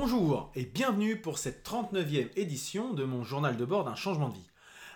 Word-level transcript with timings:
Bonjour 0.00 0.52
et 0.54 0.64
bienvenue 0.64 1.20
pour 1.20 1.38
cette 1.38 1.68
39e 1.68 2.28
édition 2.36 2.92
de 2.92 3.02
mon 3.02 3.24
journal 3.24 3.56
de 3.56 3.64
bord 3.64 3.84
d'un 3.84 3.96
changement 3.96 4.28
de 4.28 4.34
vie. 4.34 4.48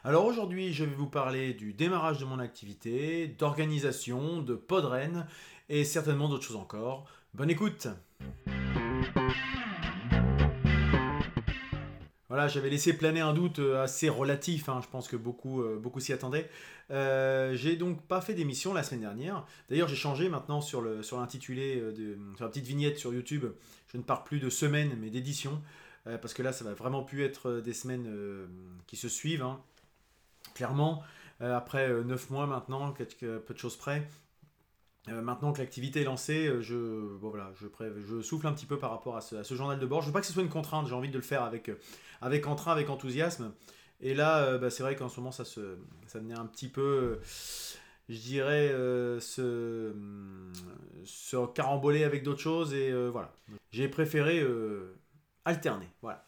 Alors 0.04 0.24
aujourd'hui, 0.24 0.72
je 0.72 0.84
vais 0.84 0.95
vous 0.95 1.09
parler 1.09 1.54
du 1.54 1.72
démarrage 1.72 2.18
de 2.18 2.24
mon 2.24 2.38
activité, 2.38 3.27
d'organisation, 3.27 4.42
de 4.42 4.54
podren 4.54 5.27
et 5.68 5.82
certainement 5.82 6.28
d'autres 6.28 6.45
choses 6.45 6.54
encore. 6.54 7.04
Bonne 7.34 7.50
écoute 7.50 7.88
Voilà, 12.32 12.48
j'avais 12.48 12.70
laissé 12.70 12.95
planer 12.95 13.20
un 13.20 13.34
doute 13.34 13.59
euh, 13.59 13.82
assez 13.82 14.09
relatif, 14.09 14.70
hein, 14.70 14.80
je 14.82 14.88
pense 14.88 15.06
que 15.06 15.16
beaucoup, 15.16 15.60
euh, 15.60 15.78
beaucoup 15.78 16.00
s'y 16.00 16.14
attendaient. 16.14 16.48
Euh, 16.90 17.54
j'ai 17.54 17.77
donc 17.77 18.00
pas 18.06 18.23
fait 18.23 18.32
d'émission 18.32 18.73
la 18.73 18.82
semaine 18.82 19.02
dernière. 19.02 19.45
D'ailleurs, 19.68 19.86
j'ai 19.86 19.96
changé 19.96 20.30
maintenant 20.30 20.62
sur 20.62 20.80
l'intitulé, 20.80 21.82
sur, 21.95 22.37
sur 22.37 22.45
la 22.46 22.48
petite 22.48 22.64
vignette 22.64 22.96
sur 22.96 23.12
YouTube. 23.12 23.45
Je 23.88 23.98
ne 23.98 24.02
parle 24.02 24.24
plus 24.24 24.40
de 24.40 24.48
semaines, 24.48 24.96
mais 24.98 25.10
d'édition. 25.10 25.60
parce 26.04 26.32
que 26.32 26.42
là, 26.42 26.54
ça 26.54 26.64
va 26.64 26.73
vraiment 26.73 27.02
plus 27.02 27.23
être 27.23 27.60
des 27.60 27.74
semaines 27.74 28.10
qui 28.87 28.96
se 28.96 29.10
suivent. 29.10 29.42
Hein. 29.42 29.60
Clairement, 30.54 31.02
après 31.38 32.02
9 32.02 32.30
mois 32.30 32.46
maintenant, 32.46 32.95
peu 33.18 33.52
de 33.52 33.59
choses 33.59 33.76
près, 33.76 34.09
euh, 35.09 35.20
maintenant 35.20 35.52
que 35.52 35.59
l'activité 35.59 36.02
est 36.02 36.05
lancée, 36.05 36.47
euh, 36.47 36.61
je, 36.61 36.77
voilà, 36.77 37.52
je, 37.56 38.20
souffle 38.23 38.47
un 38.47 38.52
petit 38.52 38.66
peu 38.66 38.79
par 38.79 38.91
rapport 38.91 39.16
à 39.16 39.20
ce, 39.20 39.55
journal 39.55 39.79
de 39.79 39.87
bord. 39.87 40.01
Je 40.01 40.06
veux 40.06 40.12
pas 40.12 40.20
que 40.20 40.27
ce 40.27 40.33
soit 40.33 40.45
une 40.45 40.48
contrainte, 40.48 40.87
j'ai 40.87 40.95
envie 40.95 41.09
de 41.09 41.16
le 41.16 41.23
faire 41.23 41.43
avec, 41.43 41.69
euh, 41.69 41.79
avec 42.20 42.47
entrain, 42.47 42.70
avec 42.70 42.88
enthousiasme. 42.88 43.52
Et 44.01 44.15
là, 44.15 44.59
bah, 44.59 44.68
c'est 44.68 44.82
vrai 44.82 44.96
qu'en 44.96 45.09
ce 45.09 45.21
moment, 45.21 45.30
ça, 45.30 45.45
se, 45.45 45.76
ça 46.09 46.18
venait 46.18 46.37
un 46.37 46.46
petit 46.46 46.66
peu, 46.66 47.21
je 48.09 48.18
dirais, 48.18 48.71
se, 49.21 49.95
se 51.04 51.46
caramboler 51.52 52.02
avec 52.02 52.24
d'autres 52.24 52.41
choses. 52.41 52.74
Et 52.74 52.93
voilà, 53.10 53.32
j'ai 53.71 53.87
préféré 53.87 54.45
alterner. 55.45 55.88
Voilà. 56.02 56.26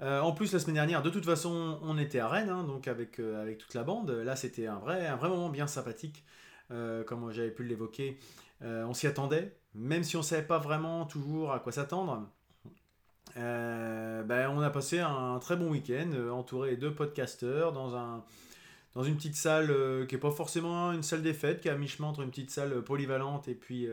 en 0.00 0.32
plus, 0.32 0.54
la 0.54 0.60
semaine 0.60 0.76
dernière, 0.76 1.02
de 1.02 1.10
toute 1.10 1.26
façon, 1.26 1.78
on 1.82 1.98
était 1.98 2.20
à 2.20 2.28
Rennes, 2.28 2.48
hein, 2.48 2.64
donc 2.64 2.88
avec, 2.88 3.18
avec 3.18 3.58
toute 3.58 3.74
la 3.74 3.82
bande. 3.82 4.08
Là, 4.08 4.34
c'était 4.34 4.66
un 4.66 4.78
vrai, 4.78 5.06
un 5.06 5.16
vrai 5.16 5.28
moment 5.28 5.50
bien 5.50 5.66
sympathique. 5.66 6.24
Euh, 6.72 7.02
comme 7.02 7.32
j'avais 7.32 7.50
pu 7.50 7.64
l'évoquer. 7.64 8.16
Euh, 8.62 8.84
on 8.84 8.94
s'y 8.94 9.08
attendait, 9.08 9.56
même 9.74 10.04
si 10.04 10.14
on 10.16 10.20
ne 10.20 10.24
savait 10.24 10.46
pas 10.46 10.58
vraiment 10.58 11.04
toujours 11.04 11.52
à 11.52 11.58
quoi 11.58 11.72
s'attendre. 11.72 12.28
Euh, 13.36 14.22
ben, 14.22 14.48
on 14.50 14.60
a 14.60 14.70
passé 14.70 15.00
un 15.00 15.38
très 15.40 15.56
bon 15.56 15.70
week-end 15.70 16.12
entouré 16.30 16.76
de 16.76 16.88
podcasteurs 16.88 17.72
dans, 17.72 17.96
un, 17.96 18.22
dans 18.94 19.02
une 19.02 19.16
petite 19.16 19.34
salle 19.34 19.74
qui 20.06 20.14
n'est 20.14 20.20
pas 20.20 20.30
forcément 20.30 20.92
une 20.92 21.02
salle 21.02 21.22
des 21.22 21.34
fêtes, 21.34 21.60
qui 21.60 21.68
est 21.68 21.72
à 21.72 21.76
mi-chemin 21.76 22.08
entre 22.08 22.20
une 22.20 22.30
petite 22.30 22.50
salle 22.52 22.82
polyvalente 22.82 23.48
et 23.48 23.54
puis, 23.54 23.88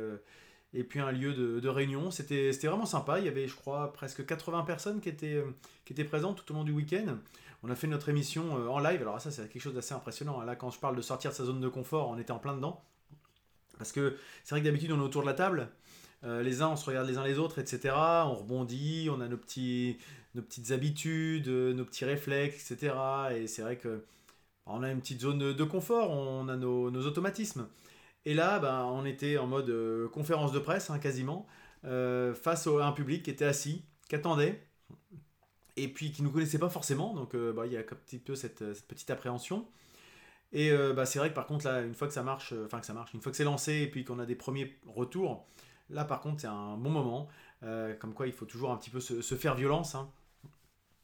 et 0.74 0.84
puis 0.84 1.00
un 1.00 1.12
lieu 1.12 1.34
de, 1.34 1.60
de 1.60 1.70
réunion. 1.70 2.12
C'était 2.12 2.52
vraiment 2.52 2.86
sympa. 2.86 3.18
Il 3.18 3.26
y 3.26 3.30
avait, 3.30 3.48
je 3.48 3.56
crois, 3.56 3.92
presque 3.92 4.24
80 4.24 4.64
personnes 4.64 5.02
qui 5.02 5.10
étaient, 5.10 5.44
qui 5.86 5.94
étaient 5.94 6.04
présentes 6.04 6.44
tout 6.44 6.54
au 6.54 6.56
long 6.58 6.64
du 6.64 6.74
week-end. 6.74 7.18
On 7.64 7.70
a 7.70 7.76
fait 7.76 7.88
notre 7.88 8.10
émission 8.10 8.58
euh, 8.58 8.68
en 8.68 8.80
live. 8.80 9.02
Alors 9.02 9.20
ça, 9.20 9.32
c'est 9.32 9.50
quelque 9.50 9.62
chose 9.62 9.74
d'assez 9.74 9.94
impressionnant. 9.94 10.42
Là, 10.42 10.56
quand 10.56 10.70
je 10.70 10.80
parle 10.80 10.96
de 10.96 11.02
sortir 11.02 11.32
de 11.32 11.36
sa 11.36 11.46
zone 11.46 11.60
de 11.60 11.70
confort, 11.70 12.10
on 12.10 12.18
était 12.18 12.32
en 12.32 12.40
plein 12.40 12.56
dedans. 12.56 12.84
Parce 13.78 13.92
que 13.92 14.18
c'est 14.44 14.52
vrai 14.52 14.62
que 14.62 14.66
d'habitude, 14.66 14.92
on 14.92 15.00
est 15.00 15.04
autour 15.04 15.22
de 15.22 15.28
la 15.28 15.34
table. 15.34 15.70
Euh, 16.24 16.42
les 16.42 16.62
uns, 16.62 16.70
on 16.70 16.76
se 16.76 16.86
regarde 16.86 17.08
les 17.08 17.18
uns 17.18 17.24
les 17.24 17.40
autres, 17.40 17.60
etc. 17.60 17.94
On 17.96 18.34
rebondit, 18.34 19.10
on 19.12 19.22
a 19.22 19.28
nos, 19.28 19.38
petites 19.38 20.72
habitudes, 20.72 21.48
nos 21.48 21.86
petits 21.86 22.06
réflexes, 22.06 22.72
etc. 22.72 22.96
Et 23.36 23.48
c'est 23.48 23.62
vrai 23.62 23.78
que 23.78 24.04
bah, 24.66 24.74
on 24.76 24.84
a 24.84 24.92
une 24.92 25.00
petite 25.00 25.22
zone 25.22 25.54
de, 25.54 25.64
confort, 25.64 26.12
on 26.12 26.48
a 26.50 26.56
nos, 26.56 26.90
automatismes. 27.06 27.68
Et 28.26 28.34
là, 28.34 28.60
bah, 28.60 28.86
on 28.88 29.06
était 29.06 29.38
en 29.38 29.48
mode 29.48 29.70
euh, 29.70 30.08
conférence 30.10 30.52
de 30.52 30.60
presse, 30.60 30.90
hein, 30.90 31.00
quasiment, 31.00 31.48
face 31.84 32.68
à 32.68 32.86
un 32.86 32.92
public 32.92 33.24
qui 33.24 33.30
était 33.30 33.46
assis, 33.46 33.84
qui 34.10 34.16
attendait, 34.16 34.62
et 35.78 35.88
puis 35.88 36.12
qui 36.12 36.22
ne 36.22 36.28
nous 36.28 36.34
connaissaient 36.34 36.60
pas 36.60 36.70
forcément, 36.70 37.14
donc 37.14 37.36
euh, 37.36 37.54
bah, 37.54 37.66
il 37.68 37.74
y 37.74 37.78
a 37.78 37.80
un 37.80 37.84
petit 37.84 38.20
peu 38.20 38.36
cette, 38.36 38.64
petite 38.88 39.10
appréhension. 39.10 39.66
Et 40.54 40.72
euh, 40.72 40.94
bah, 40.94 41.06
c'est 41.06 41.20
vrai 41.20 41.30
que 41.30 41.36
par 41.36 41.46
contre, 41.46 41.66
là, 41.66 41.82
une 41.82 41.94
fois 41.94 42.08
que 42.08 42.14
ça 42.14 42.24
marche, 42.24 42.54
euh, 42.54 42.66
enfin 42.66 42.80
que 42.80 42.86
ça 42.86 42.94
marche, 42.94 43.14
une 43.14 43.22
fois 43.22 43.32
que 43.32 43.38
c'est 43.38 43.44
lancé 43.44 43.74
et 43.82 43.88
puis 43.88 44.04
qu'on 44.04 44.20
a 44.20 44.26
des 44.26 44.36
premiers 44.36 44.78
retours, 44.88 45.46
là 45.90 46.04
par 46.04 46.22
contre, 46.22 46.42
c'est 46.42 46.48
un 46.48 46.78
bon 46.78 46.90
moment. 46.90 47.30
comme 48.00 48.14
quoi, 48.14 48.28
il 48.28 48.34
faut 48.34 48.46
toujours 48.46 48.72
un 48.72 48.78
petit 48.78 48.90
peu 48.90 49.00
se, 49.00 49.36
faire 49.36 49.56
violence. 49.56 49.96
Hein. 49.96 50.10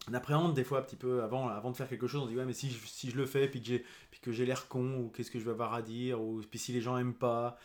On 0.10 0.14
appréhende 0.14 0.54
des 0.54 0.66
fois 0.66 0.80
un 0.80 0.82
petit 0.82 0.98
peu 0.98 1.24
avant, 1.24 1.48
avant 1.48 1.72
de 1.72 1.78
faire 1.78 1.88
quelque 1.88 2.08
chose, 2.08 2.24
on 2.24 2.28
dit 2.28 2.36
ouais, 2.36 2.46
mais 2.46 2.54
si 2.54 2.70
je, 2.70 2.78
si 2.86 3.10
je 3.10 3.16
le 3.16 3.26
fais 3.26 3.48
puis 3.48 3.62
que 3.62 3.68
j'ai, 3.68 3.86
puis 4.12 4.20
que 4.20 4.32
j'ai 4.32 4.46
l'air 4.46 4.68
con, 4.68 4.98
ou 4.98 5.10
qu'est-ce 5.10 5.32
que 5.32 5.40
je 5.40 5.46
vais 5.46 5.52
avoir 5.52 5.74
à 5.74 5.82
dire, 5.82 6.22
ou 6.22 6.42
puis 6.50 6.60
si 6.60 6.74
les 6.74 6.82
gens 6.82 6.98
aiment 6.98 7.14
pas, 7.14 7.58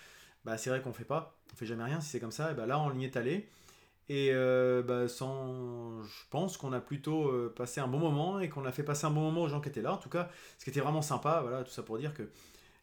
bah 0.45 0.57
c'est 0.59 0.71
vrai 0.71 0.81
qu'on 0.81 0.93
fait 0.93 1.05
pas, 1.05 1.37
on 1.53 1.57
fait 1.57 1.67
jamais 1.67 1.85
rien 1.85 2.01
si 2.01 2.11
c'est 2.11 2.21
comme 2.21 2.33
ça. 2.33 2.53
Et 2.53 2.55
bah 2.55 2.67
là, 2.67 2.79
on 2.79 2.97
y 2.99 3.05
est 3.05 3.17
allé. 3.17 3.49
Et 4.11 4.31
euh, 4.33 4.83
bah, 4.83 5.07
sans, 5.07 6.03
je 6.03 6.25
pense 6.31 6.57
qu'on 6.57 6.73
a 6.73 6.81
plutôt 6.81 7.29
euh, 7.29 7.53
passé 7.55 7.81
un 7.81 7.89
bon 7.89 7.99
moment 7.99 8.41
et 8.41 8.49
qu'on 8.49 8.65
a 8.65 8.73
fait 8.73 8.83
passer 8.83 9.05
un 9.05 9.11
bon 9.11 9.21
moment 9.21 9.43
aux 9.43 9.49
gens 9.49 9.61
qui 9.61 9.69
étaient 9.69 9.83
là. 9.83 9.93
En 9.93 9.99
tout 9.99 10.09
cas, 10.09 10.31
ce 10.59 10.65
qui 10.65 10.71
était 10.71 10.81
vraiment 10.81 11.03
sympa, 11.03 11.41
voilà, 11.43 11.63
tout 11.63 11.71
ça 11.71 11.83
pour 11.83 11.99
dire 11.99 12.15
que 12.15 12.23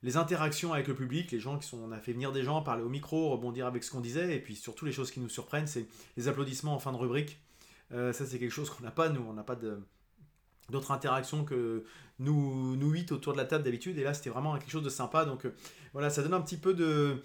les 0.03 0.17
interactions 0.17 0.73
avec 0.73 0.87
le 0.87 0.93
public, 0.93 1.31
les 1.31 1.39
gens 1.39 1.57
qui 1.57 1.67
sont, 1.67 1.79
on 1.79 1.91
a 1.91 1.97
fait 1.97 2.13
venir 2.13 2.31
des 2.31 2.43
gens, 2.43 2.61
parler 2.61 2.83
au 2.83 2.89
micro, 2.89 3.31
rebondir 3.31 3.65
avec 3.65 3.83
ce 3.83 3.89
qu'on 3.89 4.01
disait, 4.01 4.35
et 4.35 4.39
puis 4.39 4.55
surtout 4.55 4.85
les 4.85 4.91
choses 4.91 5.09
qui 5.09 5.19
nous 5.19 5.29
surprennent, 5.29 5.65
c'est 5.65 5.87
les 6.15 6.27
applaudissements 6.27 6.75
en 6.75 6.79
fin 6.79 6.91
de 6.91 6.97
rubrique. 6.97 7.39
Euh, 7.91 8.13
ça, 8.13 8.25
c'est 8.27 8.37
quelque 8.37 8.51
chose 8.51 8.69
qu'on 8.69 8.83
n'a 8.83 8.91
pas, 8.91 9.09
nous, 9.09 9.25
on 9.27 9.33
n'a 9.33 9.43
pas 9.43 9.57
d'autres 10.69 10.91
interactions 10.91 11.43
que 11.43 11.85
nous, 12.19 12.75
nous 12.75 12.89
huit 12.91 13.11
autour 13.11 13.33
de 13.33 13.37
la 13.39 13.45
table 13.45 13.63
d'habitude, 13.63 13.97
et 13.97 14.03
là, 14.03 14.13
c'était 14.13 14.29
vraiment 14.29 14.55
quelque 14.59 14.69
chose 14.69 14.83
de 14.83 14.89
sympa. 14.89 15.25
Donc 15.25 15.47
voilà, 15.93 16.11
ça 16.11 16.21
donne 16.21 16.35
un 16.35 16.41
petit 16.41 16.57
peu 16.57 16.75
de 16.75 17.17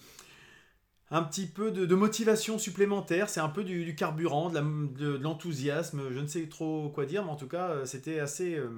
un 1.11 1.23
petit 1.23 1.47
peu 1.47 1.73
de, 1.73 1.95
motivation 1.95 2.59
supplémentaire, 2.59 3.29
c'est 3.29 3.41
un 3.41 3.49
peu 3.49 3.65
du, 3.65 3.95
carburant, 3.97 4.49
de 4.51 5.19
l'enthousiasme, 5.21 6.13
je 6.13 6.21
ne 6.21 6.27
sais 6.27 6.47
trop 6.47 6.89
quoi 6.89 7.05
dire, 7.05 7.25
mais 7.25 7.31
en 7.31 7.37
tout 7.37 7.49
cas, 7.49 7.71
euh, 7.71 7.85
c'était 7.85 8.21
assez, 8.21 8.55
euh, 8.55 8.71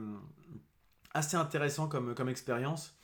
assez 1.13 1.37
intéressant 1.37 1.89
comme, 1.89 2.29
expérience. 2.29 2.97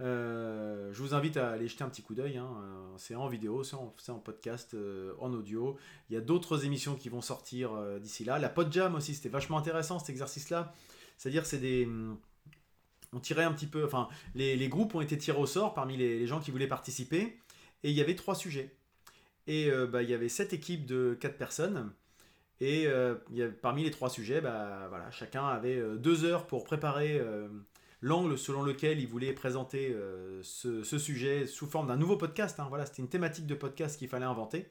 Euh, 0.00 0.92
je 0.92 1.00
vous 1.00 1.14
invite 1.14 1.36
à 1.36 1.50
aller 1.50 1.68
jeter 1.68 1.84
un 1.84 1.88
petit 1.88 2.02
coup 2.02 2.14
d'œil. 2.14 2.38
Hein. 2.38 2.50
C'est 2.96 3.14
en 3.14 3.28
vidéo, 3.28 3.62
c'est 3.62 3.76
en, 3.76 4.18
podcast, 4.18 4.74
en 5.20 5.32
audio. 5.32 5.76
Il 6.10 6.14
y 6.14 6.16
a 6.16 6.20
d'autres 6.20 6.64
émissions 6.64 6.96
qui 6.96 7.08
vont 7.08 7.20
sortir 7.20 7.70
d'ici 8.00 8.24
là. 8.24 8.38
La 8.40 8.48
Podjam 8.48 8.96
aussi, 8.96 9.14
c'était 9.14 9.28
vachement 9.28 9.58
intéressant 9.58 10.00
cet 10.00 10.10
exercice-là. 10.10 10.74
C'est-à-dire, 11.18 11.46
c'est 11.46 11.58
des. 11.58 11.88
On 13.12 13.20
tirait 13.20 13.44
un 13.44 13.52
petit 13.52 13.66
peu. 13.66 13.84
Enfin, 13.84 14.08
les, 14.34 14.68
groupes 14.68 14.94
ont 14.94 15.02
été 15.02 15.16
tirés 15.18 15.38
au 15.38 15.46
sort 15.46 15.74
parmi 15.74 15.96
les 15.96 16.26
gens 16.26 16.40
qui 16.40 16.50
voulaient 16.50 16.66
participer. 16.66 17.38
Et 17.84 17.90
il 17.90 17.96
y 17.96 18.00
avait 18.00 18.14
trois 18.14 18.34
sujets. 18.34 18.74
Et 19.46 19.70
euh, 19.70 19.86
bah, 19.86 20.02
il 20.02 20.10
y 20.10 20.14
avait 20.14 20.28
sept 20.28 20.52
équipes 20.52 20.86
de 20.86 21.16
quatre 21.18 21.36
personnes. 21.36 21.92
Et 22.60 22.86
euh, 22.86 23.16
parmi 23.60 23.82
les 23.82 23.90
trois 23.90 24.08
sujets, 24.08 24.40
bah, 24.40 24.86
voilà, 24.88 25.10
chacun 25.10 25.46
avait 25.46 25.78
euh, 25.78 25.96
deux 25.96 26.24
heures 26.24 26.46
pour 26.46 26.64
préparer 26.64 27.20
l'angle 28.00 28.38
selon 28.38 28.62
lequel 28.62 29.00
il 29.00 29.06
voulait 29.06 29.32
présenter 29.32 29.96
ce, 30.42 30.82
sujet 30.82 31.46
sous 31.46 31.66
forme 31.66 31.88
d'un 31.88 31.96
nouveau 31.96 32.16
podcast. 32.16 32.58
Hein. 32.60 32.66
Voilà, 32.68 32.86
c'était 32.86 33.02
une 33.02 33.08
thématique 33.08 33.46
de 33.46 33.54
podcast 33.54 33.98
qu'il 33.98 34.08
fallait 34.08 34.24
inventer. 34.24 34.66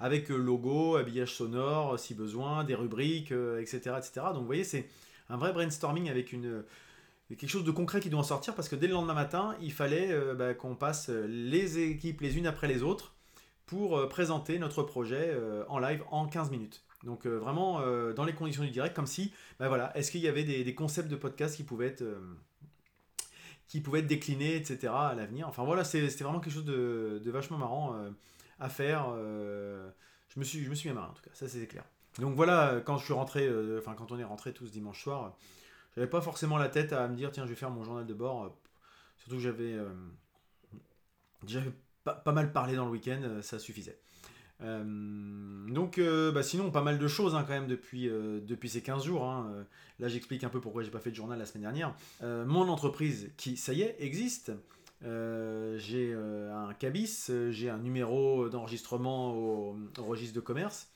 Avec 0.00 0.28
logo, 0.28 0.96
habillage 0.96 1.34
sonore 1.34 1.98
si 1.98 2.14
besoin, 2.14 2.62
des 2.62 2.76
rubriques, 2.76 3.32
etc., 3.32 3.96
etc. 3.98 4.12
Donc 4.32 4.40
vous 4.40 4.46
voyez, 4.46 4.62
c'est 4.62 4.88
un 5.28 5.36
vrai 5.36 5.52
brainstorming 5.52 6.08
avec 6.08 6.32
une, 6.32 6.62
quelque 7.36 7.50
chose 7.50 7.64
de 7.64 7.70
concret 7.70 8.00
qui 8.00 8.10
doit 8.10 8.20
en 8.20 8.24
sortir 8.24 8.54
parce 8.54 8.68
que 8.68 8.76
dès 8.76 8.86
le 8.86 8.94
lendemain 8.94 9.14
matin, 9.14 9.54
il 9.60 9.72
fallait 9.72 10.12
euh, 10.12 10.34
bah, 10.34 10.54
qu'on 10.54 10.74
passe 10.74 11.10
euh, 11.10 11.26
les 11.26 11.78
équipes 11.78 12.20
les 12.20 12.38
unes 12.38 12.46
après 12.46 12.68
les 12.68 12.82
autres 12.82 13.14
pour 13.66 13.98
euh, 13.98 14.08
présenter 14.08 14.58
notre 14.58 14.82
projet 14.82 15.36
en 15.68 15.78
live 15.78 16.02
en 16.10 16.26
15 16.26 16.50
minutes. 16.50 16.84
Donc 17.04 17.26
vraiment 17.26 17.80
dans 18.12 18.24
les 18.24 18.32
conditions 18.32 18.64
du 18.64 18.70
direct, 18.70 18.96
comme 18.96 19.06
si, 19.06 19.32
bah, 19.60 19.68
voilà, 19.68 19.96
est-ce 19.96 20.10
qu'il 20.10 20.20
y 20.20 20.26
avait 20.26 20.42
des, 20.42 20.74
concepts 20.74 21.08
de 21.08 21.14
podcast 21.14 21.54
qui 21.54 21.62
pouvaient 21.62 21.86
être, 21.86 22.04
qui 23.68 23.78
être 23.78 24.06
déclinés, 24.08 24.56
etc. 24.56 24.92
à 24.92 25.14
l'avenir. 25.14 25.46
Enfin 25.46 25.62
voilà, 25.62 25.84
c'était 25.84 26.24
vraiment 26.24 26.40
quelque 26.40 26.54
chose 26.54 26.64
de, 26.64 27.22
vachement 27.26 27.56
marrant 27.56 27.94
à 28.58 28.68
faire. 28.68 29.14
je, 29.14 30.40
me 30.40 30.44
suis, 30.44 30.64
je 30.64 30.70
me 30.70 30.74
suis 30.74 30.88
bien 30.88 30.94
marré 30.94 31.10
en 31.10 31.14
tout 31.14 31.22
cas, 31.22 31.30
ça 31.34 31.46
c'est 31.46 31.68
clair. 31.68 31.84
Donc 32.18 32.34
voilà, 32.34 32.82
quand 32.84 32.98
je 32.98 33.04
suis 33.04 33.14
rentré, 33.14 33.48
enfin 33.78 33.94
quand 33.94 34.10
on 34.10 34.18
est 34.18 34.24
rentré 34.24 34.52
tous 34.52 34.72
dimanche 34.72 35.00
soir, 35.00 35.36
j'avais 35.98 36.10
pas 36.10 36.20
forcément 36.20 36.58
la 36.58 36.68
tête 36.68 36.92
à 36.92 37.08
me 37.08 37.16
dire, 37.16 37.32
tiens, 37.32 37.44
je 37.44 37.50
vais 37.50 37.56
faire 37.56 37.70
mon 37.70 37.82
journal 37.82 38.06
de 38.06 38.14
bord. 38.14 38.44
Euh, 38.44 38.48
surtout 39.16 39.34
que 39.34 39.42
j'avais 39.42 39.72
euh, 39.72 39.88
déjà 41.42 41.60
pas, 42.04 42.22
mal 42.32 42.52
parlé 42.52 42.76
dans 42.76 42.84
le 42.84 42.92
week-end, 42.92 43.20
euh, 43.24 43.42
ça 43.42 43.58
suffisait. 43.58 43.98
donc, 44.60 46.00
bah, 46.00 46.42
sinon, 46.44 46.70
pas 46.70 46.82
mal 46.82 47.00
de 47.00 47.08
choses 47.08 47.34
hein, 47.34 47.44
quand 47.44 47.52
même 47.52 47.66
depuis, 47.66 48.08
depuis 48.08 48.68
ces 48.68 48.80
15 48.80 49.04
jours. 49.04 49.24
Hein. 49.24 49.66
Là, 49.98 50.06
j'explique 50.06 50.44
un 50.44 50.48
peu 50.48 50.60
pourquoi 50.60 50.84
j'ai 50.84 50.90
pas 50.90 51.00
fait 51.00 51.10
de 51.10 51.16
journal 51.16 51.36
la 51.36 51.46
semaine 51.46 51.62
dernière. 51.62 51.94
mon 52.22 52.68
entreprise, 52.68 53.30
qui, 53.36 53.56
ça 53.56 53.72
y 53.72 53.82
est, 53.82 53.96
existe. 53.98 54.52
j'ai 55.02 56.14
un 56.14 56.74
cabis, 56.74 57.30
j'ai 57.50 57.70
un 57.70 57.78
numéro 57.78 58.48
d'enregistrement 58.48 59.32
au, 59.32 59.76
au, 59.98 60.04
registre 60.04 60.36
de 60.36 60.40
commerce. 60.40 60.92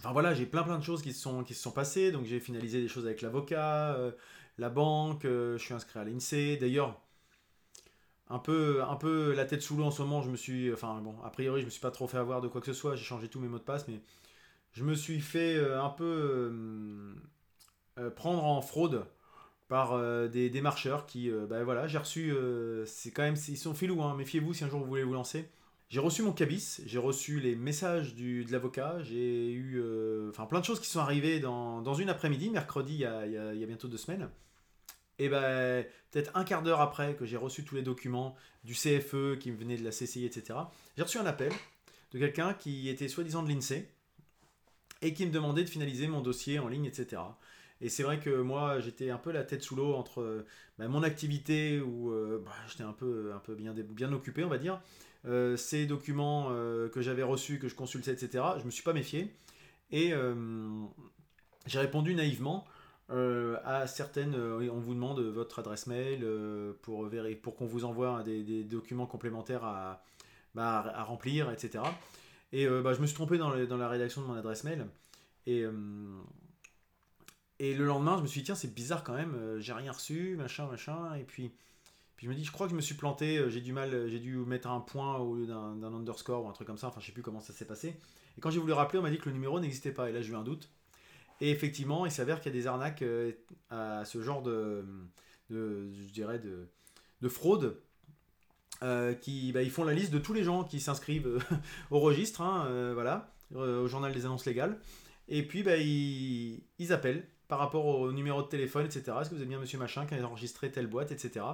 Enfin 0.00 0.12
voilà, 0.12 0.32
j'ai 0.32 0.46
plein 0.46 0.62
plein 0.62 0.78
de 0.78 0.82
choses 0.82 1.02
qui 1.02 1.12
se 1.12 1.20
sont, 1.20 1.44
qui 1.44 1.52
se 1.52 1.62
sont 1.62 1.72
passées. 1.72 2.10
Donc 2.10 2.24
j'ai 2.24 2.40
finalisé 2.40 2.80
des 2.80 2.88
choses 2.88 3.04
avec 3.06 3.20
l'avocat, 3.20 3.94
euh, 3.94 4.12
la 4.58 4.70
banque, 4.70 5.26
euh, 5.26 5.58
je 5.58 5.64
suis 5.64 5.74
inscrit 5.74 5.98
à 5.98 6.04
l'INSEE. 6.04 6.56
D'ailleurs, 6.56 6.98
un 8.30 8.38
peu, 8.38 8.82
un 8.82 8.96
peu 8.96 9.34
la 9.34 9.44
tête 9.44 9.60
sous 9.60 9.76
l'eau 9.76 9.84
en 9.84 9.90
ce 9.90 10.00
moment. 10.02 10.22
Je 10.22 10.30
me 10.30 10.36
suis, 10.36 10.72
enfin 10.72 11.00
bon, 11.02 11.14
a 11.22 11.30
priori, 11.30 11.60
je 11.60 11.66
me 11.66 11.70
suis 11.70 11.82
pas 11.82 11.90
trop 11.90 12.08
fait 12.08 12.16
avoir 12.16 12.40
de 12.40 12.48
quoi 12.48 12.62
que 12.62 12.66
ce 12.66 12.72
soit. 12.72 12.96
J'ai 12.96 13.04
changé 13.04 13.28
tous 13.28 13.40
mes 13.40 13.48
mots 13.48 13.58
de 13.58 13.64
passe, 13.64 13.88
mais 13.88 14.00
je 14.72 14.84
me 14.84 14.94
suis 14.94 15.20
fait 15.20 15.56
euh, 15.56 15.82
un 15.82 15.90
peu 15.90 16.50
prendre 18.16 18.44
en 18.44 18.62
fraude 18.62 19.04
par 19.68 19.98
des, 20.30 20.48
des, 20.50 20.60
marcheurs 20.62 21.06
qui, 21.06 21.30
ben 21.30 21.62
voilà, 21.64 21.86
j'ai 21.86 21.98
reçu, 21.98 22.34
c'est 22.86 23.10
quand 23.10 23.22
même, 23.22 23.36
ils 23.48 23.58
sont 23.58 23.74
filous, 23.74 24.02
hein, 24.02 24.14
méfiez-vous 24.16 24.54
si 24.54 24.64
un 24.64 24.70
jour 24.70 24.80
vous 24.80 24.86
voulez 24.86 25.04
vous 25.04 25.12
lancer. 25.12 25.48
J'ai 25.90 25.98
reçu 25.98 26.22
mon 26.22 26.32
cabis, 26.32 26.80
j'ai 26.86 26.98
reçu 26.98 27.40
les 27.40 27.56
messages 27.56 28.14
du, 28.14 28.44
de 28.44 28.52
l'avocat, 28.52 29.02
j'ai 29.02 29.50
eu 29.50 29.82
enfin 30.30 30.46
plein 30.46 30.60
de 30.60 30.64
choses 30.64 30.78
qui 30.78 30.86
sont 30.86 31.00
arrivées 31.00 31.40
dans, 31.40 31.82
dans 31.82 31.94
une 31.94 32.08
après-midi, 32.08 32.48
mercredi, 32.50 32.94
il 32.94 33.00
y, 33.00 33.04
a, 33.04 33.26
il 33.26 33.32
y, 33.32 33.64
a, 33.64 33.66
bientôt 33.66 33.88
deux 33.88 33.96
semaines. 33.96 34.30
Et 35.18 35.28
ben, 35.28 35.84
peut-être 36.12 36.30
un 36.36 36.44
quart 36.44 36.62
d'heure 36.62 36.80
après 36.80 37.16
que 37.16 37.26
j'ai 37.26 37.36
reçu 37.36 37.64
tous 37.64 37.74
les 37.74 37.82
documents 37.82 38.36
du 38.62 38.74
CFE 38.74 39.36
qui 39.40 39.50
me 39.50 39.56
venaient 39.56 39.76
de 39.76 39.82
la 39.82 39.90
CCI, 39.90 40.24
etc., 40.26 40.60
j'ai 40.96 41.02
reçu 41.02 41.18
un 41.18 41.26
appel 41.26 41.52
de 42.12 42.18
quelqu'un 42.20 42.54
qui 42.54 42.88
était 42.88 43.08
soi-disant 43.08 43.42
de 43.42 43.48
l'INSEE 43.48 43.88
et 45.02 45.12
qui 45.12 45.26
me 45.26 45.32
demandait 45.32 45.64
de 45.64 45.68
finaliser 45.68 46.06
mon 46.06 46.20
dossier 46.20 46.60
en 46.60 46.68
ligne, 46.68 46.84
etc. 46.84 47.20
Et 47.80 47.88
c'est 47.88 48.04
vrai 48.04 48.20
que 48.20 48.30
moi, 48.30 48.78
j'étais 48.78 49.10
un 49.10 49.18
peu 49.18 49.32
la 49.32 49.42
tête 49.42 49.62
sous 49.62 49.74
l'eau 49.74 49.94
entre 49.94 50.44
bah, 50.78 50.86
mon 50.86 51.02
activité 51.02 51.80
où 51.80 52.12
euh, 52.12 52.40
bah, 52.44 52.52
j'étais 52.68 52.84
un 52.84 52.92
peu, 52.92 53.32
un 53.34 53.38
peu 53.38 53.54
bien, 53.56 53.74
bien 53.74 54.12
occupé, 54.12 54.44
on 54.44 54.48
va 54.48 54.58
dire, 54.58 54.80
euh, 55.26 55.56
ces 55.56 55.86
documents 55.86 56.48
euh, 56.50 56.88
que 56.88 57.02
j'avais 57.02 57.22
reçus, 57.22 57.58
que 57.58 57.68
je 57.68 57.74
consultais, 57.74 58.12
etc. 58.12 58.44
Je 58.58 58.64
me 58.64 58.70
suis 58.70 58.82
pas 58.82 58.92
méfié 58.92 59.34
et 59.92 60.12
j'ai 61.66 61.78
répondu 61.78 62.14
naïvement 62.14 62.64
euh, 63.10 63.56
à 63.64 63.88
certaines, 63.88 64.34
euh, 64.36 64.70
on 64.70 64.78
vous 64.78 64.94
demande 64.94 65.18
votre 65.20 65.58
adresse 65.58 65.88
mail 65.88 66.20
euh, 66.22 66.74
pour, 66.82 67.10
pour 67.42 67.56
qu'on 67.56 67.66
vous 67.66 67.84
envoie 67.84 68.22
des, 68.22 68.62
documents 68.62 69.06
complémentaires 69.06 69.64
à, 69.64 70.04
bah, 70.54 70.92
remplir, 71.04 71.50
etc. 71.50 71.82
Et 72.52 72.66
bah, 72.66 72.94
je 72.94 73.00
me 73.00 73.06
suis 73.06 73.14
trompé 73.14 73.38
dans, 73.38 73.50
la 73.50 73.88
rédaction 73.88 74.22
de 74.22 74.26
mon 74.26 74.34
adresse 74.34 74.64
mail. 74.64 74.86
Et, 75.46 75.64
et 77.60 77.74
le 77.74 77.84
lendemain, 77.84 78.16
je 78.16 78.22
me 78.22 78.26
suis 78.26 78.40
dit, 78.40 78.46
tiens, 78.46 78.56
c'est 78.56 78.74
bizarre 78.74 79.04
quand 79.04 79.14
même, 79.14 79.56
j'ai 79.60 79.72
rien 79.72 79.92
reçu, 79.92 80.34
machin, 80.36 80.66
machin. 80.66 81.14
Et 81.14 81.22
puis, 81.22 81.52
puis 82.20 82.26
je 82.26 82.28
me 82.28 82.36
dis, 82.36 82.44
je 82.44 82.52
crois 82.52 82.66
que 82.66 82.72
je 82.72 82.76
me 82.76 82.82
suis 82.82 82.96
planté, 82.96 83.42
j'ai 83.48 83.62
du 83.62 83.72
mal, 83.72 84.10
j'ai 84.10 84.18
dû 84.18 84.36
mettre 84.36 84.68
un 84.68 84.80
point 84.80 85.16
au 85.16 85.36
lieu 85.36 85.46
d'un 85.46 85.82
underscore 85.82 86.44
ou 86.44 86.50
un 86.50 86.52
truc 86.52 86.66
comme 86.66 86.76
ça. 86.76 86.88
Enfin, 86.88 87.00
je 87.00 87.06
sais 87.06 87.12
plus 87.12 87.22
comment 87.22 87.40
ça 87.40 87.54
s'est 87.54 87.64
passé. 87.64 87.96
Et 88.36 88.42
quand 88.42 88.50
j'ai 88.50 88.60
voulu 88.60 88.74
rappeler, 88.74 88.98
on 88.98 89.02
m'a 89.02 89.08
dit 89.08 89.16
que 89.16 89.30
le 89.30 89.32
numéro 89.32 89.58
n'existait 89.58 89.90
pas. 89.90 90.10
Et 90.10 90.12
là, 90.12 90.20
j'ai 90.20 90.32
eu 90.32 90.36
un 90.36 90.42
doute. 90.42 90.68
Et 91.40 91.50
effectivement, 91.50 92.04
il 92.04 92.12
s'avère 92.12 92.42
qu'il 92.42 92.52
y 92.52 92.54
a 92.54 92.60
des 92.60 92.66
arnaques 92.66 93.00
euh, 93.00 93.32
à 93.70 94.04
ce 94.04 94.20
genre 94.20 94.42
de, 94.42 94.84
je 95.48 96.12
dirais, 96.12 96.38
de, 96.38 96.68
de 97.22 97.28
fraude. 97.30 97.80
Euh, 98.82 99.14
qui 99.14 99.52
bah, 99.52 99.62
ils 99.62 99.70
font 99.70 99.84
la 99.84 99.94
liste 99.94 100.10
de 100.10 100.18
tous 100.18 100.34
les 100.34 100.44
gens 100.44 100.64
qui 100.64 100.78
s'inscrivent 100.78 101.26
euh, 101.26 101.38
au 101.90 102.00
registre, 102.00 102.42
hein, 102.42 102.92
voilà, 102.92 103.32
au 103.54 103.86
journal 103.86 104.12
des 104.12 104.26
annonces 104.26 104.44
légales. 104.44 104.78
Et 105.26 105.46
puis 105.46 105.62
bah, 105.62 105.78
ils, 105.78 106.62
ils, 106.78 106.92
appellent 106.92 107.26
par 107.48 107.58
rapport 107.58 107.86
au 107.86 108.12
numéro 108.12 108.42
de 108.42 108.48
téléphone, 108.48 108.84
etc. 108.84 109.12
Est-ce 109.20 109.30
que 109.30 109.36
vous 109.36 109.42
êtes 109.42 109.48
bien 109.48 109.58
Monsieur 109.58 109.78
Machin 109.78 110.04
qui 110.04 110.14
a 110.14 110.26
enregistré 110.26 110.70
telle 110.70 110.86
boîte, 110.86 111.12
etc. 111.12 111.44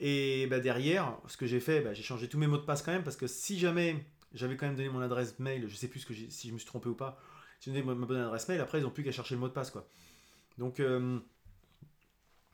Et 0.00 0.46
bah, 0.48 0.60
derrière, 0.60 1.16
ce 1.28 1.36
que 1.36 1.46
j'ai 1.46 1.60
fait, 1.60 1.80
bah, 1.80 1.94
j'ai 1.94 2.02
changé 2.02 2.28
tous 2.28 2.38
mes 2.38 2.46
mots 2.46 2.58
de 2.58 2.64
passe 2.64 2.82
quand 2.82 2.92
même 2.92 3.04
parce 3.04 3.16
que 3.16 3.26
si 3.26 3.58
jamais 3.58 4.04
j'avais 4.32 4.56
quand 4.56 4.66
même 4.66 4.76
donné 4.76 4.88
mon 4.88 5.00
adresse 5.00 5.38
mail, 5.38 5.66
je 5.68 5.76
sais 5.76 5.88
plus 5.88 6.00
ce 6.00 6.06
que 6.06 6.14
si 6.14 6.48
je 6.48 6.52
me 6.52 6.58
suis 6.58 6.66
trompé 6.66 6.88
ou 6.88 6.94
pas, 6.94 7.20
si 7.60 7.70
vous 7.70 7.82
ma 7.82 7.94
bonne 7.94 8.20
adresse 8.20 8.48
mail, 8.48 8.60
après 8.60 8.78
ils 8.78 8.82
n'ont 8.82 8.90
plus 8.90 9.04
qu'à 9.04 9.12
chercher 9.12 9.34
le 9.34 9.40
mot 9.40 9.48
de 9.48 9.52
passe. 9.52 9.72
Donc 10.58 10.80
euh, 10.80 11.18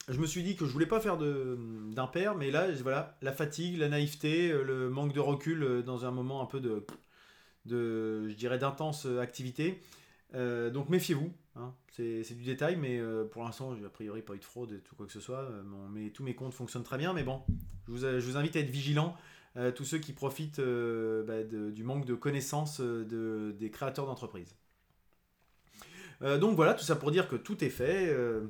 je 0.09 0.19
me 0.19 0.27
suis 0.27 0.43
dit 0.43 0.57
que 0.57 0.67
je 0.67 0.73
voulais 0.73 0.87
pas 0.87 1.01
faire 1.01 1.17
d'impair, 1.17 2.37
mais 2.37 2.51
là 2.51 2.71
voilà, 2.83 3.19
la 3.23 3.33
fatigue, 3.33 3.79
la 3.79 3.89
naïveté, 3.89 4.51
euh, 4.51 4.63
le 4.63 4.91
manque 4.91 5.13
de 5.13 5.21
recul 5.21 5.63
euh, 5.63 5.83
dans 5.83 6.05
un 6.05 6.11
moment 6.11 6.43
un 6.43 6.47
peu 6.47 6.61
de, 6.61 6.87
de 7.65 8.29
je 8.29 8.35
dirais 8.35 8.59
d'intense 8.59 9.07
activité. 9.21 9.83
donc 10.35 10.91
méfiez-vous, 10.91 11.33
hein. 11.61 11.75
c'est 11.93 12.35
du 12.35 12.45
détail, 12.45 12.77
mais 12.77 13.01
pour 13.31 13.45
l'instant 13.45 13.73
a 13.73 13.89
priori 13.89 14.23
pas 14.23 14.35
eu 14.35 14.39
de 14.39 14.45
fraude 14.45 14.73
et 14.73 14.81
tout 14.81 14.95
quoi 14.97 15.07
que 15.07 15.13
ce 15.13 15.21
soit. 15.21 15.49
mais, 15.91 16.11
tous 16.11 16.23
mes 16.23 16.35
comptes 16.35 16.55
fonctionnent 16.55 16.85
très 16.85 16.99
bien, 16.99 17.13
mais 17.13 17.23
bon, 17.23 17.43
je 17.87 17.93
vous, 17.93 17.99
vous 17.99 18.37
invite 18.37 18.57
à 18.57 18.61
être 18.61 18.71
vigilant. 18.71 19.17
tous 19.75 19.85
ceux 19.85 19.99
qui 19.99 20.13
profitent 20.13 20.61
bah, 20.61 21.43
du 21.43 21.85
manque 21.85 22.07
de 22.07 22.15
connaissances 22.15 22.81
de, 22.81 23.55
des 23.59 23.71
créateurs 23.71 24.07
d'entreprises. 24.07 24.55
Euh, 26.23 26.39
donc 26.39 26.57
voilà, 26.57 26.75
tout 26.75 26.85
ça 26.85 26.97
pour 26.97 27.11
dire 27.11 27.29
que 27.29 27.37
tout 27.37 27.63
est 27.65 27.71
fait. 27.71 28.09
Euh, 28.09 28.43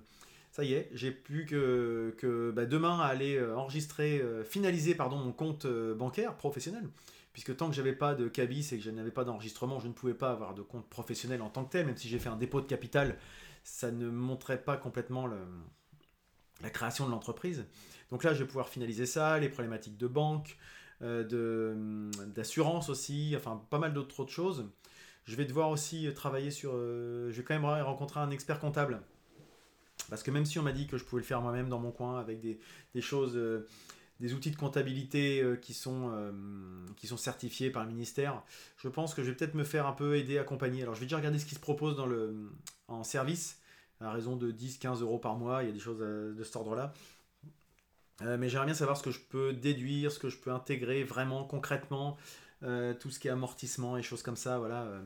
ça 0.51 0.65
y 0.65 0.75
est, 0.75 0.91
j'ai 0.93 1.12
plus 1.12 1.47
que, 1.47 2.53
bah, 2.55 2.67
demain 2.67 2.99
aller 2.99 3.37
euh, 3.37 3.57
enregistrer, 3.57 4.23
finaliser 4.45 4.95
pardon, 4.95 5.17
mon 5.17 5.33
compte 5.33 5.67
bancaire 5.67 6.37
professionnel. 6.37 6.89
Puisque 7.32 7.56
tant 7.56 7.69
que 7.69 7.75
j'avais 7.75 7.94
pas 7.94 8.15
de 8.15 8.29
cabis 8.29 8.73
et 8.73 8.79
que 8.79 8.82
je 8.82 8.91
n'avais 8.91 9.12
pas 9.12 9.25
d'enregistrement, 9.25 9.79
je 9.79 9.88
ne 9.88 9.93
pouvais 9.93 10.15
pas 10.15 10.32
avoir 10.32 10.55
de 10.55 10.62
compte 10.62 10.88
professionnel 10.88 11.43
en 11.43 11.49
tant 11.49 11.65
que 11.65 11.71
tel, 11.71 11.87
même 11.87 11.97
si 11.97 12.09
j'ai 12.09 12.19
fait 12.19 12.29
un 12.29 12.37
dépôt 12.37 12.61
de 12.61 12.67
capital, 12.67 13.17
ça 13.62 13.91
ne 13.91 14.09
montrait 14.11 14.62
pas 14.62 14.77
complètement 14.77 15.29
la 16.61 16.71
création 16.71 17.06
de 17.06 17.11
l'entreprise. 17.11 17.67
Donc 18.11 18.25
là, 18.25 18.35
je 18.35 18.41
vais 18.41 18.47
pouvoir 18.47 18.69
finaliser 18.69 19.06
ça, 19.06 19.38
les 19.38 19.49
problématiques 19.49 19.97
de 19.97 20.09
banque, 20.09 20.59
d'assurance 21.00 22.88
aussi, 22.88 23.35
enfin 23.37 23.62
pas 23.71 23.79
mal 23.79 23.93
d'autres 23.94 24.26
choses. 24.26 24.69
Je 25.31 25.37
vais 25.37 25.44
devoir 25.44 25.71
aussi 25.71 26.09
euh, 26.09 26.12
travailler 26.12 26.50
sur. 26.50 26.73
Euh, 26.75 27.31
je 27.31 27.37
vais 27.37 27.44
quand 27.44 27.55
même 27.55 27.65
rencontrer 27.85 28.21
un 28.21 28.31
expert 28.31 28.59
comptable. 28.59 29.00
Parce 30.09 30.25
que 30.25 30.33
même 30.33 30.44
si 30.44 30.59
on 30.59 30.62
m'a 30.62 30.73
dit 30.73 30.88
que 30.88 30.99
je 30.99 31.05
pouvais 31.05 31.23
le 31.23 31.26
faire 31.26 31.41
moi-même 31.41 31.69
dans 31.69 31.79
mon 31.79 31.93
coin 31.93 32.19
avec 32.19 32.41
des, 32.41 32.59
choses, 33.00 33.37
euh, 33.37 33.69
des 34.21 34.35
outils 34.35 34.51
de 34.51 34.57
comptabilité 34.57 35.43
qui, 35.63 35.75
sont, 35.75 36.13
qui 36.97 37.07
sont 37.07 37.17
certifiés 37.17 37.71
par 37.71 37.85
le 37.85 37.91
ministère, 37.91 38.43
je 38.77 38.89
pense 38.89 39.15
que 39.15 39.23
je 39.23 39.31
vais 39.31 39.37
peut-être 39.37 39.55
me 39.55 39.65
faire 39.65 39.87
un 39.87 39.93
peu 39.93 40.17
aider, 40.17 40.39
accompagner. 40.39 40.83
Alors 40.83 40.95
je 40.95 41.01
vais 41.01 41.07
déjà 41.07 41.17
regarder 41.17 41.39
ce 41.39 41.47
qui 41.47 41.55
se 41.55 41.61
propose 41.61 41.97
dans 41.97 42.07
le, 42.07 42.53
en 42.89 43.03
service, 43.03 43.61
à 44.01 44.13
raison 44.13 44.37
de 44.37 44.53
10-15 44.53 45.01
euros 45.01 45.19
par 45.19 45.37
mois, 45.37 45.63
il 45.63 45.67
y 45.67 45.71
a 45.71 45.73
des 45.73 45.81
choses 45.81 46.01
de 46.01 46.45
cet 46.45 46.57
ordre-là. 46.57 46.93
mais 48.21 48.49
j'aimerais 48.49 48.67
bien 48.67 48.75
savoir 48.75 48.97
ce 48.97 49.03
que 49.03 49.11
je 49.11 49.21
peux 49.21 49.55
déduire, 49.55 50.13
ce 50.13 50.19
que 50.19 50.29
je 50.29 50.37
peux 50.37 50.53
intégrer 50.53 51.03
vraiment 51.03 51.45
concrètement 51.45 52.19
euh, 52.63 52.93
tout 52.93 53.11
ce 53.11 53.19
qui 53.19 53.29
est 53.29 53.31
amortissement 53.31 53.97
et 53.97 54.03
choses 54.03 54.23
comme 54.23 54.37
ça, 54.37 54.59
voilà, 54.59 54.83
euh, 54.83 55.01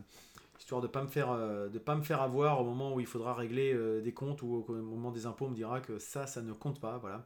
histoire 0.58 0.80
de 0.80 0.88
pas 0.88 1.06
faire 1.06 1.30
euh, 1.30 1.68
pas 1.84 1.94
me 1.94 2.02
faire 2.02 2.20
avoir 2.20 2.60
au 2.60 2.64
moment 2.64 2.92
où 2.92 2.98
il 2.98 3.06
faudra 3.06 3.32
régler 3.32 3.76
des 4.02 4.12
comptes 4.12 4.42
ou 4.42 4.64
au, 4.68 4.72
moment 4.72 5.12
des 5.12 5.26
impôts, 5.26 5.46
on 5.46 5.50
me 5.50 5.54
dira 5.54 5.80
que 5.80 6.00
ça, 6.00 6.26
ça 6.26 6.42
ne 6.42 6.52
compte 6.52 6.80
pas, 6.80 6.98
voilà. 6.98 7.24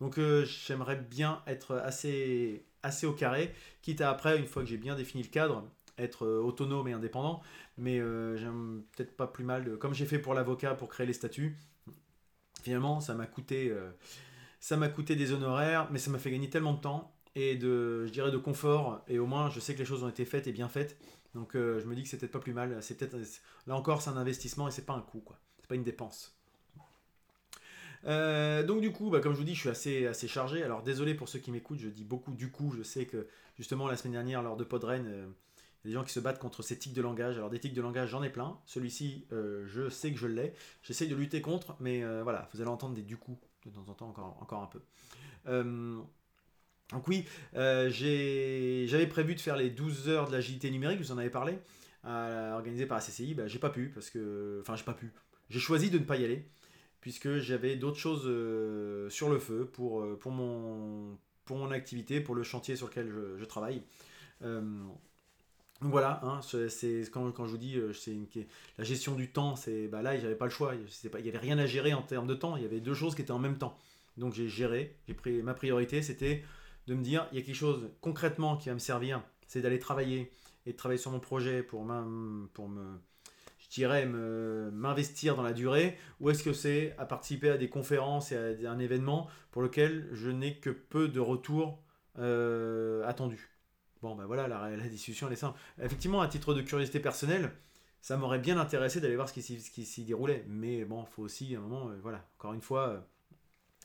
Donc 0.00 0.18
j'aimerais 0.44 0.96
bien 0.96 1.42
être 1.46 1.76
assez 1.76 2.64
au 3.04 3.12
carré, 3.12 3.54
quitte 3.82 4.00
à 4.00 4.10
après, 4.10 4.38
une 4.38 4.46
fois 4.46 4.62
que 4.62 4.68
j'ai 4.68 4.76
bien 4.76 4.94
défini 4.96 5.22
le 5.22 5.28
cadre, 5.28 5.64
être 5.98 6.26
autonome 6.26 6.88
et 6.88 6.92
indépendant, 6.92 7.42
mais 7.78 7.98
j'aime 8.36 8.82
peut-être 8.96 9.16
pas 9.16 9.26
plus 9.26 9.44
mal 9.44 9.64
de, 9.64 9.76
comme 9.76 9.94
j'ai 9.94 10.06
fait 10.06 10.18
pour 10.18 10.34
l'avocat 10.34 10.74
pour 10.74 10.88
créer 10.88 11.06
les 11.06 11.12
statuts. 11.12 11.56
Finalement, 12.62 13.00
ça 13.00 13.14
m'a 13.14 13.26
coûté, 13.26 13.72
ça 14.60 14.76
m'a 14.76 14.88
coûté 14.88 15.16
des 15.16 15.32
honoraires, 15.32 15.88
mais 15.90 15.98
ça 15.98 16.10
m'a 16.10 16.18
fait 16.18 16.30
gagner 16.30 16.50
tellement 16.50 16.72
de 16.74 16.80
temps 16.80 17.14
et 17.34 17.56
de, 17.56 18.06
je 18.06 18.12
dirais, 18.12 18.30
de 18.30 18.38
confort. 18.38 19.02
Et 19.08 19.18
au 19.18 19.26
moins, 19.26 19.50
je 19.50 19.60
sais 19.60 19.74
que 19.74 19.78
les 19.78 19.84
choses 19.84 20.02
ont 20.02 20.08
été 20.08 20.24
faites 20.24 20.46
et 20.46 20.52
bien 20.52 20.68
faites. 20.68 20.98
Donc, 21.34 21.56
euh, 21.56 21.80
je 21.80 21.86
me 21.86 21.94
dis 21.94 22.02
que 22.02 22.08
c'est 22.08 22.16
peut-être 22.16 22.32
pas 22.32 22.38
plus 22.38 22.52
mal. 22.52 22.80
Là 23.66 23.76
encore, 23.76 24.02
c'est 24.02 24.10
un 24.10 24.16
investissement 24.16 24.68
et 24.68 24.70
c'est 24.70 24.86
pas 24.86 24.94
un 24.94 25.00
coût, 25.00 25.20
quoi. 25.20 25.38
C'est 25.60 25.68
pas 25.68 25.74
une 25.74 25.84
dépense. 25.84 26.38
Euh, 28.06 28.62
donc 28.62 28.80
du 28.80 28.92
coup, 28.92 29.10
bah, 29.10 29.20
comme 29.20 29.32
je 29.32 29.38
vous 29.38 29.44
dis, 29.44 29.54
je 29.54 29.60
suis 29.60 29.68
assez, 29.68 30.06
assez 30.06 30.28
chargé. 30.28 30.62
Alors 30.62 30.82
désolé 30.82 31.14
pour 31.14 31.28
ceux 31.28 31.38
qui 31.38 31.50
m'écoutent, 31.50 31.78
je 31.78 31.88
dis 31.88 32.04
beaucoup 32.04 32.32
du 32.34 32.50
coup. 32.50 32.74
Je 32.76 32.82
sais 32.82 33.06
que 33.06 33.26
justement 33.56 33.88
la 33.88 33.96
semaine 33.96 34.12
dernière, 34.12 34.42
lors 34.42 34.56
de 34.56 34.64
Podren, 34.64 35.06
euh, 35.06 35.26
il 35.84 35.88
y 35.88 35.90
a 35.90 35.90
des 35.90 35.94
gens 36.00 36.04
qui 36.04 36.12
se 36.12 36.20
battent 36.20 36.38
contre 36.38 36.62
ces 36.62 36.78
tics 36.78 36.94
de 36.94 37.02
langage. 37.02 37.36
Alors 37.36 37.50
des 37.50 37.60
tics 37.60 37.74
de 37.74 37.82
langage, 37.82 38.10
j'en 38.10 38.22
ai 38.22 38.30
plein. 38.30 38.58
Celui-ci, 38.66 39.26
je 39.30 39.88
sais 39.90 40.12
que 40.12 40.18
je 40.18 40.26
l'ai. 40.26 40.54
J'essaie 40.82 41.06
de 41.06 41.14
lutter 41.14 41.42
contre, 41.42 41.76
mais 41.78 42.02
voilà, 42.22 42.48
vous 42.54 42.62
allez 42.62 42.70
entendre 42.70 42.94
des 42.94 43.02
du 43.02 43.18
coup 43.18 43.38
de 43.66 43.70
temps 43.70 43.84
en 43.88 43.92
temps 43.92 44.08
encore, 44.08 44.38
encore 44.40 44.62
un 44.62 44.66
peu. 44.66 44.80
Donc 46.90 47.08
oui, 47.08 47.24
euh, 47.56 47.88
j'avais 47.90 49.06
prévu 49.06 49.34
de 49.34 49.40
faire 49.40 49.56
les 49.56 49.70
12 49.70 50.08
heures 50.08 50.28
de 50.28 50.32
l'agilité 50.32 50.70
numérique, 50.70 51.00
vous 51.00 51.12
en 51.12 51.18
avez 51.18 51.30
parlé, 51.30 51.58
organisées 52.04 52.86
par 52.86 52.98
la 52.98 53.04
CCI. 53.04 53.34
Bah, 53.34 53.46
j'ai 53.46 53.58
pas 53.58 53.70
pu, 53.70 53.88
parce 53.88 54.10
que... 54.10 54.58
Enfin, 54.60 54.76
j'ai 54.76 54.84
pas 54.84 54.94
pu. 54.94 55.12
J'ai 55.50 55.60
choisi 55.60 55.90
de 55.90 55.98
ne 55.98 56.04
pas 56.04 56.16
y 56.16 56.24
aller, 56.24 56.48
puisque 57.04 57.36
j'avais 57.36 57.76
d'autres 57.76 57.98
choses 57.98 58.22
euh, 58.24 59.10
sur 59.10 59.28
le 59.28 59.38
feu 59.38 59.68
pour, 59.70 60.00
euh, 60.00 60.18
pour, 60.18 60.32
mon, 60.32 61.18
pour 61.44 61.58
mon 61.58 61.70
activité, 61.70 62.18
pour 62.18 62.34
le 62.34 62.42
chantier 62.42 62.76
sur 62.76 62.86
lequel 62.86 63.12
je, 63.38 63.44
travaille. 63.44 63.82
donc 64.40 64.96
voilà, 65.82 66.20
hein, 66.22 66.40
c'est 66.40 67.02
quand, 67.12 67.30
quand, 67.32 67.44
je 67.44 67.50
vous 67.50 67.58
dis 67.58 67.78
la 68.78 68.84
gestion 68.84 69.16
du 69.16 69.30
temps, 69.30 69.54
c'est 69.54 69.86
bah 69.86 70.00
là 70.00 70.18
j'avais 70.18 70.34
pas 70.34 70.46
le 70.46 70.50
choix, 70.50 70.72
il 70.74 71.22
n'y 71.22 71.28
avait 71.28 71.36
rien 71.36 71.58
à 71.58 71.66
gérer 71.66 71.92
en 71.92 72.00
termes 72.00 72.26
de 72.26 72.34
temps, 72.34 72.56
il 72.56 72.62
y 72.62 72.66
avait 72.66 72.80
deux 72.80 72.94
choses 72.94 73.14
qui 73.14 73.20
étaient 73.20 73.32
en 73.32 73.38
même 73.38 73.58
temps. 73.58 73.76
Donc 74.16 74.32
j'ai 74.32 74.48
géré, 74.48 74.96
j'ai 75.06 75.12
pris 75.12 75.42
ma 75.42 75.52
priorité, 75.52 76.00
c'était 76.00 76.42
de 76.86 76.94
me 76.94 77.02
dire, 77.02 77.28
il 77.32 77.38
y 77.38 77.42
a 77.42 77.44
quelque 77.44 77.54
chose 77.54 77.90
concrètement 78.00 78.56
qui 78.56 78.70
va 78.70 78.74
me 78.74 78.78
servir, 78.78 79.22
c'est 79.46 79.60
d'aller 79.60 79.78
travailler 79.78 80.32
et 80.64 80.72
de 80.72 80.76
travailler 80.78 81.02
sur 81.02 81.10
mon 81.10 81.20
projet 81.20 81.62
pour, 81.62 81.86
pour 82.54 82.68
me, 82.70 82.98
je 83.74 83.80
dirais, 83.80 84.06
m'investir 84.06 85.34
dans 85.34 85.42
la 85.42 85.52
durée, 85.52 85.98
ou 86.20 86.30
est-ce 86.30 86.44
que 86.44 86.52
c'est 86.52 86.94
à 86.96 87.06
participer 87.06 87.50
à 87.50 87.56
des 87.56 87.68
conférences 87.68 88.30
et 88.30 88.66
à 88.66 88.70
un 88.70 88.78
événement 88.78 89.28
pour 89.50 89.62
lequel 89.62 90.08
je 90.12 90.30
n'ai 90.30 90.60
que 90.60 90.70
peu 90.70 91.08
de 91.08 91.18
retour 91.18 91.82
attendu. 93.04 93.50
Bon, 94.00 94.14
ben 94.14 94.26
voilà, 94.26 94.46
la, 94.46 94.88
discussion 94.88 95.26
elle 95.26 95.32
est 95.32 95.36
simple. 95.36 95.58
Effectivement, 95.82 96.20
à 96.20 96.28
titre 96.28 96.54
de 96.54 96.62
curiosité 96.62 97.00
personnelle, 97.00 97.50
ça 98.00 98.16
m'aurait 98.16 98.38
bien 98.38 98.58
intéressé 98.58 99.00
d'aller 99.00 99.16
voir 99.16 99.28
ce 99.28 99.34
qui 99.34 99.42
s'y 99.84 100.04
déroulait. 100.04 100.44
Mais 100.46 100.84
bon, 100.84 101.04
faut 101.04 101.22
aussi, 101.22 101.56
à 101.56 101.58
un 101.58 101.62
moment, 101.62 101.90
voilà, 102.00 102.24
encore 102.38 102.52
une 102.54 102.62
fois, 102.62 103.04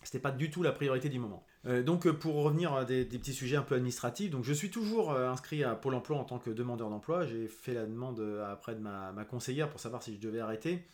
c'était 0.04 0.20
pas 0.20 0.32
du 0.32 0.52
tout 0.52 0.62
la 0.62 0.72
priorité 0.72 1.10
du 1.10 1.18
moment. 1.18 1.44
Euh, 1.66 1.84
donc 1.84 2.08
euh, 2.08 2.14
pour 2.14 2.36
revenir 2.36 2.74
à 2.74 2.86
des, 2.86 3.04
petits 3.06 3.34
sujets 3.34 3.58
un 3.58 3.64
peu 3.64 3.76
administratifs, 3.76 4.32
donc 4.32 4.46
je 4.46 4.54
suis 4.54 4.72
toujours 4.72 5.12
euh, 5.12 5.30
inscrit 5.30 5.64
à 5.64 5.76
Pôle 5.76 5.94
Emploi 5.94 6.18
en 6.18 6.24
tant 6.24 6.40
que 6.40 6.50
demandeur 6.50 6.90
d'emploi. 6.90 7.26
J'ai 7.26 7.48
fait 7.48 7.74
la 7.74 7.86
demande 7.86 8.22
après 8.48 8.76
de 8.76 8.80
ma, 8.80 9.26
conseillère 9.26 9.70
pour 9.70 9.80
savoir 9.80 10.02
si 10.02 10.16
je 10.16 10.22
devais 10.22 10.40
arrêter. 10.40 10.86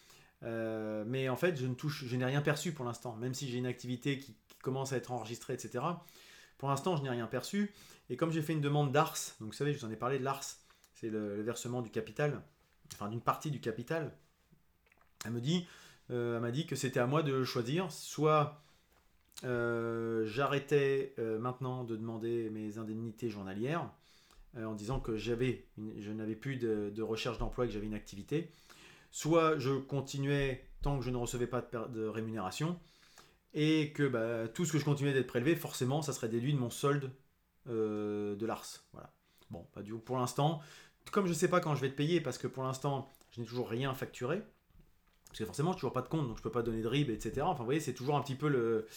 mais 0.42 1.30
en 1.30 1.36
fait, 1.36 1.58
je 1.58 1.68
ne 1.68 1.74
touche, 1.76 2.06
je 2.06 2.16
n'ai 2.16 2.26
rien 2.26 2.42
perçu 2.42 2.72
pour 2.72 2.86
l'instant, 2.86 3.16
même 3.18 3.34
si 3.34 3.50
j'ai 3.50 3.58
une 3.58 3.68
activité 3.68 4.20
qui, 4.20 4.36
commence 4.62 4.94
à 4.94 4.98
être 4.98 5.12
enregistrée, 5.12 5.54
etc. 5.54 5.84
Pour 6.58 6.70
l'instant, 6.70 6.98
je 6.98 7.04
n'ai 7.04 7.10
rien 7.12 7.28
perçu. 7.28 7.72
Et 8.10 8.18
comme 8.18 8.32
j'ai 8.32 8.42
fait 8.42 8.54
une 8.54 8.62
demande 8.62 8.92
d'ARS, 8.92 9.36
donc 9.40 9.50
vous 9.50 9.54
savez, 9.54 9.74
je 9.74 9.78
vous 9.78 9.86
en 9.86 9.92
ai 9.92 9.96
parlé 9.96 10.18
de 10.18 10.24
l'ARS, 10.24 10.44
c'est 10.96 11.12
le, 11.12 11.40
versement 11.44 11.84
du 11.84 11.92
capital, 11.92 12.42
enfin 12.92 13.10
d'une 13.10 13.22
partie 13.22 13.52
du 13.52 13.60
capital. 13.60 14.12
Elle 15.24 15.34
me 15.34 15.40
dit, 15.40 15.68
elle 16.10 16.40
m'a 16.40 16.50
dit 16.50 16.66
que 16.66 16.76
c'était 16.76 17.00
à 17.00 17.06
moi 17.06 17.22
de 17.22 17.44
choisir, 17.44 17.92
soit 17.92 18.65
j'arrêtais 19.44 21.14
euh, 21.20 21.38
maintenant 21.40 21.84
de 21.84 21.96
demander 21.96 22.50
mes 22.50 22.78
indemnités 22.78 23.30
journalières 23.30 23.90
euh, 24.58 24.66
en 24.66 24.74
disant 24.74 25.00
que 25.00 25.18
j'avais, 25.18 25.66
je 25.98 26.12
n'avais 26.12 26.36
plus 26.36 26.58
de, 26.58 27.02
recherche 27.02 27.38
d'emploi 27.38 27.66
et 27.66 27.68
que 27.68 27.74
j'avais 27.74 27.88
une 27.88 27.94
activité. 27.94 28.52
Soit 29.12 29.58
je 29.60 29.72
continuais 29.72 30.66
tant 30.82 30.98
que 31.00 31.06
je 31.06 31.10
ne 31.10 31.18
recevais 31.18 31.48
pas 31.48 31.62
de, 31.62 32.06
rémunération 32.06 32.80
et 33.54 33.94
que 33.94 34.08
bah, 34.08 34.48
tout 34.50 34.66
ce 34.66 34.74
que 34.74 34.80
je 34.80 34.86
continuais 34.86 35.14
d'être 35.14 35.28
prélevé, 35.28 35.56
forcément, 35.56 36.02
ça 36.02 36.12
serait 36.14 36.30
déduit 36.30 36.54
de 36.54 36.60
mon 36.60 36.70
solde 36.70 37.12
de 37.66 38.46
l'ARS. 38.46 38.84
Voilà. 38.92 39.12
Bon, 39.50 39.66
pas 39.74 39.82
du 39.82 39.94
pour 39.94 40.18
l'instant, 40.18 40.62
comme 41.12 41.26
je 41.26 41.32
ne 41.32 41.36
sais 41.36 41.48
pas 41.48 41.60
quand 41.60 41.76
je 41.76 41.82
vais 41.82 41.90
te 41.90 41.96
payer, 41.96 42.22
parce 42.22 42.38
que 42.38 42.48
pour 42.48 42.64
l'instant, 42.64 43.10
je 43.32 43.42
n'ai 43.42 43.48
toujours 43.48 43.70
rien 43.70 43.94
facturé, 43.94 44.42
parce 45.28 45.40
que 45.40 45.46
forcément, 45.46 45.72
je 45.72 45.76
n'ai 45.76 45.80
toujours 45.80 45.94
pas 45.94 46.02
de 46.02 46.08
compte, 46.08 46.28
donc 46.28 46.38
je 46.38 46.42
ne 46.42 46.44
peux 46.44 46.52
pas 46.52 46.64
donner 46.64 46.82
de 46.82 46.88
RIB, 46.88 47.10
etc. 47.10 47.42
Enfin, 47.42 47.60
vous 47.60 47.66
voyez, 47.66 47.80
c'est 47.80 47.94
toujours 47.94 48.16
un 48.16 48.22
petit 48.22 48.36
peu 48.36 48.48
le, 48.48 48.88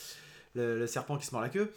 le, 0.55 0.87
serpent 0.87 1.17
qui 1.17 1.26
se 1.26 1.33
mord 1.33 1.43
la 1.43 1.49
queue. 1.49 1.73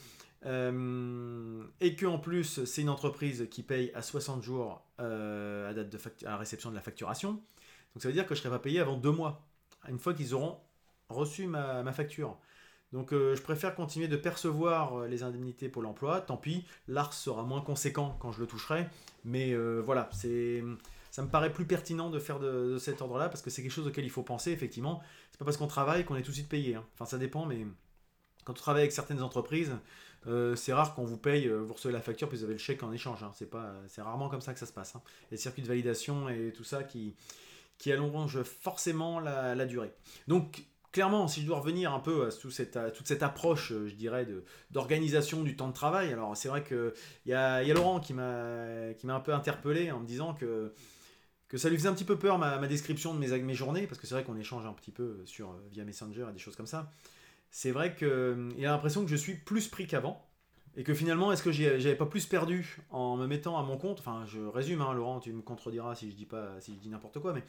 Euh, 0.45 1.63
et 1.81 1.95
que 1.95 2.07
en 2.07 2.17
plus 2.17 2.65
c'est 2.65 2.81
une 2.81 2.89
entreprise 2.89 3.47
qui 3.51 3.61
paye 3.61 3.91
à 3.93 4.01
60 4.01 4.41
jours 4.41 4.83
euh, 4.99 5.69
à 5.69 5.73
date 5.75 5.89
de 5.89 5.99
à 6.25 6.35
réception 6.35 6.71
de 6.71 6.75
la 6.75 6.81
facturation. 6.81 7.33
Donc 7.33 8.01
ça 8.01 8.07
veut 8.07 8.13
dire 8.13 8.25
que 8.25 8.33
je 8.33 8.39
ne 8.39 8.43
serai 8.45 8.57
pas 8.57 8.61
payé 8.63 8.79
avant 8.79 8.97
deux 8.97 9.11
mois, 9.11 9.45
une 9.87 9.99
fois 9.99 10.15
qu'ils 10.15 10.33
auront 10.33 10.57
reçu 11.09 11.45
ma, 11.45 11.91
facture. 11.91 12.37
Donc 12.91 13.13
euh, 13.13 13.35
je 13.35 13.41
préfère 13.41 13.75
continuer 13.75 14.07
de 14.07 14.17
percevoir 14.17 15.01
les 15.01 15.21
indemnités 15.21 15.69
pour 15.69 15.83
l'emploi. 15.83 16.21
Tant 16.21 16.37
pis, 16.37 16.65
l'ARS 16.87 17.13
sera 17.13 17.43
moins 17.43 17.61
conséquent 17.61 18.17
quand 18.19 18.31
je 18.31 18.39
le 18.39 18.47
toucherai. 18.47 18.87
Mais 19.23 19.55
voilà, 19.83 20.09
c'est 20.11 20.63
ça 21.11 21.21
me 21.21 21.27
paraît 21.27 21.51
plus 21.51 21.65
pertinent 21.65 22.09
de 22.09 22.19
faire 22.19 22.39
de, 22.39 22.77
cet 22.77 23.01
ordre-là 23.01 23.27
parce 23.27 23.41
que 23.41 23.49
c'est 23.49 23.61
quelque 23.61 23.71
chose 23.71 23.85
auquel 23.85 24.05
il 24.05 24.09
faut 24.09 24.23
penser, 24.23 24.51
effectivement. 24.51 25.03
C'est 25.29 25.37
pas 25.37 25.45
parce 25.45 25.57
qu'on 25.57 25.67
travaille 25.67 26.05
qu'on 26.05 26.15
est 26.15 26.21
tout 26.21 26.31
de 26.31 26.35
suite 26.35 26.49
payé. 26.49 26.75
Hein. 26.75 26.85
Enfin, 26.93 27.05
ça 27.05 27.17
dépend, 27.17 27.45
mais 27.45 27.67
quand 28.43 28.53
on 28.53 28.55
travaille 28.55 28.81
avec 28.81 28.91
certaines 28.91 29.21
entreprises, 29.21 29.71
euh, 30.27 30.55
c'est 30.55 30.73
rare 30.73 30.93
qu'on 30.93 31.03
vous 31.03 31.17
paye, 31.17 31.47
euh, 31.47 31.57
vous 31.57 31.73
recevez 31.73 31.93
la 31.93 32.01
facture 32.01 32.29
puis 32.29 32.37
vous 32.37 32.43
avez 32.43 32.53
le 32.53 32.59
chèque 32.59 32.83
en 32.83 32.91
échange. 32.91 33.23
Hein. 33.23 33.31
C'est 33.33 33.49
pas, 33.49 33.73
c'est 33.87 34.01
rarement 34.01 34.29
comme 34.29 34.41
ça 34.41 34.53
que 34.53 34.59
ça 34.59 34.65
se 34.65 34.73
passe. 34.73 34.95
Hein. 34.95 35.01
Les 35.31 35.37
circuits 35.37 35.63
de 35.63 35.67
validation 35.67 36.29
et 36.29 36.53
tout 36.55 36.63
ça 36.63 36.83
qui, 36.83 37.15
qui 37.77 37.91
allongent 37.91 38.43
forcément 38.43 39.19
la, 39.19 39.65
durée. 39.65 39.91
Donc 40.27 40.63
clairement, 40.91 41.27
si 41.27 41.41
je 41.41 41.47
dois 41.47 41.59
revenir 41.59 41.91
un 41.93 41.99
peu 41.99 42.27
à, 42.27 42.31
cette, 42.31 42.77
toute 42.93 43.07
cette 43.07 43.23
approche, 43.23 43.71
euh, 43.71 43.87
je 43.87 43.95
dirais, 43.95 44.27
d'organisation 44.69 45.41
du 45.41 45.55
temps 45.55 45.69
de 45.69 45.73
travail, 45.73 46.13
alors 46.13 46.37
c'est 46.37 46.49
vrai 46.49 46.63
qu'il 46.63 46.93
y 47.25 47.33
a, 47.33 47.63
y 47.63 47.71
a 47.71 47.73
Laurent 47.73 47.99
qui 47.99 48.13
m'a, 48.13 48.93
qui 48.97 49.07
m'a 49.07 49.15
un 49.15 49.21
peu 49.21 49.33
interpellé 49.33 49.91
en 49.91 49.99
me 49.99 50.05
disant 50.05 50.35
que, 50.35 50.73
que 51.47 51.57
ça 51.57 51.67
lui 51.69 51.77
faisait 51.77 51.89
un 51.89 51.93
petit 51.93 52.05
peu 52.05 52.19
peur 52.19 52.37
ma, 52.37 52.59
ma 52.59 52.67
description 52.67 53.15
de 53.15 53.19
mes, 53.19 53.39
mes 53.39 53.53
journées, 53.55 53.87
parce 53.87 53.99
que 53.99 54.05
c'est 54.05 54.13
vrai 54.13 54.23
qu'on 54.23 54.37
échange 54.37 54.67
un 54.67 54.73
petit 54.73 54.91
peu 54.91 55.17
sur, 55.25 55.55
via 55.71 55.83
Messenger 55.83 56.27
et 56.29 56.33
des 56.33 56.39
choses 56.39 56.55
comme 56.55 56.67
ça 56.67 56.91
c'est 57.51 57.71
vrai 57.71 57.95
qu'il 57.95 58.07
euh, 58.07 58.49
a 58.59 58.71
l'impression 58.71 59.03
que 59.03 59.09
je 59.09 59.15
suis 59.15 59.35
plus 59.35 59.67
pris 59.67 59.85
qu'avant. 59.85 60.25
Et 60.77 60.83
que 60.83 60.93
finalement, 60.93 61.33
est-ce 61.33 61.43
que 61.43 61.51
j'avais 61.51 61.97
pas 61.97 62.05
plus 62.05 62.25
perdu 62.25 62.77
en 62.91 63.17
me 63.17 63.27
mettant 63.27 63.59
à 63.59 63.63
mon 63.63 63.77
compte? 63.77 63.99
Enfin, 63.99 64.23
je 64.25 64.39
résume, 64.39 64.79
hein, 64.79 64.93
Laurent, 64.93 65.19
tu 65.19 65.33
me 65.33 65.41
contrediras 65.41 65.95
si 65.95 66.09
je 66.09 66.15
dis 66.15 66.25
pas, 66.25 66.61
si 66.61 66.73
je 66.73 66.79
dis 66.79 66.87
n'importe 66.87 67.19
quoi, 67.19 67.33
mais 67.33 67.43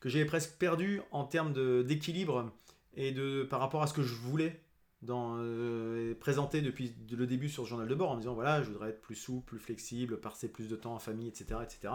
que 0.00 0.10
j'avais 0.10 0.26
presque 0.26 0.58
perdu 0.58 1.00
en 1.10 1.24
termes 1.24 1.54
d'équilibre 1.82 2.52
et 2.94 3.10
de 3.10 3.42
par 3.42 3.60
rapport 3.60 3.82
à 3.82 3.86
ce 3.86 3.94
que 3.94 4.02
je 4.02 4.14
voulais 4.14 4.60
dans, 5.00 5.36
euh, 5.38 6.14
présenter 6.20 6.60
depuis 6.60 6.92
le 7.10 7.26
début 7.26 7.48
sur 7.48 7.64
ce 7.64 7.70
journal 7.70 7.88
de 7.88 7.94
bord 7.94 8.10
en 8.10 8.16
me 8.16 8.20
disant 8.20 8.34
voilà, 8.34 8.62
je 8.62 8.68
voudrais 8.68 8.90
être 8.90 9.00
plus 9.00 9.14
souple, 9.14 9.46
plus 9.46 9.58
flexible, 9.58 10.20
passer 10.20 10.48
plus 10.48 10.68
de 10.68 10.76
temps 10.76 10.94
en 10.94 10.98
famille, 10.98 11.28
etc., 11.28 11.60
etc. 11.62 11.94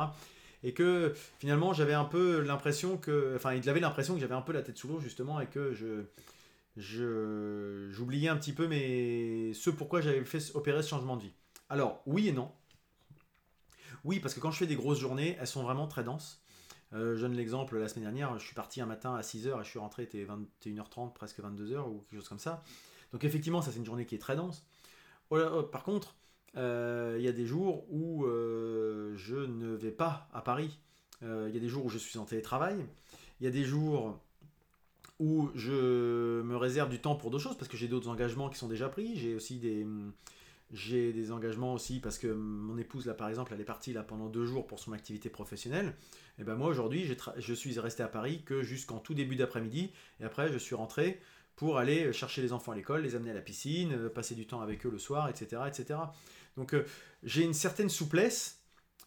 Et 0.64 0.74
que 0.74 1.14
finalement, 1.38 1.74
j'avais 1.74 1.94
un 1.94 2.06
peu 2.06 2.42
l'impression 2.42 2.98
que, 2.98 3.34
enfin, 3.36 3.54
il 3.54 3.70
avait 3.70 3.80
l'impression 3.80 4.16
que 4.16 4.22
j'avais 4.22 4.34
un 4.34 4.42
peu 4.42 4.54
la 4.54 4.64
tête 4.64 4.78
sous 4.78 4.88
l'eau 4.88 5.00
justement 5.00 5.40
et 5.40 5.46
que 5.46 5.74
je 5.74 6.06
j'oubliais 6.76 8.30
un 8.30 8.38
petit 8.38 8.54
peu 8.54 8.68
mais 8.68 9.54
ce 9.54 9.70
pourquoi 9.70 10.02
j'avais 10.02 10.24
fait 10.26 10.56
opérer 10.56 10.82
ce 10.82 10.90
changement 10.90 11.18
de 11.18 11.24
vie. 11.24 11.34
Alors, 11.70 12.02
oui 12.06 12.28
et 12.28 12.32
non. 12.32 12.52
Oui, 14.04 14.20
parce 14.20 14.34
que 14.34 14.40
quand 14.40 14.52
je 14.52 14.58
fais 14.58 14.68
des 14.68 14.76
grosses 14.76 15.00
journées, 15.00 15.38
elles 15.40 15.48
sont 15.48 15.64
vraiment 15.64 15.88
très 15.88 16.04
denses. 16.04 16.44
Euh, 16.94 17.16
je 17.16 17.22
donne 17.22 17.34
l'exemple, 17.34 17.78
la 17.78 17.88
semaine 17.88 18.04
dernière, 18.04 18.38
je 18.38 18.46
suis 18.46 18.54
parti 18.54 18.82
un 18.82 18.86
matin 18.86 19.16
à 19.16 19.22
6h 19.22 19.60
et 19.60 19.64
je 19.64 19.70
suis 19.70 19.80
rentré, 19.80 20.04
était 20.04 20.26
21h30, 20.26 21.14
presque 21.14 21.40
22h 21.40 21.88
ou 21.88 22.06
quelque 22.10 22.20
chose 22.20 22.30
comme 22.30 22.40
ça. 22.40 22.64
Donc 23.12 23.24
effectivement, 23.24 23.62
ça 23.62 23.72
c'est 23.72 23.80
une 23.80 23.86
journée 23.86 24.06
qui 24.06 24.16
est 24.16 24.20
très 24.20 24.36
dense. 24.36 24.66
Oh 25.30 25.38
oh, 25.38 25.64
par 25.64 25.84
contre, 25.84 26.16
euh, 26.58 27.16
il 27.18 27.24
y 27.24 27.28
a 27.28 27.32
des 27.32 27.46
jours 27.46 27.86
où 27.92 28.26
euh, 28.26 29.14
je 29.16 29.36
ne 29.36 29.74
vais 29.74 29.92
pas 29.92 30.30
à 30.34 30.42
Paris. 30.42 30.80
Il 31.22 31.54
y 31.54 31.58
a 31.58 31.60
des 31.62 31.70
jours 31.70 31.86
où 31.86 31.90
je 31.90 31.98
suis 31.98 32.20
en 32.20 32.26
télétravail. 32.26 32.86
Il 33.40 33.46
y 33.46 33.48
a 33.48 33.52
des 33.52 33.64
jours 33.64 34.20
où 35.24 35.50
je 35.56 36.42
me 36.42 36.58
réserve 36.58 36.90
du 36.90 37.00
temps 37.00 37.16
pour 37.16 37.32
d'autres 37.32 37.46
choses 37.46 37.58
parce 37.58 37.70
que 37.70 37.78
j'ai 37.78 37.88
d'autres 37.88 38.10
engagements 38.10 38.50
qui 38.50 38.58
sont 38.58 38.68
déjà 38.68 38.90
pris. 38.90 39.16
J'ai 39.16 39.36
aussi 39.36 39.58
des, 39.58 39.88
j'ai 40.74 41.14
des 41.14 41.32
engagements 41.32 41.74
aussi 41.74 42.02
parce 42.02 42.18
que 42.18 42.28
mon 42.28 42.78
épouse 42.78 43.06
là 43.06 43.14
par 43.14 43.30
exemple 43.30 43.54
elle 43.56 43.62
est 43.62 43.66
partie 43.66 43.94
là 43.94 44.04
pendant 44.04 44.28
deux 44.28 44.46
jours 44.46 44.68
pour 44.68 44.80
son 44.80 44.92
activité 44.92 45.30
professionnelle. 45.30 45.94
Et 46.40 46.44
ben 46.44 46.56
moi 46.56 46.68
aujourd'hui 46.68 47.10
je 47.38 47.54
suis 47.54 47.80
resté 47.80 48.04
à 48.04 48.10
Paris 48.10 48.42
que 48.46 48.64
jusqu'en 48.64 48.98
tout 48.98 49.14
début 49.14 49.38
d'après-midi 49.38 49.92
et 50.20 50.26
après 50.26 50.52
je 50.52 50.58
suis 50.58 50.76
rentré 50.76 51.22
pour 51.56 51.78
aller 51.78 52.12
chercher 52.12 52.42
les 52.42 52.52
enfants 52.52 52.74
à 52.74 52.76
l'école, 52.76 53.04
les 53.04 53.16
amener 53.16 53.32
à 53.32 53.36
la 53.36 53.42
piscine, 53.42 53.94
euh, 53.94 54.10
passer 54.10 54.36
du 54.36 54.46
temps 54.46 54.60
avec 54.60 54.86
eux 54.86 54.90
le 54.90 54.98
soir, 54.98 55.30
etc. 55.30 55.62
etc. 55.68 56.00
Donc 56.58 56.74
euh, 56.74 56.84
j'ai 57.24 57.44
une 57.44 57.54
certaine 57.54 57.90
souplesse 57.90 58.60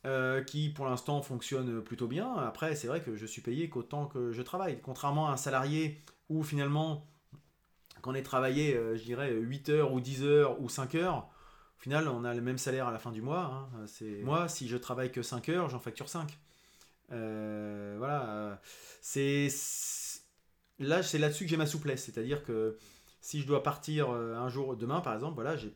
euh, 0.07 0.41
qui 0.41 0.69
pour 0.69 0.87
l'instant 0.87 1.21
fonctionne 1.21 1.83
plutôt 1.83 2.07
bien. 2.07 2.33
Après, 2.37 2.77
c'est 2.77 2.87
vrai 2.87 3.01
que 3.01 3.17
je 3.17 3.27
suis 3.27 3.43
payé 3.43 3.69
qu'autant 3.69 4.07
que 4.07 4.31
je 4.31 4.41
travaille. 4.41 4.81
Contrairement 4.81 5.29
à 5.29 5.33
un 5.33 5.37
salarié 5.37 6.01
où 6.29 6.45
finalement, 6.45 7.09
quand 8.03 8.13
on 8.13 8.15
est 8.15 8.23
travaillé, 8.23 8.77
euh, 8.77 8.97
je 8.97 9.03
dirais 9.03 9.33
8 9.33 9.69
heures 9.71 9.93
ou 9.93 10.01
10 10.01 10.23
heures 10.23 10.61
ou 10.61 10.69
5 10.69 10.95
heures, 10.95 11.29
au 11.77 11.83
final, 11.83 12.07
on 12.07 12.25
a 12.25 12.35
le 12.35 12.41
même 12.41 12.57
salaire 12.57 12.87
à 12.87 12.93
la 12.93 13.01
fin 13.01 13.11
du 13.11 13.21
mois. 13.21 13.69
Hein. 13.75 13.87
C'est... 13.87 14.23
Moi, 14.23 14.49
si 14.49 14.69
je 14.69 14.77
travaille 14.77 15.11
que 15.11 15.23
5 15.23 15.49
heures, 15.49 15.69
j'en 15.69 15.81
facture 15.81 16.09
5. 16.09 16.39
Euh, 17.11 17.97
voilà. 17.99 18.61
C'est... 19.01 19.49
Là, 20.79 21.03
c'est 21.03 21.19
là-dessus 21.19 21.45
que 21.45 21.51
j'ai 21.51 21.57
ma 21.57 21.67
souplesse. 21.67 22.05
C'est-à-dire 22.05 22.45
que 22.45 22.79
si 23.21 23.41
je 23.41 23.47
dois 23.47 23.65
partir 23.65 24.11
un 24.11 24.49
jour, 24.49 24.77
demain 24.77 25.01
par 25.01 25.15
exemple, 25.15 25.35
voilà, 25.35 25.57
j'ai 25.57 25.75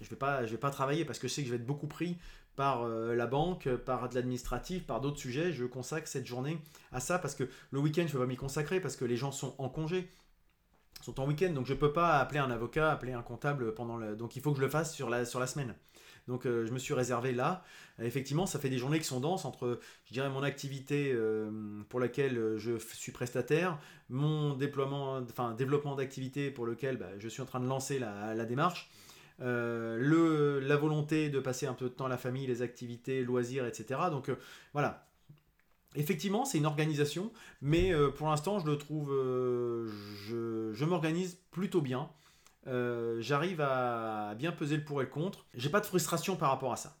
je 0.00 0.10
vais 0.10 0.16
pas 0.16 0.44
je 0.44 0.50
vais 0.50 0.58
pas 0.58 0.70
travailler 0.70 1.04
parce 1.04 1.18
que 1.18 1.28
je 1.28 1.32
sais 1.32 1.42
que 1.42 1.48
je 1.48 1.54
vais 1.54 1.60
être 1.60 1.66
beaucoup 1.66 1.86
pris 1.86 2.18
par 2.56 2.82
euh, 2.82 3.14
la 3.14 3.26
banque, 3.26 3.68
par 3.68 4.08
de 4.08 4.14
l'administratif, 4.14 4.86
par 4.86 5.00
d'autres 5.00 5.18
sujets. 5.18 5.52
Je 5.52 5.64
consacre 5.64 6.08
cette 6.08 6.26
journée 6.26 6.58
à 6.92 7.00
ça 7.00 7.18
parce 7.18 7.34
que 7.34 7.48
le 7.70 7.80
week-end, 7.80 8.02
je 8.02 8.08
ne 8.08 8.12
peux 8.12 8.18
pas 8.20 8.26
m'y 8.26 8.36
consacrer 8.36 8.80
parce 8.80 8.96
que 8.96 9.04
les 9.04 9.16
gens 9.16 9.32
sont 9.32 9.54
en 9.58 9.68
congé, 9.68 10.08
sont 11.02 11.20
en 11.20 11.26
week-end, 11.26 11.50
donc 11.50 11.66
je 11.66 11.74
ne 11.74 11.78
peux 11.78 11.92
pas 11.92 12.18
appeler 12.18 12.40
un 12.40 12.50
avocat, 12.50 12.90
appeler 12.90 13.12
un 13.12 13.22
comptable 13.22 13.74
pendant 13.74 13.96
le... 13.96 14.16
Donc 14.16 14.36
il 14.36 14.42
faut 14.42 14.52
que 14.52 14.58
je 14.58 14.62
le 14.62 14.70
fasse 14.70 14.94
sur 14.94 15.10
la, 15.10 15.24
sur 15.24 15.40
la 15.40 15.46
semaine. 15.46 15.74
Donc 16.26 16.46
euh, 16.46 16.64
je 16.64 16.72
me 16.72 16.78
suis 16.78 16.94
réservé 16.94 17.32
là. 17.32 17.64
Effectivement, 17.98 18.46
ça 18.46 18.58
fait 18.58 18.70
des 18.70 18.78
journées 18.78 18.98
qui 18.98 19.04
sont 19.04 19.20
denses 19.20 19.44
entre, 19.44 19.78
je 20.06 20.12
dirais, 20.14 20.30
mon 20.30 20.42
activité 20.42 21.12
euh, 21.12 21.50
pour 21.90 22.00
laquelle 22.00 22.54
je 22.56 22.78
suis 22.78 23.12
prestataire, 23.12 23.78
mon 24.08 24.54
déploiement, 24.54 25.18
enfin, 25.18 25.52
développement 25.52 25.94
d'activité 25.94 26.50
pour 26.50 26.64
lequel 26.64 26.96
bah, 26.96 27.10
je 27.18 27.28
suis 27.28 27.42
en 27.42 27.46
train 27.46 27.60
de 27.60 27.66
lancer 27.66 27.98
la, 27.98 28.34
la 28.34 28.44
démarche. 28.46 28.90
Euh, 29.40 29.96
le, 29.98 30.60
la 30.60 30.76
volonté 30.76 31.28
de 31.28 31.40
passer 31.40 31.66
un 31.66 31.74
peu 31.74 31.86
de 31.86 31.94
temps 31.94 32.06
à 32.06 32.08
la 32.08 32.18
famille, 32.18 32.46
les 32.46 32.62
activités, 32.62 33.24
loisirs, 33.24 33.66
etc. 33.66 34.00
Donc 34.10 34.28
euh, 34.28 34.36
voilà. 34.72 35.08
Effectivement, 35.96 36.44
c'est 36.44 36.58
une 36.58 36.66
organisation, 36.66 37.32
mais 37.62 37.92
euh, 37.92 38.10
pour 38.10 38.28
l'instant, 38.28 38.58
je 38.58 38.66
le 38.66 38.76
trouve, 38.76 39.10
je, 39.12 40.72
je 40.72 40.84
m'organise 40.84 41.38
plutôt 41.50 41.80
bien. 41.80 42.10
J'arrive 42.66 43.60
à 43.60 44.34
bien 44.36 44.50
peser 44.50 44.76
le 44.76 44.84
pour 44.84 45.00
et 45.02 45.04
le 45.04 45.10
contre. 45.10 45.46
J'ai 45.54 45.68
pas 45.68 45.80
de 45.80 45.86
frustration 45.86 46.34
par 46.34 46.50
rapport 46.50 46.72
à 46.72 46.76
ça. 46.76 46.96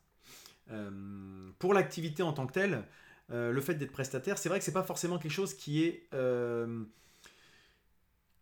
pour 1.58 1.74
l'activité 1.74 2.22
en 2.22 2.32
tant 2.32 2.46
que 2.46 2.52
telle, 2.52 2.84
le 3.30 3.60
fait 3.60 3.74
d'être 3.74 3.90
prestataire, 3.90 4.38
c'est 4.38 4.48
vrai 4.48 4.58
que 4.58 4.64
c'est 4.64 4.72
pas 4.72 4.84
forcément 4.84 5.18
quelque 5.18 5.32
chose 5.32 5.54
qui 5.54 5.82
est 5.82 6.08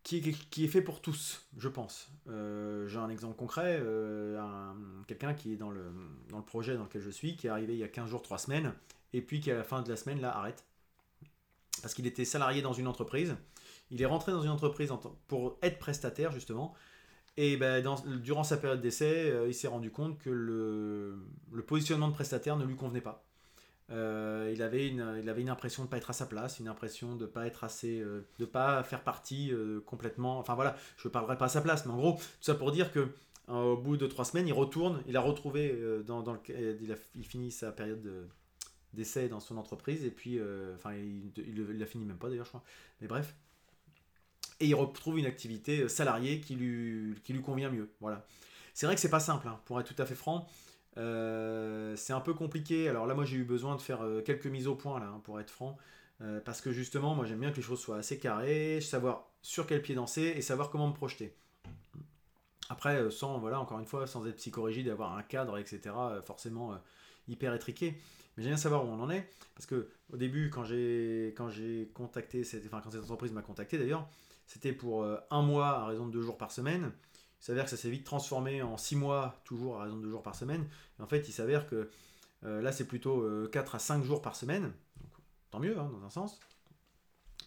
qui 0.03 0.17
est, 0.17 0.51
qui 0.51 0.65
est 0.65 0.69
fait 0.69 0.83
pour 0.83 1.01
tous, 1.01 1.47
je 1.57 1.69
pense. 1.69 2.11
Euh, 2.29 2.89
j'ai 2.89 2.99
un 2.99 3.09
exemple 3.09 3.37
concret, 3.37 3.79
euh, 3.81 4.41
quelqu'un 5.07 5.35
qui 5.35 5.53
est 5.53 5.57
dans 5.57 5.71
le, 5.71 5.93
dans 6.29 6.39
le 6.39 6.45
projet 6.45 6.77
dans 6.77 6.85
lequel 6.85 7.03
je 7.03 7.11
suis, 7.11 7.37
qui 7.37 7.47
est 7.47 7.51
arrivé 7.51 7.75
il 7.75 7.79
y 7.79 7.85
a 7.85 7.89
15 7.89 8.09
jours, 8.11 8.23
3 8.23 8.39
semaines, 8.39 8.75
et 9.13 9.23
puis 9.23 9.41
qui 9.41 9.51
à 9.51 9.55
la 9.55 9.65
fin 9.65 9.83
de 9.83 9.89
la 9.89 9.97
semaine, 9.97 10.21
là, 10.21 10.37
arrête. 10.37 10.65
Parce 11.83 11.95
qu'il 11.95 12.07
était 12.07 12.25
salarié 12.25 12.63
dans 12.63 12.73
une 12.73 12.87
entreprise. 12.87 13.37
Il 13.91 14.03
est 14.03 14.07
rentré 14.07 14.33
dans 14.33 14.43
une 14.43 14.51
entreprise 14.51 14.93
pour 15.29 15.59
être 15.63 15.79
prestataire, 15.79 16.33
justement. 16.33 16.75
Et 17.37 17.57
ben, 17.57 17.83
durant 18.23 18.45
sa 18.45 18.57
période 18.57 18.81
d'essai, 18.81 19.31
euh, 19.31 19.49
il 19.49 19.55
s'est 19.55 19.69
rendu 19.69 19.91
compte 19.91 20.19
que 20.19 20.31
le, 20.31 21.17
le 21.51 21.63
positionnement 21.63 22.09
de 22.09 22.15
prestataire 22.15 22.57
ne 22.57 22.65
lui 22.65 22.77
convenait 22.77 23.01
pas. 23.01 23.25
Euh, 23.91 24.51
il, 24.55 24.63
avait 24.63 24.89
une, 24.89 25.19
il 25.23 25.29
avait 25.29 25.43
une 25.43 25.51
impression 25.51 25.83
de 25.83 25.89
ne 25.89 25.91
pas 25.91 25.97
être 25.99 26.11
à 26.11 26.13
sa 26.13 26.27
place, 26.27 26.61
une 26.61 26.69
impression 26.69 27.15
de 27.15 27.25
ne 27.25 27.31
pas 27.31 27.47
être 27.47 27.65
assez, 27.65 28.01
euh, 28.01 28.27
de 28.39 28.45
pas 28.45 28.83
faire 28.85 29.03
partie 29.03 29.53
euh, 29.53 29.81
complètement. 29.81 30.39
Enfin 30.39 30.55
voilà, 30.55 30.77
je 30.97 31.09
ne 31.09 31.13
parlerai 31.13 31.37
pas 31.37 31.47
à 31.47 31.49
sa 31.51 31.61
place, 31.61 31.85
mais 31.85 31.93
en 31.93 31.97
gros, 31.97 32.13
tout 32.15 32.23
ça 32.41 32.55
pour 32.55 32.73
dire 32.73 32.93
que 32.93 33.09
au 33.49 33.77
bout 33.77 33.97
de 33.97 34.07
trois 34.07 34.25
semaines, 34.25 34.47
il 34.47 34.53
retourne, 34.53 35.03
il 35.07 35.17
a 35.17 35.21
retrouvé 35.21 35.77
dans, 36.07 36.23
il, 36.49 36.93
a, 36.93 36.95
il 37.17 37.27
finit 37.27 37.51
sa 37.51 37.73
période 37.73 38.31
d'essai 38.95 39.29
dans 39.29 39.41
son 39.41 39.59
entreprise 39.59 40.05
et 40.05 40.13
puis, 40.13 40.41
enfin, 40.75 40.95
il, 40.95 41.33
il, 41.37 41.83
a 41.83 41.87
fini 41.87 42.05
même 42.05 42.17
pas 42.17 42.29
d'ailleurs, 42.29 42.45
je 42.45 42.51
crois. 42.51 42.63
Mais 43.01 43.09
bref, 43.09 43.35
et 44.61 44.67
il 44.67 44.75
retrouve 44.75 45.19
une 45.19 45.27
activité 45.27 45.89
salariée 45.89 46.41
qui 46.41 46.55
lui, 46.55 47.17
qui 47.25 47.33
lui 47.33 47.43
convient 47.43 47.69
mieux. 47.69 47.91
Voilà. 48.01 48.25
C'est 48.75 48.87
vrai 48.87 48.95
que 48.95 49.01
c'est 49.01 49.11
pas 49.11 49.21
simple, 49.21 49.49
hein, 49.49 49.61
pour 49.65 49.81
être 49.81 49.93
tout 49.93 50.01
à 50.01 50.07
fait 50.07 50.15
franc. 50.15 50.49
Euh, 50.99 51.97
c'est 51.97 52.13
un 52.13 52.21
peu 52.21 52.35
compliqué. 52.35 52.89
Alors 52.89 53.07
là, 53.07 53.15
moi, 53.15 53.25
j'ai 53.25 53.37
eu 53.37 53.45
besoin 53.45 53.77
de 53.77 53.81
faire 53.81 54.03
euh, 54.03 54.23
quelques 54.23 54.47
mises 54.47 54.67
au 54.67 54.75
point, 54.75 55.01
là, 55.01 55.07
hein, 55.07 55.21
pour 55.25 55.41
être 55.41 55.51
franc. 55.51 55.77
Euh, 56.21 56.41
parce 56.45 56.61
que 56.61 56.71
justement, 56.73 57.15
moi, 57.15 57.25
j'aime 57.25 57.41
bien 57.41 57.51
que 57.51 57.57
les 57.57 57.63
choses 57.63 57.81
soient 57.81 57.99
assez 57.99 58.19
carrées, 58.19 58.81
savoir 58.81 59.29
sur 59.43 59.67
quel 59.67 59.83
pied 59.83 59.95
danser 59.95 60.35
et 60.37 60.43
savoir 60.43 60.71
comment 60.71 60.89
me 60.89 60.95
projeter. 60.95 61.35
Après, 62.69 63.11
sans, 63.11 63.39
voilà, 63.39 63.61
encore 63.61 63.81
une 63.81 63.87
fois, 63.87 64.07
sans 64.07 64.27
être 64.27 64.37
psychorigide, 64.37 64.89
avoir 64.89 65.17
un 65.17 65.23
cadre, 65.23 65.59
etc., 65.59 65.95
forcément 66.25 66.79
hyper 67.29 67.53
étriqué. 67.55 67.99
Mais 68.37 68.45
j'aime 68.45 68.53
bien 68.53 68.57
savoir 68.57 68.85
où 68.85 68.89
on 68.89 69.01
en 69.01 69.11
est. 69.11 69.29
Parce 69.55 69.67
que 69.67 69.91
au 70.13 70.17
début, 70.17 70.49
quand 70.49 70.65
j'ai, 70.65 71.35
contacté, 71.93 72.45
cette, 72.45 72.65
enfin, 72.67 72.81
quand 72.83 72.91
cette 72.91 73.03
entreprise 73.03 73.33
m'a 73.33 73.43
contacté 73.43 73.77
d'ailleurs, 73.77 74.09
c'était 74.47 74.73
pour 74.73 75.05
un 75.05 75.43
mois 75.43 75.69
à 75.69 75.87
raison 75.87 76.07
de 76.07 76.13
deux 76.13 76.23
jours 76.23 76.39
par 76.39 76.51
semaine. 76.51 76.93
Il 77.43 77.47
s'avère 77.47 77.65
que 77.65 77.71
ça 77.71 77.77
s'est 77.77 77.91
vite 77.91 78.05
transformé 78.05 78.63
en 78.63 78.77
6 78.77 78.95
mois, 78.95 79.41
toujours 79.45 79.81
à 79.81 79.85
raison 79.85 79.97
de 79.97 80.03
2 80.03 80.11
jours 80.11 80.23
par 80.23 80.37
semaine. 80.37 80.65
en 81.01 81.09
fait, 81.09 81.29
il 81.29 81.33
s'avère 81.33 81.69
que 81.69 81.91
euh, 82.45 82.63
là, 82.63 82.71
c'est 82.71 82.87
plutôt 82.87 83.27
4 83.51 83.75
euh, 83.75 83.77
à 83.77 83.79
5 83.81 84.05
jours 84.05 84.23
par 84.23 84.37
semaine. 84.37 84.73
tant 85.51 85.59
mieux, 85.59 85.77
hein, 85.77 85.91
dans 85.93 86.07
un 86.07 86.11
sens. 86.11 86.39